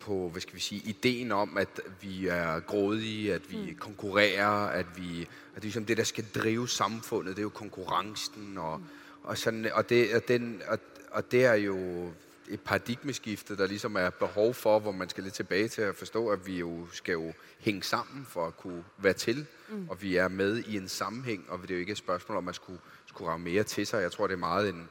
på, 0.00 0.28
hvad 0.28 0.40
skal 0.40 0.54
vi 0.54 0.60
sige, 0.60 0.82
ideen 0.84 1.32
om, 1.32 1.58
at 1.58 1.80
vi 2.00 2.26
er 2.26 2.60
grådige, 2.60 3.34
at 3.34 3.50
vi 3.50 3.56
mm. 3.56 3.78
konkurrerer, 3.78 4.66
at 4.66 4.86
vi, 4.96 5.20
at 5.20 5.26
det 5.54 5.56
er 5.56 5.60
ligesom 5.60 5.84
det, 5.84 5.96
der 5.96 6.04
skal 6.04 6.24
drive 6.34 6.68
samfundet, 6.68 7.36
det 7.36 7.40
er 7.40 7.44
jo 7.44 7.48
konkurrencen, 7.48 8.58
og, 8.58 8.78
mm. 8.78 8.84
Og, 9.22 9.38
sådan, 9.38 9.70
og, 9.72 9.88
det, 9.88 10.14
og, 10.14 10.28
den, 10.28 10.62
og, 10.68 10.78
og 11.10 11.32
det 11.32 11.44
er 11.44 11.54
jo 11.54 12.08
et 12.48 12.60
paradigmeskifte, 12.60 13.56
der 13.56 13.66
ligesom 13.66 13.96
er 13.96 14.10
behov 14.10 14.54
for, 14.54 14.78
hvor 14.78 14.92
man 14.92 15.08
skal 15.08 15.24
lidt 15.24 15.34
tilbage 15.34 15.68
til 15.68 15.82
at 15.82 15.96
forstå, 15.96 16.28
at 16.28 16.46
vi 16.46 16.58
jo 16.58 16.86
skal 16.92 17.12
jo 17.12 17.32
hænge 17.58 17.82
sammen 17.82 18.26
for 18.26 18.46
at 18.46 18.56
kunne 18.56 18.84
være 18.98 19.12
til, 19.12 19.46
mm. 19.68 19.88
og 19.88 20.02
vi 20.02 20.16
er 20.16 20.28
med 20.28 20.58
i 20.58 20.76
en 20.76 20.88
sammenhæng, 20.88 21.44
og 21.48 21.62
det 21.62 21.70
er 21.70 21.74
jo 21.74 21.80
ikke 21.80 21.92
et 21.92 21.98
spørgsmål 21.98 22.36
om, 22.36 22.42
at 22.42 22.44
man 22.44 22.54
skulle, 22.54 22.80
skulle 23.06 23.30
rave 23.30 23.38
mere 23.38 23.62
til 23.62 23.86
sig. 23.86 24.02
Jeg 24.02 24.12
tror, 24.12 24.26
det 24.26 24.34
er 24.34 24.38
meget 24.38 24.68
en, 24.68 24.88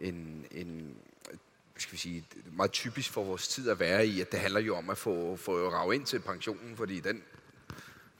en, 0.00 0.46
en 0.50 0.96
skal 1.78 1.92
vi 1.92 1.98
sige, 1.98 2.24
meget 2.52 2.72
typisk 2.72 3.12
for 3.12 3.24
vores 3.24 3.48
tid 3.48 3.68
at 3.68 3.80
være 3.80 4.06
i, 4.06 4.20
at 4.20 4.32
det 4.32 4.40
handler 4.40 4.60
jo 4.60 4.76
om 4.76 4.90
at 4.90 4.98
få, 4.98 5.36
få 5.36 5.68
rav 5.68 5.92
ind 5.92 6.06
til 6.06 6.18
pensionen, 6.18 6.76
fordi 6.76 7.00
den, 7.00 7.22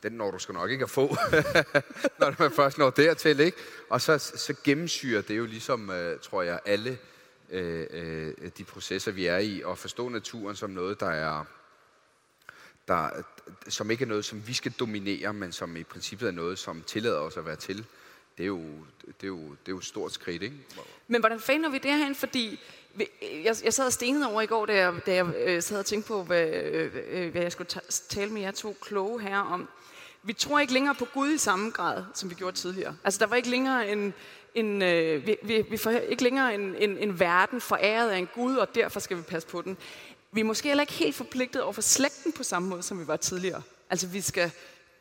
den 0.09 0.19
når 0.19 0.31
du 0.31 0.39
skal 0.39 0.55
nok 0.55 0.71
ikke 0.71 0.83
at 0.83 0.91
få, 0.91 1.07
når 2.21 2.35
man 2.39 2.53
først 2.53 2.79
når 2.79 2.91
dertil, 2.91 3.41
ikke? 3.41 3.59
Og 3.91 4.01
så, 4.01 4.19
så 4.19 4.55
gennemsyrer 4.65 5.23
det 5.23 5.37
jo 5.37 5.47
ligesom, 5.47 5.91
øh, 5.91 6.21
tror 6.21 6.43
jeg, 6.43 6.61
alle 6.65 6.99
uh, 7.53 7.59
uh, 7.59 8.49
de 8.59 8.65
processer, 8.65 9.13
vi 9.13 9.27
er 9.27 9.39
i, 9.39 9.63
og 9.63 9.79
forstå 9.79 10.09
naturen 10.09 10.57
som 10.57 10.71
noget, 10.71 11.01
der 11.01 11.11
er, 11.11 11.45
der, 12.89 13.11
som 13.69 13.91
ikke 13.91 14.05
er 14.05 14.09
noget, 14.09 14.25
som 14.25 14.47
vi 14.47 14.55
skal 14.55 14.73
dominere, 14.73 15.33
men 15.33 15.53
som 15.53 15.77
i 15.77 15.83
princippet 15.83 16.29
er 16.29 16.33
noget, 16.33 16.59
som 16.59 16.83
tillader 16.83 17.19
os 17.19 17.37
at 17.37 17.47
være 17.47 17.57
til. 17.57 17.87
Det 18.37 18.43
er 18.43 18.47
jo, 18.47 18.63
det 19.07 19.23
er 19.23 19.27
jo, 19.27 19.39
det 19.39 19.67
er 19.67 19.73
jo 19.73 19.79
et 19.79 19.85
stort 19.85 20.13
skridt, 20.13 20.43
ikke? 20.43 20.57
Men 21.09 21.21
hvordan 21.21 21.41
finder 21.41 21.71
vi 21.71 21.79
derhen? 21.79 22.15
Fordi 22.15 22.61
jeg, 23.23 23.57
jeg 23.65 23.75
sad 23.75 23.87
og 23.87 23.93
stenede 23.93 24.31
over 24.31 24.43
i 24.43 24.47
går, 24.47 24.67
da 24.67 24.75
jeg, 24.75 24.95
da 25.07 25.15
jeg 25.15 25.27
øh, 25.37 25.63
sad 25.63 25.79
og 25.79 25.87
tænkte 25.87 26.09
på, 26.09 26.23
hvad, 26.23 26.49
øh 26.49 27.31
hvad 27.31 27.43
jeg 27.43 27.53
skulle 27.53 27.71
tale 28.09 28.31
med 28.31 28.43
jer 28.43 28.51
to 28.51 28.77
kloge 28.81 29.21
her 29.21 29.39
om. 29.39 29.69
Vi 30.27 30.33
tror 30.33 30.59
ikke 30.59 30.73
længere 30.73 30.95
på 30.95 31.05
Gud 31.05 31.33
i 31.33 31.39
samme 31.39 31.71
grad, 31.71 32.05
som 32.15 32.31
vi 32.31 32.35
gjorde 32.35 32.57
tidligere. 32.57 32.97
Altså, 33.05 33.19
der 33.19 33.27
var 33.27 33.37
ikke 33.37 33.51
længere 33.51 33.89
en, 33.89 34.15
en, 34.55 34.83
øh, 34.83 35.27
vi, 35.27 35.37
vi, 35.43 35.65
vi 35.71 35.77
får 35.77 35.91
ikke 35.91 36.23
længere 36.23 36.55
en, 36.55 36.75
en, 36.75 36.99
en 36.99 37.21
verden 37.21 37.61
foræret 37.61 38.11
af 38.11 38.19
en 38.19 38.29
Gud, 38.35 38.57
og 38.57 38.75
derfor 38.75 39.01
skal 39.01 39.17
vi 39.17 39.23
passe 39.23 39.49
på 39.49 39.63
den. 39.63 39.77
Vi 40.33 40.41
er 40.41 40.45
måske 40.45 40.69
heller 40.69 40.83
ikke 40.83 40.93
helt 40.93 41.15
forpligtet 41.15 41.63
over 41.63 41.73
for 41.73 41.83
slægten 41.83 42.33
på 42.33 42.43
samme 42.43 42.69
måde, 42.69 42.83
som 42.83 43.01
vi 43.01 43.07
var 43.07 43.17
tidligere. 43.17 43.63
Altså, 43.91 44.07
vi 44.07 44.21
skal 44.21 44.51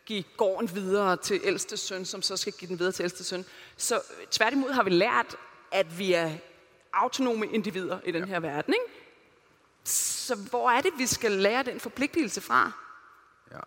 give 0.05 0.23
gården 0.37 0.75
videre 0.75 1.17
til 1.17 1.41
ældste 1.43 1.77
søn, 1.77 2.05
som 2.05 2.21
så 2.21 2.37
skal 2.37 2.53
give 2.53 2.69
den 2.69 2.79
videre 2.79 2.91
til 2.91 3.03
ældste 3.03 3.23
søn. 3.23 3.45
Så 3.77 4.01
tværtimod 4.31 4.71
har 4.71 4.83
vi 4.83 4.89
lært, 4.89 5.35
at 5.71 5.99
vi 5.99 6.13
er 6.13 6.31
autonome 6.93 7.47
individer 7.47 7.99
i 8.05 8.11
den 8.11 8.21
ja. 8.21 8.27
her 8.27 8.39
verden. 8.39 8.73
Ikke? 8.73 8.85
Så 9.83 10.35
hvor 10.35 10.69
er 10.69 10.81
det, 10.81 10.91
vi 10.97 11.05
skal 11.05 11.31
lære 11.31 11.63
den 11.63 11.79
forpligtelse 11.79 12.41
fra? 12.41 12.71
Ja, 13.51 13.59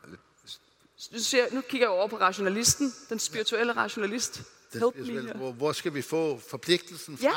Du 1.12 1.18
siger, 1.18 1.46
nu 1.52 1.60
kigger 1.60 1.86
jeg 1.86 1.92
over 1.92 2.08
på 2.08 2.16
rationalisten, 2.16 2.94
den 3.08 3.18
spirituelle 3.18 3.72
rationalist. 3.72 4.42
Den 4.72 4.80
Help 4.80 4.94
spirituelle, 4.94 5.32
me 5.32 5.38
hvor, 5.38 5.52
hvor 5.52 5.72
skal 5.72 5.94
vi 5.94 6.02
få 6.02 6.40
forpligtelsen 6.48 7.18
fra? 7.18 7.26
Ja. 7.26 7.34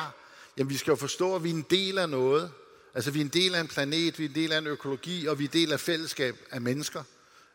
Jamen, 0.57 0.69
vi 0.69 0.77
skal 0.77 0.91
jo 0.91 0.95
forstå, 0.95 1.35
at 1.35 1.43
vi 1.43 1.49
er 1.49 1.53
en 1.53 1.65
del 1.69 1.97
af 1.97 2.09
noget. 2.09 2.51
Altså, 2.93 3.11
vi 3.11 3.19
er 3.19 3.23
en 3.23 3.29
del 3.29 3.55
af 3.55 3.61
en 3.61 3.67
planet, 3.67 4.19
vi 4.19 4.25
er 4.25 4.29
en 4.29 4.35
del 4.35 4.51
af 4.51 4.57
en 4.57 4.67
økologi, 4.67 5.25
og 5.25 5.39
vi 5.39 5.43
er 5.43 5.47
en 5.47 5.53
del 5.53 5.73
af 5.73 5.79
fællesskab 5.79 6.35
af 6.51 6.61
mennesker. 6.61 7.03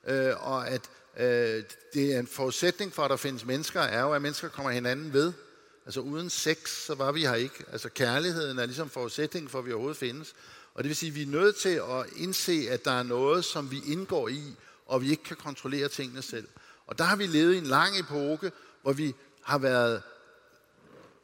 Øh, 0.08 0.32
og 0.46 0.68
at 0.68 0.90
øh, 1.16 1.64
det 1.94 2.14
er 2.14 2.18
en 2.18 2.26
forudsætning 2.26 2.92
for, 2.92 3.02
at 3.02 3.10
der 3.10 3.16
findes 3.16 3.44
mennesker, 3.44 3.80
er 3.80 4.00
jo, 4.00 4.12
at 4.12 4.22
mennesker 4.22 4.48
kommer 4.48 4.70
hinanden 4.70 5.12
ved. 5.12 5.32
Altså 5.86 6.00
uden 6.00 6.30
sex, 6.30 6.70
så 6.70 6.94
var 6.94 7.12
vi 7.12 7.20
her 7.20 7.34
ikke. 7.34 7.64
Altså 7.72 7.88
kærligheden 7.88 8.58
er 8.58 8.66
ligesom 8.66 8.90
forudsætningen 8.90 9.48
for, 9.48 9.58
at 9.58 9.66
vi 9.66 9.72
overhovedet 9.72 9.98
findes. 9.98 10.34
Og 10.74 10.84
det 10.84 10.88
vil 10.88 10.96
sige, 10.96 11.10
at 11.10 11.14
vi 11.14 11.22
er 11.22 11.26
nødt 11.26 11.56
til 11.56 11.68
at 11.68 12.06
indse, 12.16 12.66
at 12.70 12.84
der 12.84 12.90
er 12.90 13.02
noget, 13.02 13.44
som 13.44 13.70
vi 13.70 13.82
indgår 13.86 14.28
i, 14.28 14.42
og 14.86 15.02
vi 15.02 15.10
ikke 15.10 15.22
kan 15.22 15.36
kontrollere 15.36 15.88
tingene 15.88 16.22
selv. 16.22 16.48
Og 16.86 16.98
der 16.98 17.04
har 17.04 17.16
vi 17.16 17.26
levet 17.26 17.54
i 17.54 17.58
en 17.58 17.66
lang 17.66 17.98
epoke, 17.98 18.52
hvor 18.82 18.92
vi 18.92 19.14
har 19.42 19.58
været 19.58 20.02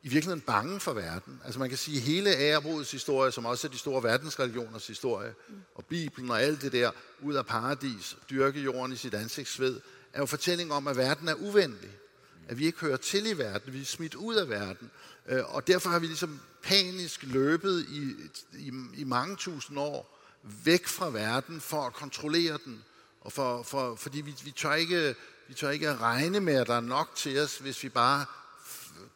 i 0.02 0.08
virkeligheden 0.08 0.40
bange 0.40 0.80
for 0.80 0.92
verden. 0.92 1.40
Altså 1.44 1.60
man 1.60 1.68
kan 1.68 1.78
sige, 1.78 1.96
at 1.96 2.02
hele 2.02 2.36
ærebrudets 2.36 2.90
historie, 2.90 3.32
som 3.32 3.46
også 3.46 3.66
er 3.66 3.70
de 3.70 3.78
store 3.78 4.02
verdensreligioners 4.02 4.86
historie, 4.86 5.34
og 5.74 5.84
Bibelen 5.84 6.30
og 6.30 6.42
alt 6.42 6.62
det 6.62 6.72
der, 6.72 6.90
ud 7.22 7.34
af 7.34 7.46
paradis, 7.46 8.16
dyrke 8.30 8.60
jorden 8.60 8.92
i 8.92 8.96
sit 8.96 9.14
ansigtsved, 9.14 9.80
er 10.12 10.18
jo 10.20 10.26
fortælling 10.26 10.72
om, 10.72 10.88
at 10.88 10.96
verden 10.96 11.28
er 11.28 11.34
uvenlig 11.34 11.90
at 12.48 12.58
vi 12.58 12.66
ikke 12.66 12.78
hører 12.78 12.96
til 12.96 13.26
i 13.26 13.38
verden, 13.38 13.72
vi 13.72 13.80
er 13.80 13.84
smidt 13.84 14.14
ud 14.14 14.34
af 14.34 14.48
verden. 14.48 14.90
Øh, 15.28 15.54
og 15.54 15.66
derfor 15.66 15.90
har 15.90 15.98
vi 15.98 16.06
ligesom 16.06 16.40
panisk 16.62 17.22
løbet 17.22 17.86
i, 17.88 18.14
i, 18.58 18.72
i 18.94 19.04
mange 19.04 19.36
tusind 19.36 19.78
år 19.78 20.18
væk 20.64 20.86
fra 20.86 21.10
verden 21.10 21.60
for 21.60 21.82
at 21.86 21.92
kontrollere 21.92 22.58
den. 22.64 22.84
Og 23.22 23.32
for, 23.32 23.62
for, 23.62 23.94
fordi 23.94 24.20
vi, 24.20 24.34
vi, 24.44 24.50
tør 24.50 24.74
ikke, 24.74 25.14
vi 25.48 25.54
tør 25.54 25.70
ikke 25.70 25.88
at 25.88 26.00
regne 26.00 26.40
med, 26.40 26.54
at 26.54 26.66
der 26.66 26.74
er 26.76 26.80
nok 26.80 27.10
til 27.16 27.40
os, 27.40 27.58
hvis 27.58 27.82
vi 27.82 27.88
bare 27.88 28.24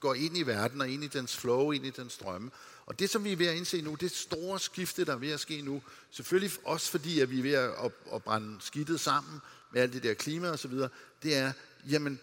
går 0.01 0.15
ind 0.15 0.39
i 0.39 0.43
verden 0.43 0.81
og 0.81 0.89
ind 0.89 1.05
i 1.05 1.07
dens 1.07 1.37
flow, 1.37 1.71
ind 1.71 1.87
i 1.87 1.91
dens 1.91 2.13
strømme. 2.13 2.51
Og 2.87 2.99
det, 2.99 3.11
som 3.11 3.25
vi 3.25 3.33
er 3.33 3.37
ved 3.37 3.47
at 3.47 3.57
indse 3.57 3.81
nu, 3.81 3.95
det 3.95 4.11
store 4.11 4.61
skifte, 4.61 5.05
der 5.05 5.13
er 5.13 5.19
ved 5.19 5.31
at 5.31 5.41
ske 5.41 5.63
nu, 5.63 5.83
selvfølgelig 6.11 6.51
også 6.65 6.91
fordi, 6.91 7.21
at 7.21 7.31
vi 7.31 7.39
er 7.39 7.43
ved 7.43 7.53
at, 7.53 7.93
at, 8.15 8.23
brænde 8.23 8.57
skidtet 8.61 9.01
sammen 9.01 9.41
med 9.73 9.83
alt 9.83 9.93
det 9.93 10.03
der 10.03 10.15
klima 10.15 10.51
og 10.51 10.59
så 10.59 10.69
videre, 10.69 10.89
det 11.23 11.37
er, 11.37 11.53
jamen, 11.89 12.21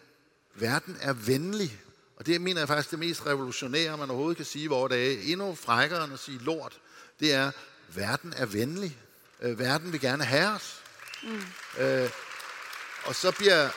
verden 0.55 0.97
er 1.01 1.13
venlig. 1.13 1.81
Og 2.15 2.25
det 2.25 2.41
mener 2.41 2.61
jeg 2.61 2.67
faktisk 2.67 2.91
det 2.91 2.99
mest 2.99 3.25
revolutionære, 3.25 3.97
man 3.97 4.09
overhovedet 4.09 4.37
kan 4.37 4.45
sige 4.45 4.63
i 4.63 4.67
vores 4.67 4.89
dage. 4.89 5.21
Endnu 5.21 5.55
frækkere 5.55 6.03
end 6.03 6.13
at 6.13 6.19
sige 6.19 6.37
lort. 6.37 6.79
Det 7.19 7.33
er, 7.33 7.51
verden 7.95 8.33
er 8.37 8.45
venlig. 8.45 8.97
Øh, 9.41 9.59
verden 9.59 9.91
vil 9.91 10.01
gerne 10.01 10.23
have 10.23 10.49
os. 10.49 10.82
Mm. 11.23 11.83
Øh, 11.83 12.09
og 13.03 13.15
så 13.15 13.31
bliver, 13.31 13.69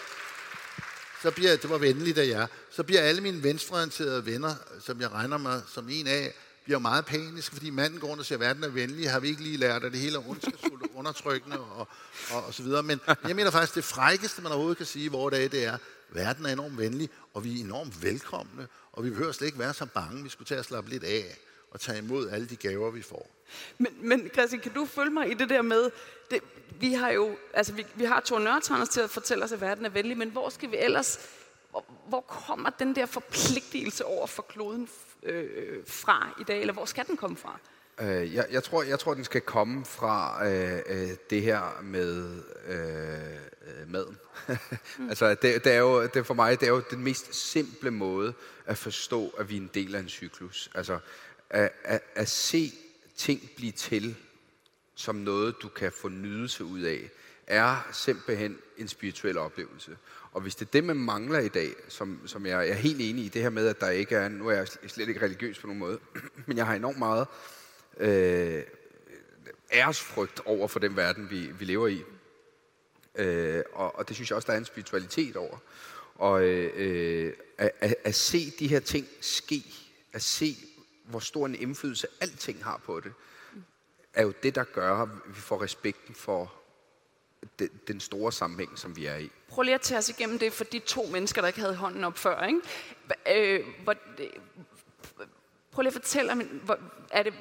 så 1.22 1.30
bliver, 1.30 1.56
det 1.56 1.70
var 1.70 1.78
venligt 1.78 2.18
af 2.18 2.26
jer, 2.26 2.46
så 2.70 2.82
bliver 2.82 3.00
alle 3.00 3.20
mine 3.20 3.42
venstreorienterede 3.42 4.26
venner, 4.26 4.54
som 4.80 5.00
jeg 5.00 5.12
regner 5.12 5.38
mig 5.38 5.62
som 5.74 5.88
en 5.88 6.06
af, 6.06 6.34
bliver 6.64 6.78
meget 6.78 7.06
paniske, 7.06 7.54
fordi 7.54 7.70
manden 7.70 8.00
går 8.00 8.08
rundt 8.08 8.20
og 8.20 8.26
siger, 8.26 8.38
verden 8.38 8.64
er 8.64 8.68
venlig, 8.68 9.10
har 9.10 9.20
vi 9.20 9.28
ikke 9.28 9.42
lige 9.42 9.56
lært, 9.56 9.84
at 9.84 9.92
det 9.92 10.00
hele 10.00 10.16
er 10.18 10.28
ondskabsfuldt 10.28 10.82
og 10.90 10.90
undertrykkende 10.96 11.58
og, 11.58 11.88
og, 12.30 12.44
og 12.44 12.54
så 12.54 12.62
videre. 12.62 12.82
Men 12.82 13.00
jeg 13.28 13.36
mener 13.36 13.50
faktisk, 13.50 13.74
det 13.74 13.84
frækkeste, 13.84 14.42
man 14.42 14.52
overhovedet 14.52 14.76
kan 14.76 14.86
sige, 14.86 15.08
hvor 15.08 15.30
det 15.30 15.44
er, 15.44 15.48
det 15.48 15.64
er, 15.64 15.78
verden 16.10 16.46
er 16.46 16.52
enormt 16.52 16.78
venlig, 16.78 17.10
og 17.34 17.44
vi 17.44 17.60
er 17.60 17.64
enormt 17.64 18.02
velkomne, 18.02 18.68
og 18.92 19.04
vi 19.04 19.10
behøver 19.10 19.32
slet 19.32 19.46
ikke 19.46 19.58
være 19.58 19.74
så 19.74 19.86
bange. 19.86 20.22
Vi 20.22 20.28
skulle 20.28 20.46
tage 20.46 20.58
at 20.58 20.64
slappe 20.64 20.90
lidt 20.90 21.04
af 21.04 21.38
og 21.70 21.80
tage 21.80 21.98
imod 21.98 22.30
alle 22.30 22.46
de 22.46 22.56
gaver, 22.56 22.90
vi 22.90 23.02
får. 23.02 23.30
Men, 23.78 23.92
men 24.00 24.30
Christian, 24.32 24.60
kan 24.60 24.72
du 24.72 24.86
følge 24.86 25.10
mig 25.10 25.30
i 25.30 25.34
det 25.34 25.48
der 25.48 25.62
med, 25.62 25.90
det, 26.30 26.40
vi 26.80 26.92
har 26.92 27.10
jo, 27.10 27.36
altså 27.54 27.72
vi, 27.72 27.86
vi 27.94 28.04
har 28.04 28.20
Thor 28.20 28.38
Nørtranders 28.38 28.88
til 28.88 29.00
at 29.00 29.10
fortælle 29.10 29.44
os, 29.44 29.52
at 29.52 29.60
verden 29.60 29.84
er 29.84 29.90
venlig, 29.90 30.18
men 30.18 30.30
hvor 30.30 30.48
skal 30.48 30.70
vi 30.70 30.76
ellers, 30.76 31.20
hvor, 31.70 31.84
hvor 32.08 32.20
kommer 32.20 32.70
den 32.70 32.94
der 32.94 33.06
forpligtelse 33.06 34.04
over 34.04 34.26
for 34.26 34.42
kloden 34.42 34.88
øh, 35.22 35.82
fra 35.86 36.36
i 36.40 36.44
dag, 36.44 36.60
eller 36.60 36.72
hvor 36.72 36.84
skal 36.84 37.06
den 37.06 37.16
komme 37.16 37.36
fra? 37.36 37.58
Øh, 38.00 38.34
jeg, 38.34 38.46
jeg, 38.50 38.62
tror, 38.62 38.82
jeg 38.82 38.98
tror, 38.98 39.14
den 39.14 39.24
skal 39.24 39.40
komme 39.40 39.84
fra 39.84 40.46
øh, 40.48 40.82
øh, 40.86 41.08
det 41.30 41.42
her 41.42 41.80
med 41.82 42.42
øh, 42.66 43.90
maden. 43.90 44.18
mm. 44.98 45.08
altså, 45.10 45.34
det, 45.34 45.64
det, 45.64 45.72
er 45.72 45.78
jo, 45.78 46.06
det 46.06 46.26
for 46.26 46.34
mig 46.34 46.60
det 46.60 46.66
er 46.66 46.70
jo 46.70 46.82
den 46.90 47.04
mest 47.04 47.34
simple 47.34 47.90
måde 47.90 48.34
at 48.66 48.78
forstå, 48.78 49.34
at 49.38 49.48
vi 49.48 49.56
er 49.56 49.60
en 49.60 49.70
del 49.74 49.94
af 49.94 50.00
en 50.00 50.08
cyklus. 50.08 50.70
Altså, 50.74 50.98
at, 51.50 51.72
at, 51.84 52.00
at 52.14 52.28
se 52.28 52.72
ting 53.16 53.50
blive 53.56 53.72
til 53.72 54.16
som 54.94 55.14
noget, 55.14 55.54
du 55.62 55.68
kan 55.68 55.92
få 55.92 56.08
nydelse 56.08 56.64
ud 56.64 56.80
af, 56.80 57.10
er 57.46 57.88
simpelthen 57.92 58.58
en 58.76 58.88
spirituel 58.88 59.38
oplevelse. 59.38 59.96
Og 60.32 60.40
hvis 60.40 60.54
det 60.54 60.66
er 60.66 60.70
det, 60.70 60.84
man 60.84 60.96
mangler 60.96 61.38
i 61.38 61.48
dag, 61.48 61.72
som, 61.88 62.20
som 62.26 62.46
jeg, 62.46 62.52
jeg 62.52 62.68
er 62.68 62.74
helt 62.74 63.00
enig 63.00 63.24
i, 63.24 63.28
det 63.28 63.42
her 63.42 63.50
med, 63.50 63.68
at 63.68 63.80
der 63.80 63.90
ikke 63.90 64.16
er, 64.16 64.28
nu 64.28 64.48
er 64.48 64.54
jeg 64.54 64.68
slet 64.68 65.08
ikke 65.08 65.22
religiøs 65.22 65.58
på 65.58 65.66
nogen 65.66 65.78
måde, 65.78 65.98
men 66.46 66.56
jeg 66.56 66.66
har 66.66 66.74
enormt 66.74 66.98
meget 66.98 67.26
øh, 67.96 68.62
æresfrygt 69.72 70.40
over 70.44 70.68
for 70.68 70.78
den 70.78 70.96
verden, 70.96 71.30
vi, 71.30 71.46
vi 71.46 71.64
lever 71.64 71.88
i. 71.88 72.02
Øh, 73.14 73.62
og, 73.72 73.98
og 73.98 74.08
det 74.08 74.16
synes 74.16 74.30
jeg 74.30 74.36
også, 74.36 74.46
der 74.46 74.52
er 74.52 74.58
en 74.58 74.64
spiritualitet 74.64 75.36
over. 75.36 75.58
Og 76.14 76.42
øh, 76.42 76.72
øh 76.76 77.32
at, 77.58 77.70
at, 77.80 77.94
at 78.04 78.14
se 78.14 78.52
de 78.58 78.68
her 78.68 78.80
ting 78.80 79.06
ske, 79.20 79.64
at 80.12 80.22
se, 80.22 80.56
hvor 81.06 81.18
stor 81.18 81.46
en 81.46 81.54
indflydelse 81.54 82.06
alting 82.20 82.64
har 82.64 82.80
på 82.84 83.00
det, 83.00 83.12
er 84.14 84.22
jo 84.22 84.32
det, 84.42 84.54
der 84.54 84.64
gør, 84.64 85.02
at 85.02 85.08
vi 85.26 85.40
får 85.40 85.62
respekten 85.62 86.14
for 86.14 86.52
den, 87.58 87.68
den 87.88 88.00
store 88.00 88.32
sammenhæng, 88.32 88.78
som 88.78 88.96
vi 88.96 89.06
er 89.06 89.16
i. 89.16 89.30
Prøv 89.48 89.62
lige 89.62 89.74
at 89.74 89.80
tage 89.80 89.98
os 89.98 90.08
igennem 90.08 90.38
det 90.38 90.52
for 90.52 90.64
de 90.64 90.78
to 90.78 91.06
mennesker, 91.12 91.40
der 91.40 91.48
ikke 91.48 91.60
havde 91.60 91.74
hånden 91.74 92.04
op 92.04 92.18
før. 92.18 92.46
Ikke? 92.46 92.60
Øh, 93.58 93.66
hvor, 93.84 93.94
prøv 95.72 95.82
lige 95.82 95.88
at 95.88 95.92
fortælle, 95.92 96.34
hvor, 96.64 96.78
er 97.10 97.22
det, 97.22 97.34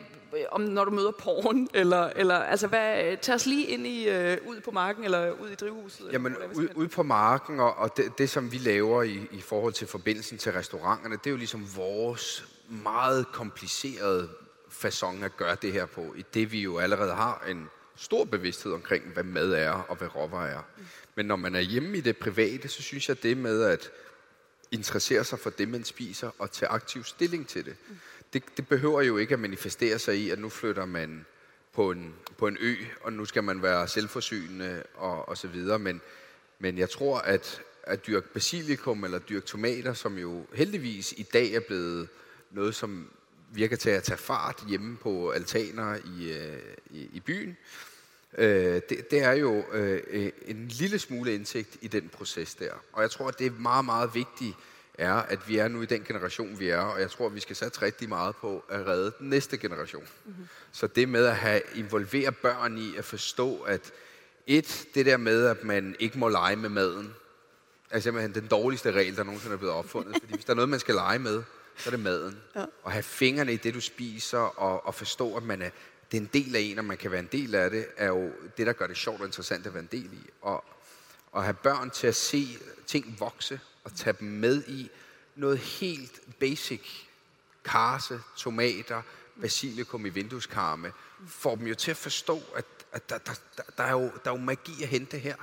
om 0.51 0.61
når 0.61 0.85
du 0.85 0.91
møder 0.91 1.11
porn, 1.11 1.67
eller, 1.73 2.03
eller 2.03 2.35
altså 2.35 2.67
hvad, 2.67 3.17
tag 3.17 3.35
os 3.35 3.45
lige 3.45 3.65
ind 3.65 3.87
i, 3.87 4.09
øh, 4.09 4.37
ud 4.47 4.59
på 4.61 4.71
marken, 4.71 5.03
eller 5.03 5.31
ud 5.31 5.49
i 5.49 5.55
drivhuset. 5.55 6.09
Jamen, 6.11 6.33
eller, 6.33 6.55
ud, 6.55 6.67
ud 6.75 6.87
på 6.87 7.03
marken, 7.03 7.59
og, 7.59 7.75
og 7.75 7.97
det, 7.97 8.17
det, 8.17 8.29
som 8.29 8.51
vi 8.51 8.57
laver 8.57 9.03
i, 9.03 9.27
i 9.31 9.41
forhold 9.41 9.73
til 9.73 9.87
forbindelsen 9.87 10.37
til 10.37 10.51
restauranterne, 10.51 11.15
det 11.15 11.27
er 11.27 11.31
jo 11.31 11.37
ligesom 11.37 11.67
vores 11.75 12.54
meget 12.69 13.27
kompliceret 13.33 14.29
façon 14.69 15.23
at 15.23 15.37
gøre 15.37 15.57
det 15.61 15.73
her 15.73 15.85
på, 15.85 16.13
i 16.17 16.25
det 16.33 16.51
vi 16.51 16.61
jo 16.61 16.77
allerede 16.77 17.13
har 17.13 17.45
en 17.47 17.69
stor 17.95 18.25
bevidsthed 18.25 18.71
omkring, 18.71 19.03
hvad 19.13 19.23
mad 19.23 19.51
er 19.51 19.71
og 19.71 19.95
hvad 19.95 20.15
råvarer 20.15 20.57
er. 20.57 20.61
Men 21.15 21.25
når 21.25 21.35
man 21.35 21.55
er 21.55 21.59
hjemme 21.59 21.97
i 21.97 22.01
det 22.01 22.17
private, 22.17 22.67
så 22.67 22.81
synes 22.81 23.09
jeg 23.09 23.23
det 23.23 23.37
med 23.37 23.63
at 23.63 23.91
interessere 24.71 25.23
sig 25.23 25.39
for 25.39 25.49
det, 25.49 25.69
man 25.69 25.83
spiser, 25.83 26.31
og 26.39 26.51
tage 26.51 26.69
aktiv 26.69 27.03
stilling 27.03 27.47
til 27.47 27.65
det. 27.65 27.75
Det, 28.33 28.43
det 28.57 28.67
behøver 28.67 29.01
jo 29.01 29.17
ikke 29.17 29.33
at 29.33 29.39
manifestere 29.39 29.99
sig 29.99 30.17
i, 30.17 30.29
at 30.29 30.39
nu 30.39 30.49
flytter 30.49 30.85
man 30.85 31.25
på 31.73 31.91
en, 31.91 32.15
på 32.37 32.47
en 32.47 32.57
ø, 32.59 32.75
og 33.01 33.13
nu 33.13 33.25
skal 33.25 33.43
man 33.43 33.61
være 33.61 33.87
selvforsynende 33.87 34.83
og, 34.95 35.29
og 35.29 35.37
så 35.37 35.47
videre. 35.47 35.79
Men, 35.79 36.01
men 36.59 36.77
jeg 36.77 36.89
tror, 36.89 37.17
at 37.17 37.61
at 37.85 38.07
dyrke 38.07 38.27
basilikum 38.27 39.03
eller 39.03 39.19
dyrke 39.19 39.45
tomater, 39.45 39.93
som 39.93 40.17
jo 40.17 40.45
heldigvis 40.53 41.13
i 41.17 41.23
dag 41.23 41.53
er 41.53 41.59
blevet 41.59 42.07
noget, 42.51 42.75
som 42.75 43.09
virker 43.51 43.75
til 43.75 43.89
at 43.89 44.03
tage 44.03 44.17
fart 44.17 44.63
hjemme 44.67 44.97
på 44.97 45.29
altaner 45.29 45.95
i, 45.95 46.31
øh, 46.33 46.59
i, 46.89 47.09
i 47.13 47.19
byen, 47.19 47.57
øh, 48.37 48.81
det, 48.89 49.11
det 49.11 49.19
er 49.19 49.31
jo 49.31 49.63
øh, 49.71 50.31
en 50.45 50.67
lille 50.67 50.99
smule 50.99 51.33
indsigt 51.33 51.77
i 51.81 51.87
den 51.87 52.09
proces 52.09 52.55
der. 52.55 52.71
Og 52.93 53.01
jeg 53.01 53.11
tror, 53.11 53.27
at 53.27 53.39
det 53.39 53.47
er 53.47 53.51
meget, 53.51 53.85
meget 53.85 54.15
vigtigt, 54.15 54.55
er, 54.97 55.13
at 55.13 55.49
vi 55.49 55.57
er 55.57 55.67
nu 55.67 55.81
i 55.81 55.85
den 55.85 56.03
generation, 56.03 56.59
vi 56.59 56.69
er, 56.69 56.79
og 56.79 57.01
jeg 57.01 57.11
tror, 57.11 57.25
at 57.25 57.35
vi 57.35 57.39
skal 57.39 57.55
satse 57.55 57.81
rigtig 57.81 58.09
meget 58.09 58.35
på 58.35 58.63
at 58.69 58.87
redde 58.87 59.13
den 59.19 59.29
næste 59.29 59.57
generation. 59.57 60.03
Mm-hmm. 60.25 60.47
Så 60.71 60.87
det 60.87 61.09
med 61.09 61.25
at 61.25 61.35
have 61.35 61.61
involvere 61.75 62.31
børn 62.31 62.77
i 62.77 62.97
at 62.97 63.05
forstå, 63.05 63.61
at 63.61 63.91
et, 64.47 64.87
det 64.95 65.05
der 65.05 65.17
med, 65.17 65.45
at 65.45 65.63
man 65.63 65.95
ikke 65.99 66.19
må 66.19 66.29
lege 66.29 66.55
med 66.55 66.69
maden, 66.69 67.13
er 67.89 67.99
simpelthen 67.99 68.33
den 68.33 68.47
dårligste 68.47 68.91
regel, 68.91 69.15
der 69.15 69.23
nogensinde 69.23 69.53
er 69.53 69.57
blevet 69.57 69.75
opfundet. 69.75 70.15
Fordi 70.21 70.33
hvis 70.33 70.45
der 70.45 70.53
er 70.53 70.55
noget, 70.55 70.69
man 70.69 70.79
skal 70.79 70.95
lege 70.95 71.19
med, 71.19 71.43
så 71.77 71.89
er 71.89 71.91
det 71.91 71.99
maden. 71.99 72.41
Ja. 72.55 72.65
Og 72.83 72.91
have 72.91 73.03
fingrene 73.03 73.53
i 73.53 73.57
det, 73.57 73.73
du 73.73 73.81
spiser, 73.81 74.37
og, 74.37 74.85
og 74.85 74.95
forstå, 74.95 75.37
at 75.37 75.43
man 75.43 75.61
er, 75.61 75.69
det 76.11 76.17
er 76.17 76.21
en 76.21 76.29
del 76.33 76.55
af 76.55 76.59
en, 76.59 76.79
og 76.79 76.85
man 76.85 76.97
kan 76.97 77.11
være 77.11 77.19
en 77.19 77.29
del 77.31 77.55
af 77.55 77.69
det, 77.69 77.87
er 77.97 78.07
jo 78.07 78.31
det, 78.57 78.67
der 78.67 78.73
gør 78.73 78.87
det 78.87 78.97
sjovt 78.97 79.19
og 79.19 79.25
interessant 79.25 79.67
at 79.67 79.73
være 79.73 79.83
en 79.83 79.89
del 79.91 80.13
i. 80.13 80.29
Og, 80.41 80.63
og 81.31 81.43
have 81.43 81.53
børn 81.53 81.89
til 81.89 82.07
at 82.07 82.15
se 82.15 82.57
ting 82.87 83.15
vokse, 83.19 83.59
og 83.83 83.95
tage 83.95 84.15
dem 84.19 84.27
med 84.27 84.63
i 84.67 84.89
noget 85.35 85.57
helt 85.57 86.39
basic. 86.39 86.81
Karse, 87.65 88.19
tomater, 88.37 89.01
basilikum 89.41 90.05
i 90.05 90.09
vindueskarme, 90.09 90.91
får 91.27 91.55
dem 91.55 91.67
jo 91.67 91.75
til 91.75 91.91
at 91.91 91.97
forstå, 91.97 92.41
at, 92.55 92.65
at 92.91 93.09
der, 93.09 93.17
der, 93.17 93.33
der, 93.57 93.63
der, 93.77 93.83
er 93.83 93.91
jo, 93.91 94.11
der 94.23 94.31
er 94.31 94.35
jo 94.35 94.41
magi 94.41 94.83
at 94.83 94.89
hente 94.89 95.17
her. 95.17 95.35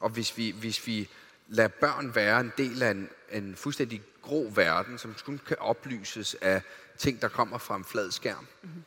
Og 0.00 0.10
hvis 0.10 0.36
vi, 0.36 0.50
hvis 0.50 0.86
vi 0.86 1.08
lade 1.48 1.68
børn 1.68 2.14
være 2.14 2.40
en 2.40 2.52
del 2.58 2.82
af 2.82 2.90
en, 2.90 3.08
en 3.32 3.56
fuldstændig 3.56 4.02
grå 4.24 4.48
verden, 4.48 4.98
som 4.98 5.16
kun 5.24 5.40
kan 5.46 5.56
oplyses 5.58 6.36
af 6.40 6.62
ting, 6.98 7.22
der 7.22 7.28
kommer 7.28 7.58
fra 7.58 7.76
en 7.76 7.84
flad 7.84 8.10
skærm, 8.10 8.46
mm-hmm. 8.62 8.84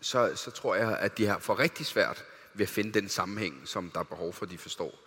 så, 0.00 0.32
så 0.34 0.50
tror 0.50 0.74
jeg, 0.74 0.98
at 0.98 1.18
de 1.18 1.26
har 1.26 1.38
for 1.38 1.58
rigtig 1.58 1.86
svært 1.86 2.24
ved 2.54 2.62
at 2.62 2.70
finde 2.70 2.92
den 2.92 3.08
sammenhæng, 3.08 3.62
som 3.64 3.90
der 3.90 4.00
er 4.00 4.04
behov 4.04 4.32
for, 4.32 4.44
at 4.44 4.50
de 4.50 4.58
forstår 4.58 4.98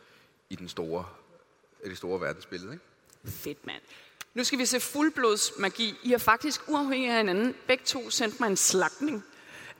i 0.50 0.56
den 0.56 0.70
store, 0.70 1.06
i 1.86 1.89
det 1.89 1.98
store 1.98 2.22
verdensbillede. 2.22 2.74
Ikke? 2.74 3.38
Fedt, 3.38 3.66
mand. 3.66 3.82
Nu 4.34 4.43
skal 4.43 4.60
vi 4.60 4.66
se 4.66 4.80
fuldblods 4.80 5.52
magi. 5.60 5.96
I 6.04 6.12
har 6.12 6.18
faktisk 6.18 6.62
uafhængig 6.68 7.10
af 7.10 7.18
hinanden 7.18 7.56
begge 7.68 7.84
to 7.84 8.10
sendt 8.10 8.39
mig 8.39 8.48
en 8.48 8.58
slagning. 8.58 9.24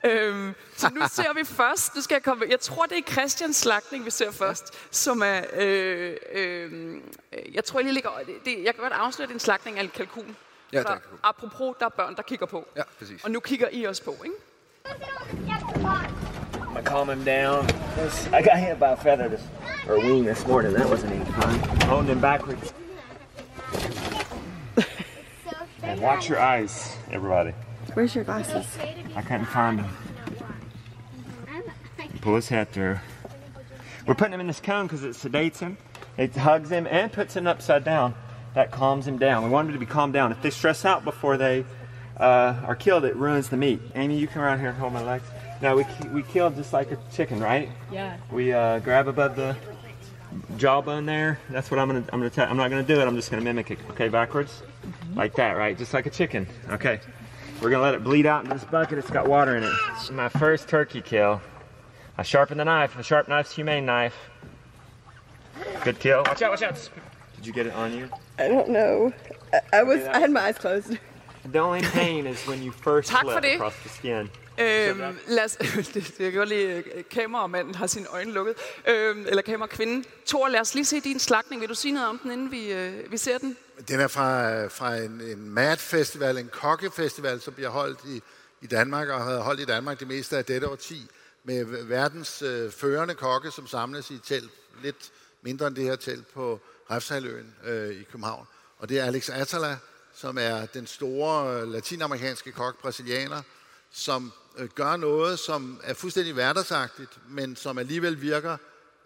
Øhm, 0.06 0.54
så 0.76 0.90
nu 0.94 1.00
ser 1.08 1.32
vi 1.34 1.44
først, 1.44 1.94
nu 1.94 2.00
skal 2.00 2.14
jeg 2.14 2.22
komme, 2.22 2.44
jeg 2.50 2.60
tror 2.60 2.86
det 2.86 2.98
er 2.98 3.12
Christians 3.12 3.56
slagning, 3.56 4.04
vi 4.04 4.10
ser 4.10 4.30
først, 4.30 4.74
som 4.90 5.22
er, 5.22 5.40
øh, 5.52 6.16
øh, 6.32 7.00
jeg 7.54 7.64
tror 7.64 7.78
jeg 7.78 7.84
lige 7.84 7.94
ligger, 7.94 8.10
det, 8.44 8.64
jeg 8.64 8.74
kan 8.74 8.82
godt 8.82 8.92
afsløre, 8.92 9.26
det 9.26 9.32
er 9.32 9.36
en 9.36 9.40
slagning 9.40 9.78
af 9.78 9.82
en 9.82 9.90
kalkun. 9.94 10.36
Ja, 10.72 10.78
det 10.78 10.84
er 10.84 10.88
kalkun. 10.88 11.18
Apropos, 11.22 11.76
der 11.78 11.84
er 11.84 11.90
børn, 11.90 12.16
der 12.16 12.22
kigger 12.22 12.46
på. 12.46 12.68
Ja, 12.76 12.82
præcis. 12.98 13.24
Og 13.24 13.30
nu 13.30 13.40
kigger 13.40 13.68
I 13.72 13.84
også 13.84 14.04
på, 14.04 14.14
ikke? 14.24 14.36
I'm 14.86 16.64
gonna 16.64 16.82
calm 16.82 17.08
him 17.08 17.24
down. 17.24 17.64
I 18.32 18.42
got 18.42 18.58
hit 18.58 18.78
by 18.78 18.92
a 18.92 18.96
feather 18.96 19.28
this, 19.28 19.42
or 19.88 19.94
a 19.94 19.98
wing 19.98 20.26
this 20.26 20.46
morning. 20.46 20.74
That 20.74 20.86
wasn't 20.86 21.12
any 21.12 21.24
fun. 21.24 21.80
Holding 21.88 22.10
him 22.12 22.20
backwards. 22.20 22.74
And 25.82 26.00
watch 26.00 26.28
your 26.28 26.38
eyes, 26.38 26.96
everybody. 27.12 27.52
Where's 27.96 28.14
your 28.14 28.24
glasses? 28.24 28.66
I 29.14 29.22
couldn't 29.22 29.46
find 29.46 29.78
them. 29.78 29.88
Pull 32.20 32.34
his 32.34 32.46
head 32.46 32.70
through. 32.70 32.98
We're 34.06 34.14
putting 34.14 34.34
him 34.34 34.40
in 34.40 34.48
this 34.48 34.60
cone 34.60 34.86
because 34.86 35.02
it 35.02 35.12
sedates 35.12 35.60
him. 35.60 35.78
It 36.18 36.36
hugs 36.36 36.68
him 36.70 36.86
and 36.90 37.10
puts 37.10 37.34
him 37.34 37.46
upside 37.46 37.84
down. 37.84 38.14
That 38.52 38.70
calms 38.70 39.08
him 39.08 39.16
down. 39.16 39.44
We 39.44 39.48
want 39.48 39.68
him 39.68 39.72
to 39.72 39.80
be 39.80 39.86
calmed 39.86 40.12
down. 40.12 40.30
If 40.30 40.42
they 40.42 40.50
stress 40.50 40.84
out 40.84 41.04
before 41.04 41.38
they 41.38 41.64
uh, 42.18 42.60
are 42.66 42.76
killed, 42.76 43.06
it 43.06 43.16
ruins 43.16 43.48
the 43.48 43.56
meat. 43.56 43.80
Amy, 43.94 44.18
you 44.18 44.26
come 44.26 44.42
around 44.42 44.60
here 44.60 44.68
and 44.68 44.76
hold 44.76 44.92
my 44.92 45.02
legs. 45.02 45.24
Now 45.62 45.74
we 45.74 45.86
we 46.12 46.22
kill 46.22 46.50
just 46.50 46.74
like 46.74 46.92
a 46.92 46.98
chicken, 47.10 47.40
right? 47.40 47.70
Yeah. 47.90 48.18
We 48.30 48.52
uh, 48.52 48.80
grab 48.80 49.08
above 49.08 49.36
the 49.36 49.56
jawbone 50.58 51.06
there. 51.06 51.38
That's 51.48 51.70
what 51.70 51.80
I'm 51.80 51.88
gonna 51.88 52.04
I'm 52.12 52.20
gonna 52.20 52.28
tell. 52.28 52.46
I'm 52.46 52.58
not 52.58 52.68
gonna 52.68 52.82
do 52.82 53.00
it. 53.00 53.08
I'm 53.08 53.16
just 53.16 53.30
gonna 53.30 53.42
mimic 53.42 53.70
it. 53.70 53.78
Okay, 53.92 54.10
backwards, 54.10 54.62
mm-hmm. 54.82 55.16
like 55.18 55.34
that, 55.36 55.52
right? 55.52 55.78
Just 55.78 55.94
like 55.94 56.04
a 56.04 56.10
chicken. 56.10 56.46
Okay. 56.68 57.00
We're 57.60 57.70
gonna 57.70 57.82
let 57.82 57.94
it 57.94 58.04
bleed 58.04 58.26
out 58.26 58.44
into 58.44 58.54
this 58.54 58.64
bucket. 58.64 58.98
It's 58.98 59.10
got 59.10 59.28
water 59.28 59.56
in 59.56 59.64
it. 59.64 59.72
My 60.12 60.28
first 60.28 60.68
turkey 60.68 61.00
kill. 61.00 61.40
I 62.18 62.22
sharpened 62.22 62.60
the 62.60 62.64
knife. 62.64 62.98
A 62.98 63.02
sharp 63.02 63.28
knife's 63.28 63.54
humane 63.54 63.86
knife. 63.86 64.16
Good 65.82 65.98
kill. 65.98 66.22
Watch 66.24 66.42
out, 66.42 66.50
watch 66.50 66.62
out. 66.62 66.90
Did 67.36 67.46
you 67.46 67.52
get 67.52 67.66
it 67.66 67.74
on 67.74 67.94
you? 67.94 68.10
I 68.38 68.48
don't 68.48 68.68
know. 68.68 69.12
I, 69.52 69.60
I 69.72 69.82
was. 69.82 70.04
I 70.04 70.18
had 70.18 70.30
my 70.30 70.42
eyes 70.42 70.58
closed. 70.58 70.98
The 71.44 71.58
only 71.58 71.82
pain 71.82 72.26
is 72.26 72.44
when 72.46 72.62
you 72.62 72.72
first 72.72 73.08
slip 73.08 73.44
across 73.44 73.74
the 73.82 73.88
skin. 73.88 74.30
Øhm, 74.60 75.18
lad 75.26 75.44
os, 75.44 75.56
det, 75.94 76.20
jeg 76.20 76.32
kan 76.32 76.48
lige, 76.48 76.74
øh, 76.74 77.04
kameramanden 77.10 77.74
har 77.74 77.86
sine 77.86 78.06
øjne 78.06 78.32
lukket, 78.32 78.54
øhm, 78.88 79.26
eller 79.26 79.42
kamerakvinden. 79.42 80.04
Thor, 80.26 80.48
lad 80.48 80.60
os 80.60 80.74
lige 80.74 80.84
se 80.84 81.00
din 81.00 81.18
slagning. 81.18 81.60
Vil 81.60 81.68
du 81.68 81.74
sige 81.74 81.92
noget 81.92 82.08
om 82.08 82.18
den, 82.18 82.30
inden 82.30 82.50
vi, 82.50 82.72
øh, 82.72 83.12
vi 83.12 83.16
ser 83.16 83.38
den? 83.38 83.56
Den 83.88 84.00
er 84.00 84.08
fra, 84.08 84.66
fra 84.66 84.96
en, 84.96 85.20
en 85.20 85.50
madfestival, 85.50 86.38
en 86.38 86.48
kokkefestival, 86.52 87.40
som 87.40 87.54
bliver 87.54 87.70
holdt 87.70 87.98
i, 88.08 88.22
i 88.60 88.66
Danmark, 88.66 89.08
og 89.08 89.24
har 89.24 89.38
holdt 89.38 89.60
i 89.60 89.64
Danmark 89.64 90.00
det 90.00 90.08
meste 90.08 90.36
af 90.36 90.44
dette 90.44 90.68
årti, 90.68 91.06
med 91.44 91.64
verdens 91.84 92.42
øh, 92.42 92.70
førende 92.70 93.14
kokke, 93.14 93.50
som 93.50 93.66
samles 93.66 94.10
i 94.10 94.14
et 94.14 94.22
telt, 94.24 94.50
lidt 94.82 95.10
mindre 95.42 95.66
end 95.66 95.76
det 95.76 95.84
her 95.84 95.96
telt 95.96 96.34
på 96.34 96.60
Refshaløen 96.90 97.54
øh, 97.64 97.90
i 97.90 98.02
København. 98.02 98.46
Og 98.78 98.88
det 98.88 99.00
er 99.00 99.04
Alex 99.04 99.30
Atala, 99.30 99.76
som 100.14 100.38
er 100.40 100.66
den 100.66 100.86
store 100.86 101.60
øh, 101.60 101.72
latinamerikanske 101.72 102.52
kok, 102.52 102.82
brasilianer, 102.82 103.42
som 103.96 104.32
øh, 104.56 104.68
gør 104.68 104.96
noget, 104.96 105.38
som 105.38 105.80
er 105.82 105.94
fuldstændig 105.94 106.32
hverdagsagtigt, 106.32 107.18
men 107.28 107.56
som 107.56 107.78
alligevel 107.78 108.20
virker 108.20 108.56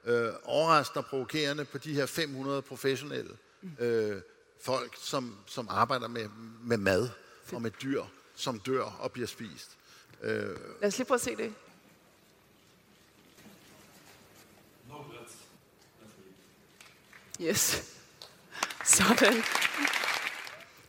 øh, 0.04 0.28
overraskende 0.44 1.04
og 1.04 1.06
provokerende 1.06 1.64
på 1.64 1.78
de 1.78 1.94
her 1.94 2.06
500 2.06 2.62
professionelle 2.62 3.36
øh, 3.78 4.16
folk, 4.60 4.96
som, 5.00 5.36
som 5.46 5.68
arbejder 5.70 6.08
med, 6.08 6.28
med 6.62 6.76
mad 6.76 7.08
og 7.52 7.62
med 7.62 7.70
dyr, 7.70 8.02
som 8.36 8.60
dør 8.60 8.82
og 8.82 9.12
bliver 9.12 9.28
spist. 9.28 9.70
Øh. 10.22 10.56
Lad 10.80 10.88
os 10.88 10.98
lige 10.98 11.06
prøve 11.06 11.16
at 11.16 11.20
se 11.20 11.36
det. 11.36 11.54
Yes. 17.40 17.82
Sådan. 18.84 19.42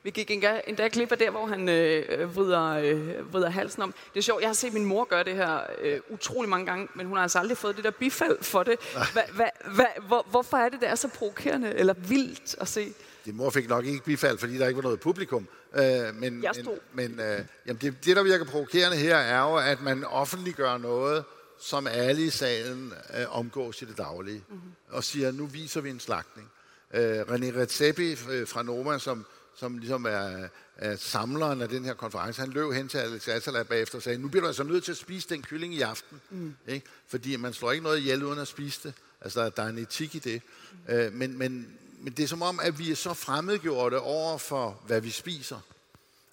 Vi 0.03 0.09
gik 0.09 0.31
endda, 0.31 0.61
endda 0.67 0.89
klipper 0.89 1.15
der, 1.15 1.29
hvor 1.29 1.45
han 1.45 1.69
øh, 1.69 2.35
vrider, 2.35 2.69
øh, 2.69 3.33
vrider 3.33 3.49
halsen 3.49 3.81
om. 3.81 3.93
Det 4.13 4.19
er 4.19 4.23
sjovt, 4.23 4.41
jeg 4.41 4.49
har 4.49 4.53
set 4.53 4.73
min 4.73 4.85
mor 4.85 5.03
gøre 5.03 5.23
det 5.23 5.35
her 5.35 5.59
øh, 5.81 5.99
utrolig 6.09 6.49
mange 6.49 6.65
gange, 6.65 6.87
men 6.95 7.05
hun 7.05 7.17
har 7.17 7.23
altså 7.23 7.39
aldrig 7.39 7.57
fået 7.57 7.75
det 7.75 7.83
der 7.83 7.91
bifald 7.91 8.43
for 8.43 8.63
det. 8.63 8.75
Hva, 9.13 9.21
hva, 9.35 9.49
hva, 9.75 9.85
hvor, 10.07 10.25
hvorfor 10.29 10.57
er 10.57 10.69
det, 10.69 10.81
det 10.81 10.89
er 10.89 10.95
så 10.95 11.07
provokerende 11.07 11.73
eller 11.73 11.93
vildt 11.93 12.55
at 12.61 12.67
se? 12.67 12.93
Din 13.25 13.37
mor 13.37 13.49
fik 13.49 13.69
nok 13.69 13.85
ikke 13.85 14.03
bifald, 14.03 14.37
fordi 14.37 14.57
der 14.57 14.67
ikke 14.67 14.77
var 14.77 14.83
noget 14.83 14.99
publikum. 14.99 15.47
Øh, 15.75 16.15
men 16.15 16.43
jeg 16.43 16.55
stod. 16.55 16.77
men, 16.93 17.15
men 17.17 17.25
øh, 17.25 17.45
jamen 17.67 17.81
det, 17.81 18.05
det, 18.05 18.15
der 18.15 18.23
virker 18.23 18.45
provokerende 18.45 18.97
her, 18.97 19.17
er 19.17 19.51
jo, 19.51 19.55
at 19.55 19.81
man 19.81 20.03
offentliggør 20.03 20.77
noget, 20.77 21.23
som 21.59 21.87
alle 21.87 22.21
i 22.21 22.29
salen 22.29 22.93
øh, 23.17 23.37
omgås 23.37 23.81
i 23.81 23.85
det 23.85 23.97
daglige, 23.97 24.43
mm-hmm. 24.49 24.71
og 24.89 25.03
siger, 25.03 25.31
nu 25.31 25.45
viser 25.45 25.81
vi 25.81 25.89
en 25.89 25.99
slagtning. 25.99 26.51
Øh, 26.93 27.21
René 27.21 27.57
Redzepi 27.57 28.11
øh, 28.29 28.47
fra 28.47 28.63
Noma, 28.63 28.97
som 28.97 29.25
som 29.55 29.77
ligesom 29.77 30.05
er, 30.05 30.47
er 30.75 30.95
samleren 30.95 31.61
af 31.61 31.69
den 31.69 31.85
her 31.85 31.93
konference, 31.93 32.41
han 32.41 32.49
løb 32.49 32.71
hen 32.71 32.87
til 32.87 32.97
Alex 32.97 33.27
Atala 33.27 33.63
bagefter 33.63 33.97
og 33.97 34.03
sagde, 34.03 34.17
nu 34.17 34.27
bliver 34.27 34.41
du 34.41 34.47
altså 34.47 34.63
nødt 34.63 34.83
til 34.83 34.91
at 34.91 34.97
spise 34.97 35.29
den 35.29 35.41
kylling 35.41 35.73
i 35.73 35.81
aften. 35.81 36.21
Mm. 36.29 36.55
Ikke? 36.67 36.85
Fordi 37.07 37.35
man 37.35 37.53
slår 37.53 37.71
ikke 37.71 37.83
noget 37.83 37.99
ihjel 37.99 38.23
uden 38.23 38.39
at 38.39 38.47
spise 38.47 38.79
det. 38.83 38.93
Altså, 39.21 39.49
der 39.49 39.63
er 39.63 39.67
en 39.67 39.77
etik 39.77 40.15
i 40.15 40.19
det. 40.19 40.41
Mm. 40.87 40.93
Øh, 40.93 41.13
men, 41.13 41.37
men, 41.37 41.77
men 41.99 42.13
det 42.13 42.23
er 42.23 42.27
som 42.27 42.41
om, 42.41 42.59
at 42.59 42.79
vi 42.79 42.91
er 42.91 42.95
så 42.95 43.13
fremmedgjorte 43.13 43.99
over 43.99 44.37
for, 44.37 44.81
hvad 44.87 45.01
vi 45.01 45.09
spiser, 45.09 45.59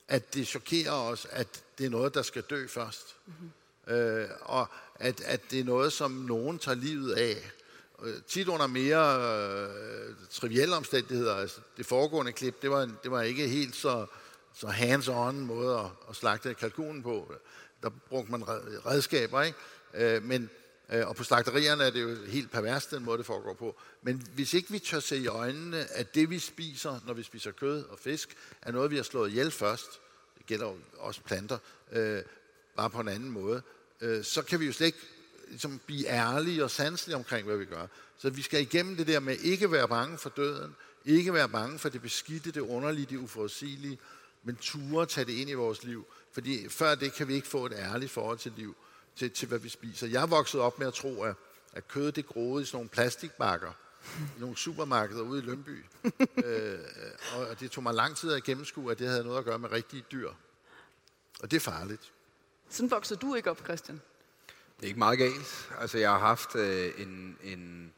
at 0.08 0.34
det 0.34 0.46
chokerer 0.46 0.92
os, 0.92 1.26
at 1.30 1.62
det 1.78 1.86
er 1.86 1.90
noget, 1.90 2.14
der 2.14 2.22
skal 2.22 2.42
dø 2.42 2.66
først. 2.66 3.16
Mm-hmm. 3.26 3.94
Øh, 3.94 4.28
og 4.40 4.66
at, 4.94 5.20
at 5.20 5.50
det 5.50 5.60
er 5.60 5.64
noget, 5.64 5.92
som 5.92 6.10
nogen 6.10 6.58
tager 6.58 6.74
livet 6.74 7.12
af. 7.12 7.50
Øh, 8.02 8.14
tit 8.28 8.48
under 8.48 8.66
mere 8.66 9.20
øh, 9.20 10.14
trivielle 10.30 10.76
omstændigheder. 10.76 11.34
Altså, 11.34 11.60
det 11.76 11.86
foregående 11.86 12.32
klip, 12.32 12.62
det 12.62 12.70
var, 12.70 12.90
det 13.02 13.10
var 13.10 13.22
ikke 13.22 13.48
helt 13.48 13.76
så 13.76 14.06
så 14.58 14.66
hands-on 14.66 15.34
måde 15.34 15.78
at, 15.78 15.86
at 16.10 16.16
slagte 16.16 16.54
kalkunen 16.54 17.02
på. 17.02 17.32
Der 17.82 17.90
brugte 18.08 18.30
man 18.30 18.48
redskaber, 18.86 19.42
ikke? 19.42 19.58
Øh, 19.94 20.22
men, 20.22 20.50
øh, 20.88 21.08
og 21.08 21.16
på 21.16 21.24
slagterierne 21.24 21.84
er 21.84 21.90
det 21.90 22.02
jo 22.02 22.24
helt 22.26 22.50
pervers, 22.50 22.86
den 22.86 23.04
måde 23.04 23.18
det 23.18 23.26
foregår 23.26 23.54
på. 23.54 23.76
Men 24.02 24.26
hvis 24.34 24.54
ikke 24.54 24.70
vi 24.70 24.78
tør 24.78 25.00
se 25.00 25.16
i 25.16 25.26
øjnene, 25.26 25.92
at 25.92 26.14
det 26.14 26.30
vi 26.30 26.38
spiser, 26.38 27.00
når 27.06 27.14
vi 27.14 27.22
spiser 27.22 27.50
kød 27.50 27.84
og 27.84 27.98
fisk, 27.98 28.36
er 28.62 28.72
noget, 28.72 28.90
vi 28.90 28.96
har 28.96 29.02
slået 29.02 29.30
ihjel 29.30 29.50
først, 29.50 30.00
det 30.38 30.46
gælder 30.46 30.66
jo 30.66 30.76
også 30.98 31.20
planter, 31.20 31.58
øh, 31.92 32.22
bare 32.76 32.90
på 32.90 33.00
en 33.00 33.08
anden 33.08 33.30
måde, 33.30 33.62
øh, 34.00 34.24
så 34.24 34.42
kan 34.42 34.60
vi 34.60 34.66
jo 34.66 34.72
slet 34.72 34.86
ikke 34.86 34.98
ligesom, 35.48 35.80
blive 35.86 36.06
ærlige 36.06 36.64
og 36.64 36.70
sanselige 36.70 37.16
omkring, 37.16 37.46
hvad 37.46 37.56
vi 37.56 37.64
gør. 37.64 37.86
Så 38.18 38.30
vi 38.30 38.42
skal 38.42 38.60
igennem 38.60 38.96
det 38.96 39.06
der 39.06 39.20
med 39.20 39.36
ikke 39.36 39.72
være 39.72 39.88
bange 39.88 40.18
for 40.18 40.30
døden, 40.30 40.74
ikke 41.04 41.34
være 41.34 41.48
bange 41.48 41.78
for 41.78 41.88
det 41.88 42.02
beskidte, 42.02 42.50
det 42.50 42.60
underlige, 42.60 43.06
det 43.06 43.16
uforudsigelige, 43.16 43.98
men 44.42 44.56
ture 44.56 45.06
tage 45.06 45.24
det 45.24 45.32
ind 45.32 45.50
i 45.50 45.54
vores 45.54 45.84
liv. 45.84 46.06
Fordi 46.32 46.68
før 46.68 46.94
det 46.94 47.12
kan 47.12 47.28
vi 47.28 47.34
ikke 47.34 47.48
få 47.48 47.66
et 47.66 47.72
ærligt 47.72 48.10
forhold 48.10 48.38
til 48.38 48.52
liv, 48.56 48.76
til, 49.16 49.30
til 49.30 49.48
hvad 49.48 49.58
vi 49.58 49.68
spiser. 49.68 50.06
Jeg 50.06 50.30
vokset 50.30 50.60
op 50.60 50.78
med 50.78 50.86
at 50.86 50.94
tro, 50.94 51.22
at, 51.22 51.34
at 51.72 51.88
kød 51.88 52.12
det 52.12 52.26
groede 52.26 52.62
i 52.62 52.66
sådan 52.66 52.76
nogle 52.76 52.88
plastikbakker, 52.88 53.72
i 54.36 54.40
nogle 54.40 54.56
supermarkeder 54.56 55.22
ude 55.22 55.42
i 55.42 55.46
Lønby. 55.46 55.84
øh, 56.44 56.78
og 57.36 57.60
det 57.60 57.70
tog 57.70 57.82
mig 57.82 57.94
lang 57.94 58.16
tid 58.16 58.32
at 58.32 58.44
gennemskue, 58.44 58.90
at 58.90 58.98
det 58.98 59.08
havde 59.08 59.24
noget 59.24 59.38
at 59.38 59.44
gøre 59.44 59.58
med 59.58 59.72
rigtige 59.72 60.04
dyr. 60.12 60.30
Og 61.40 61.50
det 61.50 61.56
er 61.56 61.60
farligt. 61.60 62.12
Sådan 62.68 62.90
voksede 62.90 63.20
du 63.20 63.34
ikke 63.34 63.50
op, 63.50 63.60
Christian? 63.64 64.00
Det 64.78 64.84
er 64.84 64.88
ikke 64.88 64.98
meget 64.98 65.18
galt. 65.18 65.70
Altså, 65.78 65.98
jeg 65.98 66.10
har 66.10 66.18
haft 66.18 66.56
øh, 66.56 66.92
en, 66.98 67.38
en... 67.42 67.92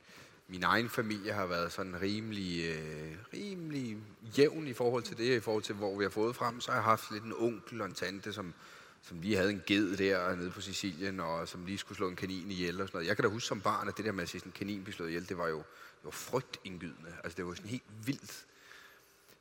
Min 0.48 0.62
egen 0.62 0.88
familie 0.88 1.32
har 1.32 1.46
været 1.46 1.72
sådan 1.72 2.00
rimelig, 2.02 2.64
øh, 2.64 3.16
rimelig 3.34 3.96
jævn 4.38 4.66
i 4.66 4.72
forhold 4.72 5.02
til 5.02 5.18
det, 5.18 5.36
i 5.36 5.40
forhold 5.40 5.62
til, 5.62 5.74
hvor 5.74 5.98
vi 5.98 6.04
har 6.04 6.10
fået 6.10 6.36
frem. 6.36 6.60
Så 6.60 6.70
har 6.70 6.78
jeg 6.78 6.84
haft 6.84 7.10
lidt 7.10 7.24
en 7.24 7.32
onkel 7.38 7.80
og 7.80 7.86
en 7.86 7.94
tante, 7.94 8.32
som, 8.32 8.54
som 9.02 9.20
lige 9.20 9.36
havde 9.36 9.50
en 9.50 9.62
ged 9.66 9.96
der 9.96 10.36
nede 10.36 10.50
på 10.50 10.60
Sicilien, 10.60 11.20
og 11.20 11.48
som 11.48 11.66
lige 11.66 11.78
skulle 11.78 11.96
slå 11.96 12.08
en 12.08 12.16
kanin 12.16 12.50
ihjel 12.50 12.80
og 12.80 12.88
sådan 12.88 12.96
noget. 12.96 13.08
Jeg 13.08 13.16
kan 13.16 13.22
da 13.22 13.28
huske 13.28 13.46
som 13.46 13.60
barn, 13.60 13.88
at 13.88 13.96
det 13.96 14.04
der 14.04 14.12
med 14.12 14.22
at 14.22 14.28
se 14.28 14.40
en 14.44 14.52
kanin 14.52 14.82
blive 14.82 14.94
slået 14.94 15.08
ihjel, 15.08 15.28
det 15.28 15.38
var 15.38 15.48
jo, 15.48 15.56
det 15.56 16.04
var 16.04 16.10
frygtindgydende. 16.10 17.14
Altså, 17.24 17.36
det 17.36 17.46
var 17.46 17.54
sådan 17.54 17.70
helt 17.70 17.82
vildt. 18.04 18.46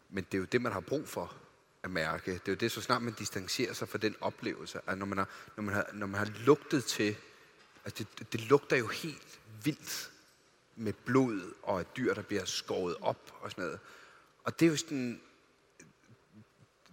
Men 0.09 0.23
det 0.23 0.33
er 0.33 0.39
jo 0.39 0.45
det, 0.45 0.61
man 0.61 0.71
har 0.71 0.79
brug 0.79 1.07
for 1.07 1.33
at 1.83 1.91
mærke. 1.91 2.31
Det 2.31 2.47
er 2.47 2.51
jo 2.51 2.55
det, 2.55 2.71
så 2.71 2.81
snart 2.81 3.01
man 3.01 3.13
distancerer 3.13 3.73
sig 3.73 3.89
fra 3.89 3.97
den 3.97 4.15
oplevelse, 4.21 4.79
at 4.87 4.97
når 4.97 5.05
man 5.05 5.17
har, 5.17 5.27
når 5.55 5.63
man 5.63 5.75
har, 5.75 5.85
når 5.93 6.07
man 6.07 6.17
har 6.19 6.31
lugtet 6.45 6.85
til 6.85 7.15
Altså 7.85 8.05
det, 8.19 8.33
det 8.33 8.41
lugter 8.41 8.77
jo 8.77 8.87
helt 8.87 9.39
vildt 9.63 10.11
med 10.75 10.93
blod 10.93 11.53
og 11.63 11.81
et 11.81 11.97
dyr, 11.97 12.13
der 12.13 12.21
bliver 12.21 12.45
skåret 12.45 12.95
op 13.01 13.33
og 13.41 13.51
sådan 13.51 13.63
noget. 13.63 13.79
Og 14.43 14.59
det 14.59 14.65
er 14.65 14.69
jo 14.69 14.77
sådan, 14.77 15.21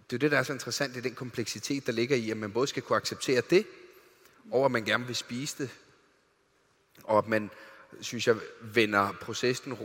det 0.09 0.15
er 0.15 0.19
det, 0.19 0.31
der 0.31 0.37
er 0.37 0.43
så 0.43 0.53
interessant 0.53 0.95
i 0.95 1.01
den 1.01 1.15
kompleksitet, 1.15 1.85
der 1.85 1.91
ligger 1.91 2.15
i, 2.15 2.31
at 2.31 2.37
man 2.37 2.51
både 2.51 2.67
skal 2.67 2.83
kunne 2.83 2.97
acceptere 2.97 3.41
det, 3.49 3.65
og 4.51 4.65
at 4.65 4.71
man 4.71 4.85
gerne 4.85 5.05
vil 5.05 5.15
spise 5.15 5.63
det. 5.63 5.69
Og 7.03 7.17
at 7.17 7.27
man, 7.27 7.49
synes 8.01 8.27
jeg, 8.27 8.35
vender, 8.61 9.13
processen, 9.21 9.77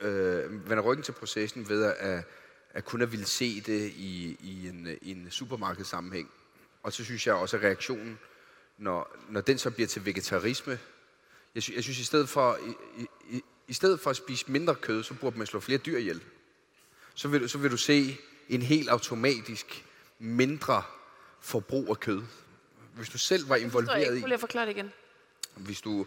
øh, 0.00 0.70
vender 0.70 0.82
ryggen 0.82 1.02
til 1.02 1.12
processen 1.12 1.68
ved 1.68 1.84
at, 1.84 2.24
at 2.70 2.84
kun 2.84 3.02
at 3.02 3.12
ville 3.12 3.26
se 3.26 3.60
det 3.60 3.92
i, 3.96 4.36
i 4.40 4.68
en, 4.68 4.98
i 5.02 5.10
en 5.10 5.30
supermarkedssammenhæng. 5.30 6.30
Og 6.82 6.92
så 6.92 7.04
synes 7.04 7.26
jeg 7.26 7.34
også, 7.34 7.56
at 7.56 7.62
reaktionen 7.62 8.18
når, 8.78 9.16
når 9.28 9.40
den 9.40 9.58
så 9.58 9.70
bliver 9.70 9.88
til 9.88 10.04
vegetarisme. 10.04 10.78
Jeg, 11.54 11.62
sy, 11.62 11.70
jeg 11.74 11.82
synes, 11.82 11.98
i 11.98 12.04
stedet, 12.04 12.28
for, 12.28 12.58
i, 12.98 13.06
i, 13.36 13.42
i 13.68 13.72
stedet 13.72 14.00
for 14.00 14.10
at 14.10 14.16
spise 14.16 14.50
mindre 14.50 14.74
kød, 14.74 15.02
så 15.02 15.14
burde 15.14 15.38
man 15.38 15.46
slå 15.46 15.60
flere 15.60 15.78
dyr 15.78 15.98
ihjel. 15.98 16.22
Så 17.14 17.28
vil, 17.28 17.48
så 17.48 17.58
vil 17.58 17.70
du 17.70 17.76
se 17.76 18.18
en 18.48 18.62
helt 18.62 18.88
automatisk 18.88 19.84
mindre 20.18 20.82
forbrug 21.40 21.86
af 21.90 22.00
kød. 22.00 22.22
Hvis 22.94 23.08
du 23.08 23.18
selv 23.18 23.48
var 23.48 23.56
involveret 23.56 24.16
i... 24.16 24.20
Prøv 24.20 24.26
lige 24.26 24.34
at 24.34 24.40
forklare 24.40 24.66
det 24.66 24.72
igen. 24.72 24.92
Hvis 25.56 25.80
du 25.80 26.06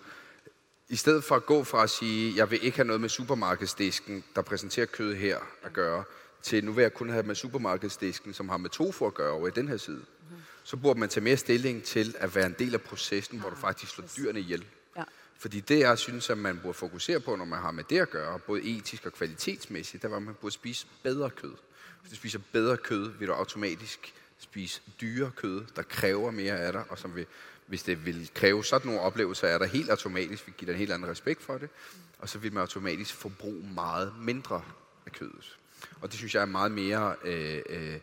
i 0.89 0.95
stedet 0.95 1.24
for 1.24 1.36
at 1.36 1.45
gå 1.45 1.63
fra 1.63 1.84
at 1.84 1.89
sige, 1.89 2.36
jeg 2.36 2.51
vil 2.51 2.63
ikke 2.63 2.78
have 2.78 2.88
noget 2.88 3.01
med 3.01 3.09
supermarkedsdisken, 3.09 4.24
der 4.36 4.41
præsenterer 4.41 4.86
kød 4.86 5.15
her 5.15 5.39
at 5.63 5.74
gøre, 5.74 6.03
til 6.41 6.65
nu 6.65 6.72
vil 6.72 6.82
jeg 6.82 6.93
kun 6.93 7.09
have 7.09 7.24
med 7.24 7.36
supermarkedsdisken, 7.36 8.34
som 8.34 8.49
har 8.49 8.57
med 8.57 8.70
tofu 8.70 9.07
at 9.07 9.13
gøre 9.13 9.32
over 9.32 9.47
i 9.47 9.51
den 9.51 9.67
her 9.67 9.78
side 9.78 10.05
så 10.70 10.78
burde 10.78 10.99
man 10.99 11.09
tage 11.09 11.24
mere 11.24 11.38
stilling 11.38 11.84
til 11.84 12.15
at 12.20 12.36
være 12.36 12.45
en 12.45 12.55
del 12.59 12.74
af 12.74 12.82
processen, 12.82 13.36
ja, 13.36 13.41
hvor 13.41 13.49
du 13.49 13.55
faktisk 13.55 13.91
slår 13.91 14.05
dyrene 14.17 14.39
ihjel. 14.39 14.65
Ja. 14.97 15.03
Fordi 15.38 15.59
det, 15.59 15.80
jeg 15.80 15.97
synes, 15.97 16.30
at 16.30 16.38
man 16.38 16.59
burde 16.63 16.74
fokusere 16.74 17.20
på, 17.20 17.36
når 17.36 17.45
man 17.45 17.59
har 17.59 17.72
med 17.72 17.84
det 17.89 17.99
at 17.99 18.09
gøre, 18.09 18.39
både 18.39 18.61
etisk 18.63 19.05
og 19.05 19.13
kvalitetsmæssigt, 19.13 20.03
der 20.03 20.09
var, 20.09 20.17
at 20.17 20.24
man 20.24 20.36
burde 20.41 20.53
spise 20.53 20.88
bedre 21.03 21.30
kød. 21.30 21.53
Hvis 22.01 22.09
du 22.09 22.15
spiser 22.15 22.39
bedre 22.51 22.78
kød, 22.78 23.11
vil 23.20 23.28
du 23.28 23.34
automatisk 23.34 24.13
spise 24.39 24.82
dyre 25.01 25.32
kød, 25.36 25.65
der 25.76 25.82
kræver 25.82 26.32
mere 26.32 26.59
af 26.59 26.74
dig, 26.74 26.84
og 26.89 26.99
som 26.99 27.15
vil, 27.15 27.26
hvis 27.65 27.84
det 27.84 28.05
vil 28.05 28.32
kræve 28.34 28.65
sådan 28.65 28.88
nogle 28.88 29.01
oplevelser 29.01 29.47
er 29.47 29.57
der 29.57 29.65
helt 29.65 29.89
automatisk 29.89 30.47
vil 30.47 30.55
give 30.57 30.67
dig 30.67 30.74
en 30.74 30.80
helt 30.80 30.91
anden 30.91 31.09
respekt 31.09 31.41
for 31.41 31.57
det, 31.57 31.70
og 32.20 32.30
så 32.30 32.39
vil 32.39 32.53
man 32.53 32.61
automatisk 32.61 33.15
forbruge 33.15 33.70
meget 33.74 34.13
mindre 34.20 34.61
af 35.05 35.11
kødet. 35.11 35.57
Og 36.01 36.09
det 36.09 36.17
synes 36.17 36.36
jeg 36.36 36.41
er 36.41 36.45
meget 36.45 36.72
mere 36.72 37.15
øh, 37.24 37.61
øh, 37.70 37.99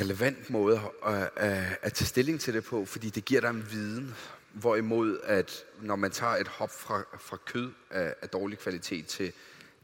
relevant 0.00 0.50
måde 0.50 0.80
at, 1.06 1.30
at, 1.36 1.78
at 1.82 1.92
tage 1.92 2.06
stilling 2.06 2.40
til 2.40 2.54
det 2.54 2.64
på, 2.64 2.84
fordi 2.84 3.10
det 3.10 3.24
giver 3.24 3.40
dig 3.40 3.50
en 3.50 3.66
viden. 3.70 4.14
Hvorimod, 4.52 5.18
at 5.24 5.64
når 5.80 5.96
man 5.96 6.10
tager 6.10 6.36
et 6.36 6.48
hop 6.48 6.70
fra, 6.70 7.02
fra 7.20 7.36
kød 7.36 7.72
af, 7.90 8.14
af 8.22 8.28
dårlig 8.28 8.58
kvalitet 8.58 9.06
til, 9.06 9.32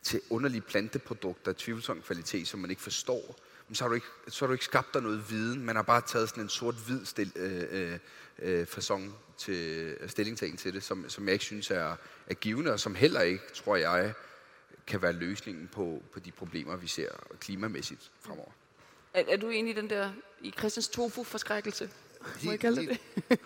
til 0.02 0.20
underlige 0.30 0.60
planteprodukter 0.60 1.50
af 1.50 1.56
tvivlsom 1.56 2.02
kvalitet, 2.02 2.48
som 2.48 2.60
man 2.60 2.70
ikke 2.70 2.82
forstår, 2.82 3.38
så 3.72 3.84
har, 3.84 3.88
du 3.88 3.94
ikke, 3.94 4.06
så 4.28 4.40
har 4.40 4.46
du 4.46 4.52
ikke 4.52 4.64
skabt 4.64 4.94
dig 4.94 5.02
noget 5.02 5.30
viden. 5.30 5.64
Man 5.64 5.76
har 5.76 5.82
bare 5.82 6.02
taget 6.06 6.28
sådan 6.28 6.42
en 6.42 6.48
sort-hvid 6.48 7.04
stil, 7.04 7.32
øh, 7.36 7.64
øh, 7.70 7.98
øh, 8.38 8.66
fasong 8.66 9.14
til 9.38 9.54
øh, 10.00 10.10
stillingtagen 10.10 10.56
til 10.56 10.74
det, 10.74 10.82
som, 10.82 11.08
som 11.08 11.24
jeg 11.24 11.32
ikke 11.32 11.44
synes 11.44 11.70
er, 11.70 11.96
er 12.26 12.34
givende, 12.34 12.72
og 12.72 12.80
som 12.80 12.94
heller 12.94 13.20
ikke, 13.20 13.44
tror 13.54 13.76
jeg, 13.76 14.14
kan 14.86 15.02
være 15.02 15.12
løsningen 15.12 15.68
på, 15.72 16.02
på 16.12 16.20
de 16.20 16.30
problemer, 16.30 16.76
vi 16.76 16.86
ser 16.86 17.08
klimamæssigt 17.40 18.10
fremover. 18.20 18.50
Er, 19.14 19.24
er 19.28 19.36
du 19.36 19.48
enig 19.48 19.70
i 19.70 19.80
den 19.80 19.90
der, 19.90 20.10
i 20.40 20.50
Christians 20.58 20.88
tofu-forskrækkelse? 20.88 21.90
Må 22.42 22.50
jeg 22.50 22.60
kalde 22.60 22.86
det 22.86 22.98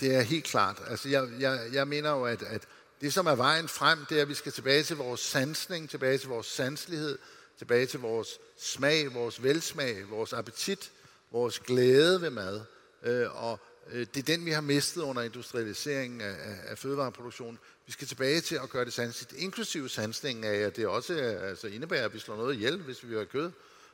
det? 0.00 0.14
er 0.14 0.20
helt 0.20 0.44
klart. 0.44 0.82
Altså, 0.88 1.08
jeg, 1.08 1.28
jeg, 1.40 1.60
jeg 1.72 1.88
mener 1.88 2.10
jo, 2.10 2.24
at, 2.24 2.42
at 2.42 2.62
det, 3.00 3.12
som 3.12 3.26
er 3.26 3.34
vejen 3.34 3.68
frem, 3.68 3.98
det 4.08 4.18
er, 4.18 4.22
at 4.22 4.28
vi 4.28 4.34
skal 4.34 4.52
tilbage 4.52 4.82
til 4.82 4.96
vores 4.96 5.20
sansning, 5.20 5.90
tilbage 5.90 6.18
til 6.18 6.28
vores 6.28 6.46
sanslighed, 6.46 7.18
tilbage 7.58 7.86
til 7.86 8.00
vores 8.00 8.38
smag, 8.58 9.14
vores 9.14 9.42
velsmag, 9.42 10.10
vores 10.10 10.32
appetit, 10.32 10.92
vores 11.30 11.58
glæde 11.58 12.20
ved 12.20 12.30
mad. 12.30 12.60
Øh, 13.02 13.44
og 13.44 13.60
øh, 13.92 14.06
det 14.14 14.16
er 14.16 14.36
den, 14.36 14.44
vi 14.44 14.50
har 14.50 14.60
mistet 14.60 15.02
under 15.02 15.22
industrialiseringen 15.22 16.20
af, 16.20 16.30
af, 16.30 16.56
af 16.66 16.78
fødevareproduktionen. 16.78 17.58
Vi 17.86 17.92
skal 17.92 18.08
tilbage 18.08 18.40
til 18.40 18.54
at 18.62 18.70
gøre 18.70 18.84
det 18.84 18.92
sanseligt, 18.92 19.42
inklusive 19.42 19.88
sansningen 19.88 20.44
af, 20.44 20.56
at 20.56 20.76
det 20.76 20.86
også 20.86 21.14
altså, 21.14 21.66
indebærer, 21.66 22.04
at 22.04 22.14
vi 22.14 22.18
slår 22.18 22.36
noget 22.36 22.54
ihjel, 22.54 22.76
hvis 22.76 23.02
vi 23.02 23.08
vil 23.08 23.16
have 23.16 23.26
kød 23.26 23.50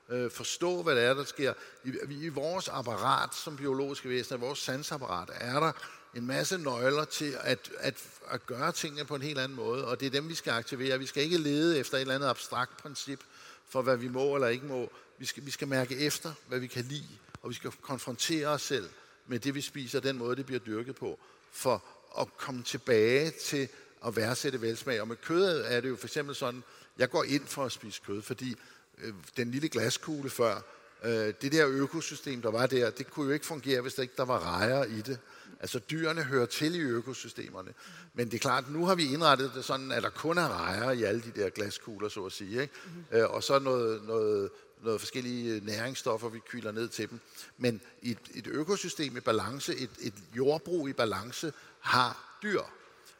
øh, 0.08 0.30
forstå, 0.30 0.82
hvad 0.82 0.96
det 0.96 1.04
er, 1.04 1.14
der 1.14 1.24
sker. 1.24 1.54
I, 1.84 1.92
I 2.10 2.28
vores 2.28 2.68
apparat 2.68 3.34
som 3.34 3.56
biologiske 3.56 4.08
væsener, 4.08 4.38
vores 4.38 4.58
sansapparat, 4.58 5.30
er 5.34 5.60
der 5.60 5.72
en 6.14 6.26
masse 6.26 6.58
nøgler 6.58 7.04
til 7.04 7.36
at, 7.40 7.70
at, 7.78 7.94
at 8.30 8.46
gøre 8.46 8.72
tingene 8.72 9.04
på 9.04 9.14
en 9.14 9.22
helt 9.22 9.38
anden 9.38 9.56
måde, 9.56 9.86
og 9.86 10.00
det 10.00 10.06
er 10.06 10.10
dem, 10.10 10.28
vi 10.28 10.34
skal 10.34 10.50
aktivere. 10.50 10.98
Vi 10.98 11.06
skal 11.06 11.22
ikke 11.22 11.38
lede 11.38 11.78
efter 11.78 11.96
et 11.96 12.00
eller 12.00 12.14
andet 12.14 12.28
abstrakt 12.28 12.76
princip 12.76 13.20
for, 13.68 13.82
hvad 13.82 13.96
vi 13.96 14.08
må 14.08 14.34
eller 14.34 14.48
ikke 14.48 14.66
må. 14.66 14.90
Vi 15.18 15.26
skal, 15.26 15.46
vi 15.46 15.50
skal 15.50 15.68
mærke 15.68 15.96
efter, 15.96 16.32
hvad 16.48 16.58
vi 16.58 16.66
kan 16.66 16.84
lide, 16.84 17.18
og 17.42 17.50
vi 17.50 17.54
skal 17.54 17.70
konfrontere 17.70 18.46
os 18.46 18.62
selv 18.62 18.88
med 19.26 19.38
det, 19.38 19.54
vi 19.54 19.60
spiser, 19.60 20.00
den 20.00 20.18
måde, 20.18 20.36
det 20.36 20.46
bliver 20.46 20.58
dyrket 20.58 20.96
på, 20.96 21.18
for 21.52 21.84
at 22.20 22.36
komme 22.36 22.62
tilbage 22.62 23.30
til 23.30 23.68
at 24.06 24.16
værdsætte 24.16 24.60
velsmag. 24.60 25.00
Og 25.00 25.08
med 25.08 25.16
kød 25.16 25.64
er 25.66 25.80
det 25.80 25.88
jo 25.88 25.96
for 25.96 26.06
eksempel 26.06 26.34
sådan, 26.34 26.62
jeg 26.98 27.10
går 27.10 27.24
ind 27.24 27.46
for 27.46 27.64
at 27.64 27.72
spise 27.72 28.00
kød, 28.06 28.22
fordi 28.22 28.56
den 29.36 29.50
lille 29.50 29.68
glaskugle 29.68 30.30
før, 30.30 30.60
øh, 31.04 31.34
det 31.42 31.52
der 31.52 31.68
økosystem, 31.68 32.42
der 32.42 32.50
var 32.50 32.66
der, 32.66 32.90
det 32.90 33.10
kunne 33.10 33.26
jo 33.26 33.32
ikke 33.32 33.46
fungere, 33.46 33.80
hvis 33.80 33.94
der 33.94 34.02
ikke 34.02 34.14
der 34.16 34.24
var 34.24 34.38
rejer 34.38 34.84
i 34.84 35.00
det. 35.00 35.18
Altså 35.60 35.78
dyrene 35.78 36.22
hører 36.22 36.46
til 36.46 36.74
i 36.74 36.80
økosystemerne. 36.80 37.74
Men 38.14 38.26
det 38.26 38.34
er 38.34 38.38
klart, 38.38 38.70
nu 38.70 38.86
har 38.86 38.94
vi 38.94 39.12
indrettet 39.12 39.52
det 39.54 39.64
sådan, 39.64 39.92
at 39.92 40.02
der 40.02 40.10
kun 40.10 40.38
er 40.38 40.48
rejer 40.48 40.90
i 40.90 41.02
alle 41.02 41.22
de 41.22 41.40
der 41.40 41.50
glaskugler, 41.50 42.08
så 42.08 42.24
at 42.24 42.32
sige. 42.32 42.62
Ikke? 42.62 42.74
Mm-hmm. 42.84 43.18
Øh, 43.18 43.30
og 43.30 43.42
så 43.42 43.58
noget, 43.58 44.04
noget, 44.06 44.50
noget 44.82 45.00
forskellige 45.00 45.60
næringsstoffer, 45.64 46.28
vi 46.28 46.38
kyler 46.50 46.72
ned 46.72 46.88
til 46.88 47.10
dem. 47.10 47.20
Men 47.58 47.80
et, 48.02 48.18
et 48.34 48.46
økosystem 48.46 49.16
i 49.16 49.20
balance, 49.20 49.76
et, 49.76 49.90
et 50.00 50.14
jordbrug 50.36 50.88
i 50.88 50.92
balance, 50.92 51.52
har 51.80 52.38
dyr. 52.42 52.60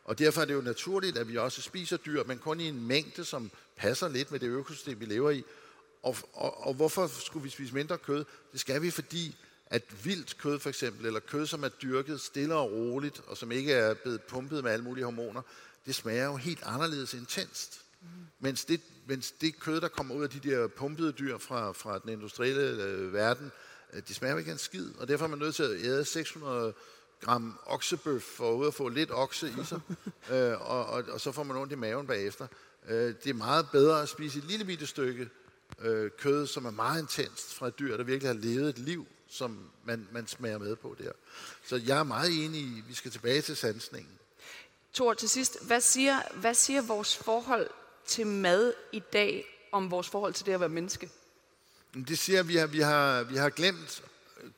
Og 0.05 0.19
derfor 0.19 0.41
er 0.41 0.45
det 0.45 0.55
jo 0.55 0.61
naturligt, 0.61 1.19
at 1.19 1.29
vi 1.29 1.37
også 1.37 1.63
spiser 1.63 1.97
dyr, 1.97 2.25
men 2.25 2.39
kun 2.39 2.61
i 2.61 2.69
en 2.69 2.87
mængde, 2.87 3.25
som 3.25 3.51
passer 3.77 4.09
lidt 4.09 4.31
med 4.31 4.41
det 4.41 4.47
økosystem, 4.47 5.01
vi 5.01 5.05
lever 5.05 5.31
i. 5.31 5.45
Og, 6.07 6.17
og, 6.33 6.67
og 6.67 6.75
hvorfor 6.75 7.07
skulle 7.07 7.43
vi 7.43 7.51
spise 7.51 7.75
mindre 7.75 7.99
kød? 7.99 8.25
Det 8.53 8.61
skal 8.61 8.83
vi, 8.83 8.91
fordi 8.91 9.37
at 9.67 10.05
vildt 10.05 10.39
kød 10.39 10.59
for 10.59 10.69
eksempel, 10.69 11.07
eller 11.07 11.21
kød, 11.21 11.47
som 11.47 11.65
er 11.65 11.69
dyrket 11.69 12.21
stille 12.21 12.55
og 12.55 12.73
roligt, 12.73 13.23
og 13.27 13.37
som 13.37 13.53
ikke 13.53 13.73
er 13.73 13.95
blevet 13.95 14.23
pumpet 14.23 14.65
med 14.65 14.73
alle 14.73 14.85
mulige 14.85 15.05
hormoner, 15.05 15.43
det 15.87 15.95
smager 15.95 16.25
jo 16.25 16.37
helt 16.37 16.63
anderledes 16.63 17.15
intenst. 17.15 17.81
Mens 18.41 18.65
det, 18.65 18.81
mens 19.07 19.33
det 19.33 19.61
kød, 19.61 19.81
der 19.81 19.89
kommer 19.89 20.15
ud 20.15 20.23
af 20.23 20.31
de 20.31 20.51
der 20.51 20.69
pumpede 20.69 21.13
dyr 21.13 21.39
fra, 21.39 21.73
fra 21.73 21.99
den 21.99 22.11
industrielle 22.11 22.83
øh, 22.83 23.13
verden, 23.13 23.53
øh, 23.93 24.03
de 24.09 24.15
smager 24.15 24.33
jo 24.33 24.39
ikke 24.39 24.53
en 24.53 24.59
skid, 24.59 24.95
og 24.99 25.09
derfor 25.09 25.25
er 25.25 25.29
man 25.29 25.39
nødt 25.39 25.55
til 25.55 25.63
at 25.63 25.85
æde 25.85 26.05
600 26.05 26.75
gram 27.21 27.59
oksebøf 27.67 28.23
for 28.23 28.67
at 28.67 28.75
få 28.75 28.89
lidt 28.89 29.11
okse 29.13 29.49
i 29.49 29.65
sig, 29.65 29.81
øh, 30.33 30.71
og, 30.71 30.87
og, 30.87 31.05
og 31.09 31.21
så 31.21 31.33
får 31.33 31.43
man 31.43 31.57
ondt 31.57 31.73
i 31.73 31.77
maven 31.77 32.07
bagefter. 32.07 32.47
Øh, 32.89 33.15
det 33.25 33.31
er 33.31 33.35
meget 33.35 33.69
bedre 33.73 34.03
at 34.03 34.09
spise 34.09 34.39
et 34.39 34.45
lille 34.45 34.65
bitte 34.65 34.87
stykke 34.87 35.29
øh, 35.81 36.11
kød, 36.19 36.47
som 36.47 36.65
er 36.65 36.71
meget 36.71 37.01
intenst 37.01 37.55
fra 37.55 37.69
et 37.69 37.79
dyr, 37.79 37.97
der 37.97 38.05
virkelig 38.05 38.29
har 38.29 38.41
levet 38.41 38.69
et 38.69 38.79
liv, 38.79 39.07
som 39.29 39.71
man, 39.85 40.09
man 40.13 40.27
smager 40.27 40.59
med 40.59 40.77
på 40.77 40.97
der. 40.99 41.13
Så 41.65 41.77
jeg 41.77 41.99
er 41.99 42.03
meget 42.03 42.45
enig 42.45 42.61
i, 42.61 42.79
at 42.79 42.89
vi 42.89 42.95
skal 42.95 43.11
tilbage 43.11 43.43
til 43.43 43.57
sansningen. 43.57 44.13
Tor, 44.93 45.15
til 45.15 45.29
sidst, 45.29 45.67
hvad 45.67 45.81
siger, 45.81 46.21
hvad 46.35 46.55
siger 46.55 46.83
vores 46.83 47.17
forhold 47.17 47.71
til 48.07 48.27
mad 48.27 48.73
i 48.93 49.03
dag 49.13 49.45
om 49.73 49.91
vores 49.91 50.09
forhold 50.09 50.35
til 50.35 50.47
det 50.47 50.53
at 50.53 50.61
være 50.61 50.69
menneske? 50.69 51.11
Det 52.09 52.19
siger, 52.19 52.41
at 52.41 52.49
vi 52.49 52.57
har, 52.57 52.67
vi 52.67 52.81
har, 52.81 53.23
vi 53.23 53.37
har 53.37 53.51
glemt 53.51 54.03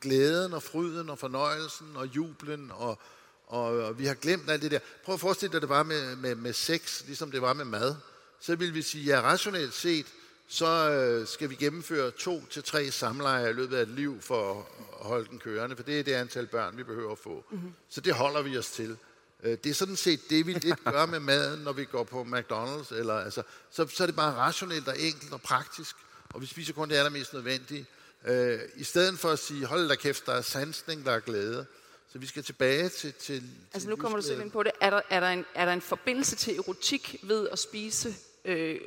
glæden 0.01 0.53
og 0.53 0.63
fryden 0.63 1.11
og 1.11 1.19
fornøjelsen 1.19 1.97
og 1.97 2.07
jublen, 2.07 2.71
og, 2.75 2.99
og, 3.47 3.63
og 3.63 3.99
vi 3.99 4.07
har 4.07 4.15
glemt 4.15 4.51
alt 4.51 4.63
det 4.63 4.71
der. 4.71 4.79
Prøv 5.05 5.15
at 5.15 5.21
forestille 5.21 5.53
dig, 5.53 5.57
at 5.59 5.63
det 5.63 5.69
var 5.69 5.83
med, 5.83 6.17
med, 6.17 6.35
med 6.35 6.53
sex, 6.53 7.05
ligesom 7.07 7.31
det 7.31 7.43
var 7.43 7.53
med 7.53 7.65
mad. 7.65 7.95
Så 8.41 8.57
vil 8.57 8.75
vi 8.75 8.83
sige, 8.83 9.05
ja, 9.05 9.21
rationelt 9.21 9.75
set, 9.75 10.07
så 10.49 10.91
øh, 10.91 11.27
skal 11.27 11.51
vi 11.51 11.55
gennemføre 11.55 12.11
to 12.11 12.47
til 12.51 12.65
tre 12.65 12.91
samlejer 12.91 13.49
i 13.49 13.53
løbet 13.53 13.77
af 13.77 13.83
et 13.83 13.89
liv 13.89 14.21
for 14.21 14.69
at 15.01 15.07
holde 15.07 15.29
den 15.31 15.39
kørende, 15.39 15.77
for 15.77 15.83
det 15.83 15.99
er 15.99 16.03
det 16.03 16.13
antal 16.13 16.47
børn, 16.47 16.77
vi 16.77 16.83
behøver 16.83 17.13
at 17.13 17.19
få. 17.19 17.45
Mm-hmm. 17.51 17.73
Så 17.89 18.01
det 18.01 18.15
holder 18.15 18.43
vi 18.43 18.59
os 18.59 18.71
til. 18.71 18.97
Øh, 19.43 19.59
det 19.65 19.71
er 19.71 19.75
sådan 19.75 19.97
set 19.97 20.31
det, 20.31 20.47
vi 20.47 20.53
lidt 20.53 20.85
gør 20.85 21.07
med 21.07 21.21
maden, 21.21 21.61
når 21.61 21.73
vi 21.73 21.85
går 21.85 22.05
på 22.05 22.23
McDonald's. 22.23 22.95
Eller, 22.95 23.15
altså, 23.15 23.43
så, 23.71 23.87
så 23.87 24.03
er 24.03 24.07
det 24.07 24.17
bare 24.17 24.35
rationelt 24.35 24.89
og 24.89 25.01
enkelt 25.01 25.33
og 25.33 25.43
praktisk, 25.43 25.97
og 26.35 26.41
vi 26.41 26.47
spiser 26.47 26.73
kun 26.73 26.89
det 26.89 26.97
allermest 26.97 27.33
nødvendige. 27.33 27.87
Øh, 28.27 28.61
I 28.77 28.85
stedet 28.85 29.19
for 29.19 29.29
at 29.29 29.39
sige, 29.39 29.67
hold 29.67 29.89
da 29.89 29.95
kæft, 29.95 30.27
der 30.27 30.33
er 30.33 30.43
sansning, 30.43 31.05
der 31.05 31.13
er 31.13 31.21
glæde. 31.21 31.67
Så 32.13 32.19
vi 32.19 32.27
skal 32.27 32.43
tilbage 32.43 32.89
til... 32.89 33.13
til 33.13 33.43
altså 33.73 33.89
nu 33.89 33.97
kommer 33.97 34.19
du 34.19 34.25
selv 34.25 34.41
ind 34.41 34.51
på 34.51 34.63
det. 34.63 34.73
Er 34.81 34.91
der, 34.91 35.01
er, 35.11 35.21
der 35.21 35.29
en, 35.29 35.45
er 35.55 35.65
der 35.65 35.73
en 35.73 35.81
forbindelse 35.81 36.37
til 36.37 36.57
erotik 36.57 37.17
ved 37.23 37.49
at 37.49 37.59
spise, 37.59 38.15
øh, 38.49 38.81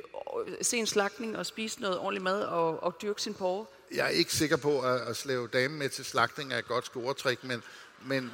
se 0.62 0.76
en 0.76 0.86
slagtning 0.86 1.38
og 1.38 1.46
spise 1.46 1.80
noget 1.80 1.98
ordentligt 1.98 2.24
mad 2.24 2.42
og, 2.42 2.82
og 2.82 2.96
dyrke 3.02 3.22
sin 3.22 3.34
porre? 3.34 3.66
Jeg 3.94 4.04
er 4.04 4.10
ikke 4.10 4.34
sikker 4.34 4.56
på, 4.56 4.80
at, 4.80 5.00
at 5.00 5.16
slæve 5.16 5.48
damen 5.52 5.78
med 5.78 5.88
til 5.88 6.04
slagtning 6.04 6.52
er 6.52 6.58
et 6.58 6.68
godt 6.68 6.84
scoretrik, 6.84 7.44
men, 7.44 7.62
men, 8.04 8.30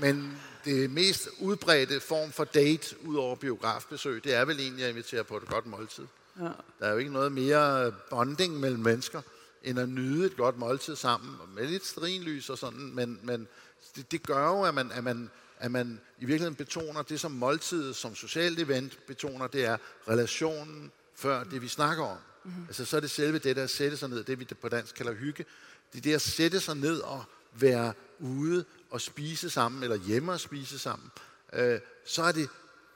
men 0.00 0.38
det 0.64 0.90
mest 0.90 1.28
udbredte 1.40 2.00
form 2.00 2.32
for 2.32 2.44
date, 2.44 2.96
ud 3.04 3.16
over 3.16 3.36
biografbesøg, 3.36 4.24
det 4.24 4.34
er 4.34 4.44
vel 4.44 4.60
egentlig 4.60 4.84
at 4.84 4.90
invitere 4.90 5.24
på 5.24 5.36
et 5.36 5.48
godt 5.48 5.66
måltid. 5.66 6.06
Ja. 6.40 6.44
Der 6.80 6.86
er 6.86 6.92
jo 6.92 6.98
ikke 6.98 7.12
noget 7.12 7.32
mere 7.32 7.92
bonding 8.10 8.60
mellem 8.60 8.80
mennesker, 8.80 9.22
end 9.62 9.78
at 9.78 9.88
nyde 9.88 10.26
et 10.26 10.36
godt 10.36 10.58
måltid 10.58 10.96
sammen, 10.96 11.36
med 11.54 11.66
lidt 11.66 11.86
strinlys 11.86 12.50
og 12.50 12.58
sådan, 12.58 12.94
men, 12.94 13.20
men 13.22 13.48
det, 13.96 14.10
det 14.12 14.22
gør 14.22 14.48
jo, 14.48 14.62
at 14.62 14.74
man, 14.74 14.92
at, 14.92 15.04
man, 15.04 15.30
at 15.60 15.70
man 15.70 16.00
i 16.18 16.24
virkeligheden 16.24 16.54
betoner 16.54 17.02
det, 17.02 17.20
som 17.20 17.32
måltidet 17.32 17.96
som 17.96 18.14
socialt 18.14 18.58
event 18.58 19.06
betoner, 19.06 19.46
det 19.46 19.64
er 19.64 19.76
relationen 20.08 20.92
før 21.14 21.44
det, 21.44 21.62
vi 21.62 21.68
snakker 21.68 22.04
om. 22.04 22.18
Mm-hmm. 22.44 22.64
Altså 22.68 22.84
så 22.84 22.96
er 22.96 23.00
det 23.00 23.10
selve 23.10 23.38
det, 23.38 23.56
der 23.56 23.66
sætte 23.66 23.96
sig 23.96 24.08
ned, 24.08 24.24
det 24.24 24.40
vi 24.40 24.44
på 24.44 24.68
dansk 24.68 24.94
kalder 24.94 25.14
hygge. 25.14 25.44
Det 25.92 25.98
er 25.98 26.02
det 26.02 26.14
at 26.14 26.22
sætte 26.22 26.60
sig 26.60 26.76
ned 26.76 27.00
og 27.00 27.24
være 27.52 27.92
ude 28.18 28.64
og 28.90 29.00
spise 29.00 29.50
sammen, 29.50 29.82
eller 29.82 29.96
hjemme 29.96 30.32
og 30.32 30.40
spise 30.40 30.78
sammen. 30.78 31.10
Øh, 31.52 31.80
så, 32.06 32.22
er 32.22 32.32
det, 32.32 32.48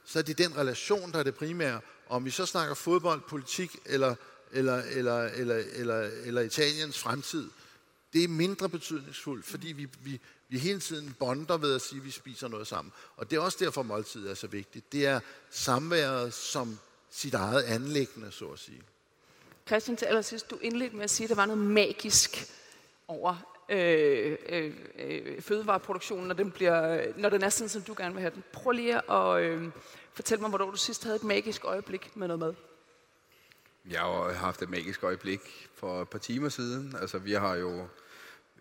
så 0.05 0.19
er 0.19 0.23
det 0.23 0.37
den 0.37 0.57
relation, 0.57 1.11
der 1.11 1.19
er 1.19 1.23
det 1.23 1.35
primære. 1.35 1.79
Om 2.09 2.25
vi 2.25 2.31
så 2.31 2.45
snakker 2.45 2.75
fodbold, 2.75 3.21
politik 3.29 3.75
eller, 3.85 4.15
eller, 4.51 4.83
eller, 4.83 5.23
eller, 5.23 5.63
eller, 5.73 6.09
eller 6.23 6.41
Italiens 6.41 6.99
fremtid, 6.99 7.49
det 8.13 8.23
er 8.23 8.27
mindre 8.27 8.69
betydningsfuldt, 8.69 9.45
fordi 9.45 9.67
vi, 9.67 9.87
vi, 10.03 10.19
vi 10.53 10.57
hele 10.57 10.79
tiden 10.79 11.15
bonder 11.19 11.57
ved 11.57 11.75
at 11.75 11.81
sige, 11.81 11.99
at 11.99 12.05
vi 12.05 12.11
spiser 12.11 12.47
noget 12.47 12.67
sammen. 12.67 12.93
Og 13.17 13.29
det 13.29 13.37
er 13.37 13.41
også 13.41 13.57
derfor, 13.61 13.83
måltid 13.83 14.27
er 14.27 14.33
så 14.33 14.47
vigtigt. 14.47 14.91
Det 14.91 15.05
er 15.05 15.19
samværet 15.49 16.33
som 16.33 16.79
sit 17.09 17.33
eget 17.33 17.63
anlæggende, 17.63 18.31
så 18.31 18.45
at 18.45 18.59
sige. 18.59 18.81
Christian, 19.67 19.97
til 19.97 20.05
allersidst, 20.05 20.49
du 20.49 20.57
indledte 20.61 20.95
med 20.95 21.03
at 21.03 21.09
sige, 21.09 21.25
at 21.25 21.29
der 21.29 21.35
var 21.35 21.45
noget 21.45 21.61
magisk 21.61 22.53
over 23.07 23.55
øh, 23.69 24.37
øh, 24.49 24.73
øh, 24.99 25.41
fødevareproduktionen, 25.41 26.27
når 26.27 26.35
den, 26.35 26.51
bliver, 26.51 27.07
når 27.17 27.29
den 27.29 27.43
er 27.43 27.49
sådan, 27.49 27.69
som 27.69 27.81
du 27.81 27.95
gerne 27.97 28.13
vil 28.13 28.21
have 28.21 28.33
den. 28.33 28.43
Prøv 28.51 28.71
lige 28.71 29.11
at 29.11 29.41
øh, 29.41 29.69
fortælle 30.13 30.41
mig, 30.41 30.49
hvornår 30.49 30.71
du 30.71 30.77
sidst 30.77 31.03
havde 31.03 31.15
et 31.15 31.23
magisk 31.23 31.65
øjeblik 31.65 32.17
med 32.17 32.27
noget 32.27 32.39
mad. 32.39 32.53
Jeg 33.89 33.99
har 33.99 34.33
haft 34.33 34.61
et 34.61 34.69
magisk 34.69 35.03
øjeblik 35.03 35.69
for 35.75 36.01
et 36.01 36.09
par 36.09 36.19
timer 36.19 36.49
siden. 36.49 36.95
Altså, 37.01 37.17
vi 37.17 37.33
har 37.33 37.55
jo, 37.55 37.87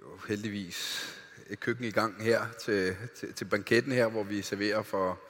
jo 0.01 0.18
heldigvis 0.28 1.09
et 1.53 1.61
køkken 1.61 1.84
i 1.84 1.90
gang 1.90 2.22
her 2.22 2.46
til, 2.64 2.96
til, 3.16 3.32
til 3.32 3.44
banketten 3.44 3.92
her, 3.92 4.07
hvor 4.07 4.22
vi 4.22 4.42
serverer 4.42 4.82
for 4.82 5.20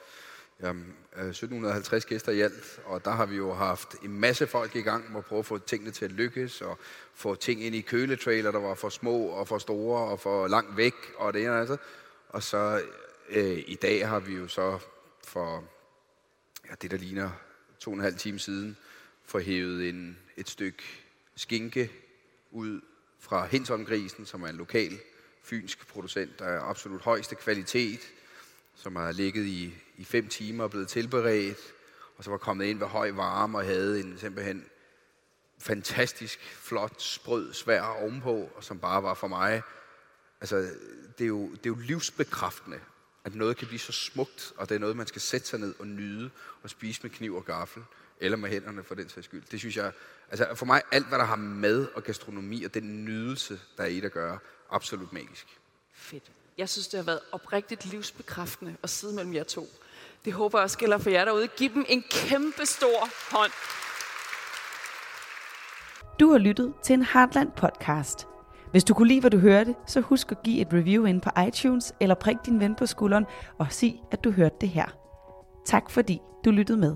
jamen, 0.61 0.95
øh, 1.15 1.29
1750 1.29 2.05
gæster 2.05 2.31
i 2.31 2.41
alt. 2.41 2.79
Og 2.85 3.05
der 3.05 3.11
har 3.11 3.25
vi 3.25 3.35
jo 3.35 3.53
haft 3.53 3.95
en 4.03 4.19
masse 4.19 4.47
folk 4.47 4.75
i 4.75 4.81
gang 4.81 5.11
med 5.11 5.17
at 5.17 5.25
prøve 5.25 5.39
at 5.39 5.45
få 5.45 5.57
tingene 5.57 5.91
til 5.91 6.05
at 6.05 6.11
lykkes, 6.11 6.61
og 6.61 6.79
få 7.13 7.35
ting 7.35 7.63
ind 7.63 7.75
i 7.75 7.81
køletrailer, 7.81 8.51
der 8.51 8.59
var 8.59 8.75
for 8.75 8.89
små 8.89 9.25
og 9.25 9.47
for 9.47 9.57
store 9.57 10.11
og 10.11 10.19
for 10.19 10.47
langt 10.47 10.77
væk, 10.77 10.93
og 11.17 11.33
det 11.33 11.41
ene 11.41 11.51
og 11.51 11.59
altså. 11.59 11.77
Og 12.29 12.43
så 12.43 12.81
øh, 13.29 13.63
i 13.67 13.75
dag 13.81 14.07
har 14.07 14.19
vi 14.19 14.33
jo 14.33 14.47
så 14.47 14.79
for 15.23 15.63
ja, 16.69 16.75
det, 16.81 16.91
der 16.91 16.97
ligner 16.97 17.29
to 17.79 17.91
og 17.91 17.97
en 17.97 18.03
halv 18.03 18.17
time 18.17 18.39
siden, 18.39 18.77
få 19.25 19.39
hævet 19.39 19.89
en, 19.89 20.17
et 20.37 20.49
stykke 20.49 20.83
skinke 21.35 21.91
ud 22.51 22.81
fra 23.19 23.45
Hinsholmgrisen, 23.45 24.25
som 24.25 24.43
er 24.43 24.47
en 24.47 24.55
lokal 24.55 24.99
fynsk 25.43 25.87
producent, 25.87 26.39
der 26.39 26.61
absolut 26.61 27.01
højeste 27.01 27.35
kvalitet, 27.35 27.99
som 28.75 28.95
har 28.95 29.11
ligget 29.11 29.45
i, 29.45 29.73
i 29.97 30.03
fem 30.03 30.27
timer 30.27 30.63
og 30.63 30.69
blevet 30.69 30.87
tilberedt, 30.87 31.59
og 32.17 32.23
så 32.23 32.29
var 32.29 32.37
kommet 32.37 32.65
ind 32.65 32.79
ved 32.79 32.87
høj 32.87 33.11
varme 33.11 33.57
og 33.57 33.65
havde 33.65 33.99
en 33.99 34.17
simpelthen 34.17 34.65
fantastisk, 35.59 36.39
flot, 36.39 37.01
sprød, 37.01 37.53
svær 37.53 37.81
ovenpå, 37.81 38.49
og 38.55 38.63
som 38.63 38.79
bare 38.79 39.03
var 39.03 39.13
for 39.13 39.27
mig, 39.27 39.61
altså 40.41 40.57
det 41.17 41.23
er 41.23 41.27
jo, 41.27 41.51
det 41.51 41.65
er 41.65 41.69
jo 41.69 41.75
livsbekræftende, 41.75 42.79
at 43.23 43.35
noget 43.35 43.57
kan 43.57 43.67
blive 43.67 43.79
så 43.79 43.91
smukt, 43.91 44.53
og 44.57 44.69
det 44.69 44.75
er 44.75 44.79
noget, 44.79 44.97
man 44.97 45.07
skal 45.07 45.21
sætte 45.21 45.47
sig 45.47 45.59
ned 45.59 45.75
og 45.79 45.87
nyde 45.87 46.29
og 46.63 46.69
spise 46.69 46.99
med 47.03 47.11
kniv 47.11 47.35
og 47.35 47.45
gaffel 47.45 47.83
eller 48.23 48.37
med 48.37 48.49
hænderne 48.49 48.83
for 48.83 48.95
den 48.95 49.09
sags 49.09 49.25
skyld. 49.25 49.43
Det 49.51 49.59
synes 49.59 49.77
jeg, 49.77 49.91
altså 50.31 50.47
for 50.55 50.65
mig, 50.65 50.81
alt 50.91 51.07
hvad 51.07 51.19
der 51.19 51.25
har 51.25 51.35
med 51.35 51.87
og 51.95 52.03
gastronomi 52.03 52.63
og 52.63 52.73
den 52.73 53.05
nydelse, 53.05 53.59
der 53.77 53.83
er 53.83 53.87
i 53.87 53.95
det 53.95 54.05
at 54.05 54.11
gøre, 54.11 54.37
absolut 54.71 55.13
magisk. 55.13 55.47
Fedt. 55.93 56.31
Jeg 56.57 56.69
synes, 56.69 56.87
det 56.87 56.97
har 56.97 57.05
været 57.05 57.19
oprigtigt 57.31 57.85
livsbekræftende 57.85 58.75
at 58.83 58.89
sidde 58.89 59.15
mellem 59.15 59.33
jer 59.33 59.43
to. 59.43 59.67
Det 60.25 60.33
håber 60.33 60.59
jeg 60.59 60.63
også 60.63 60.77
gælder 60.77 60.97
for 60.97 61.09
jer 61.09 61.25
derude. 61.25 61.47
Giv 61.47 61.73
dem 61.73 61.85
en 61.89 62.03
kæmpe 62.11 62.65
stor 62.65 63.09
hånd. 63.37 63.51
Du 66.19 66.31
har 66.31 66.37
lyttet 66.37 66.73
til 66.83 66.93
en 66.93 67.05
Heartland 67.13 67.51
podcast. 67.51 68.27
Hvis 68.71 68.83
du 68.83 68.93
kunne 68.93 69.07
lide, 69.07 69.19
hvad 69.19 69.31
du 69.31 69.37
hørte, 69.37 69.75
så 69.87 70.01
husk 70.01 70.31
at 70.31 70.43
give 70.43 70.61
et 70.61 70.67
review 70.73 71.05
ind 71.05 71.21
på 71.21 71.29
iTunes, 71.47 71.93
eller 71.99 72.15
prik 72.15 72.37
din 72.45 72.59
ven 72.59 72.75
på 72.75 72.85
skulderen 72.85 73.25
og 73.57 73.67
sig, 73.69 74.01
at 74.11 74.23
du 74.23 74.31
hørte 74.31 74.55
det 74.61 74.69
her. 74.69 74.87
Tak 75.65 75.89
fordi 75.89 76.19
du 76.45 76.51
lyttede 76.51 76.77
med. 76.77 76.95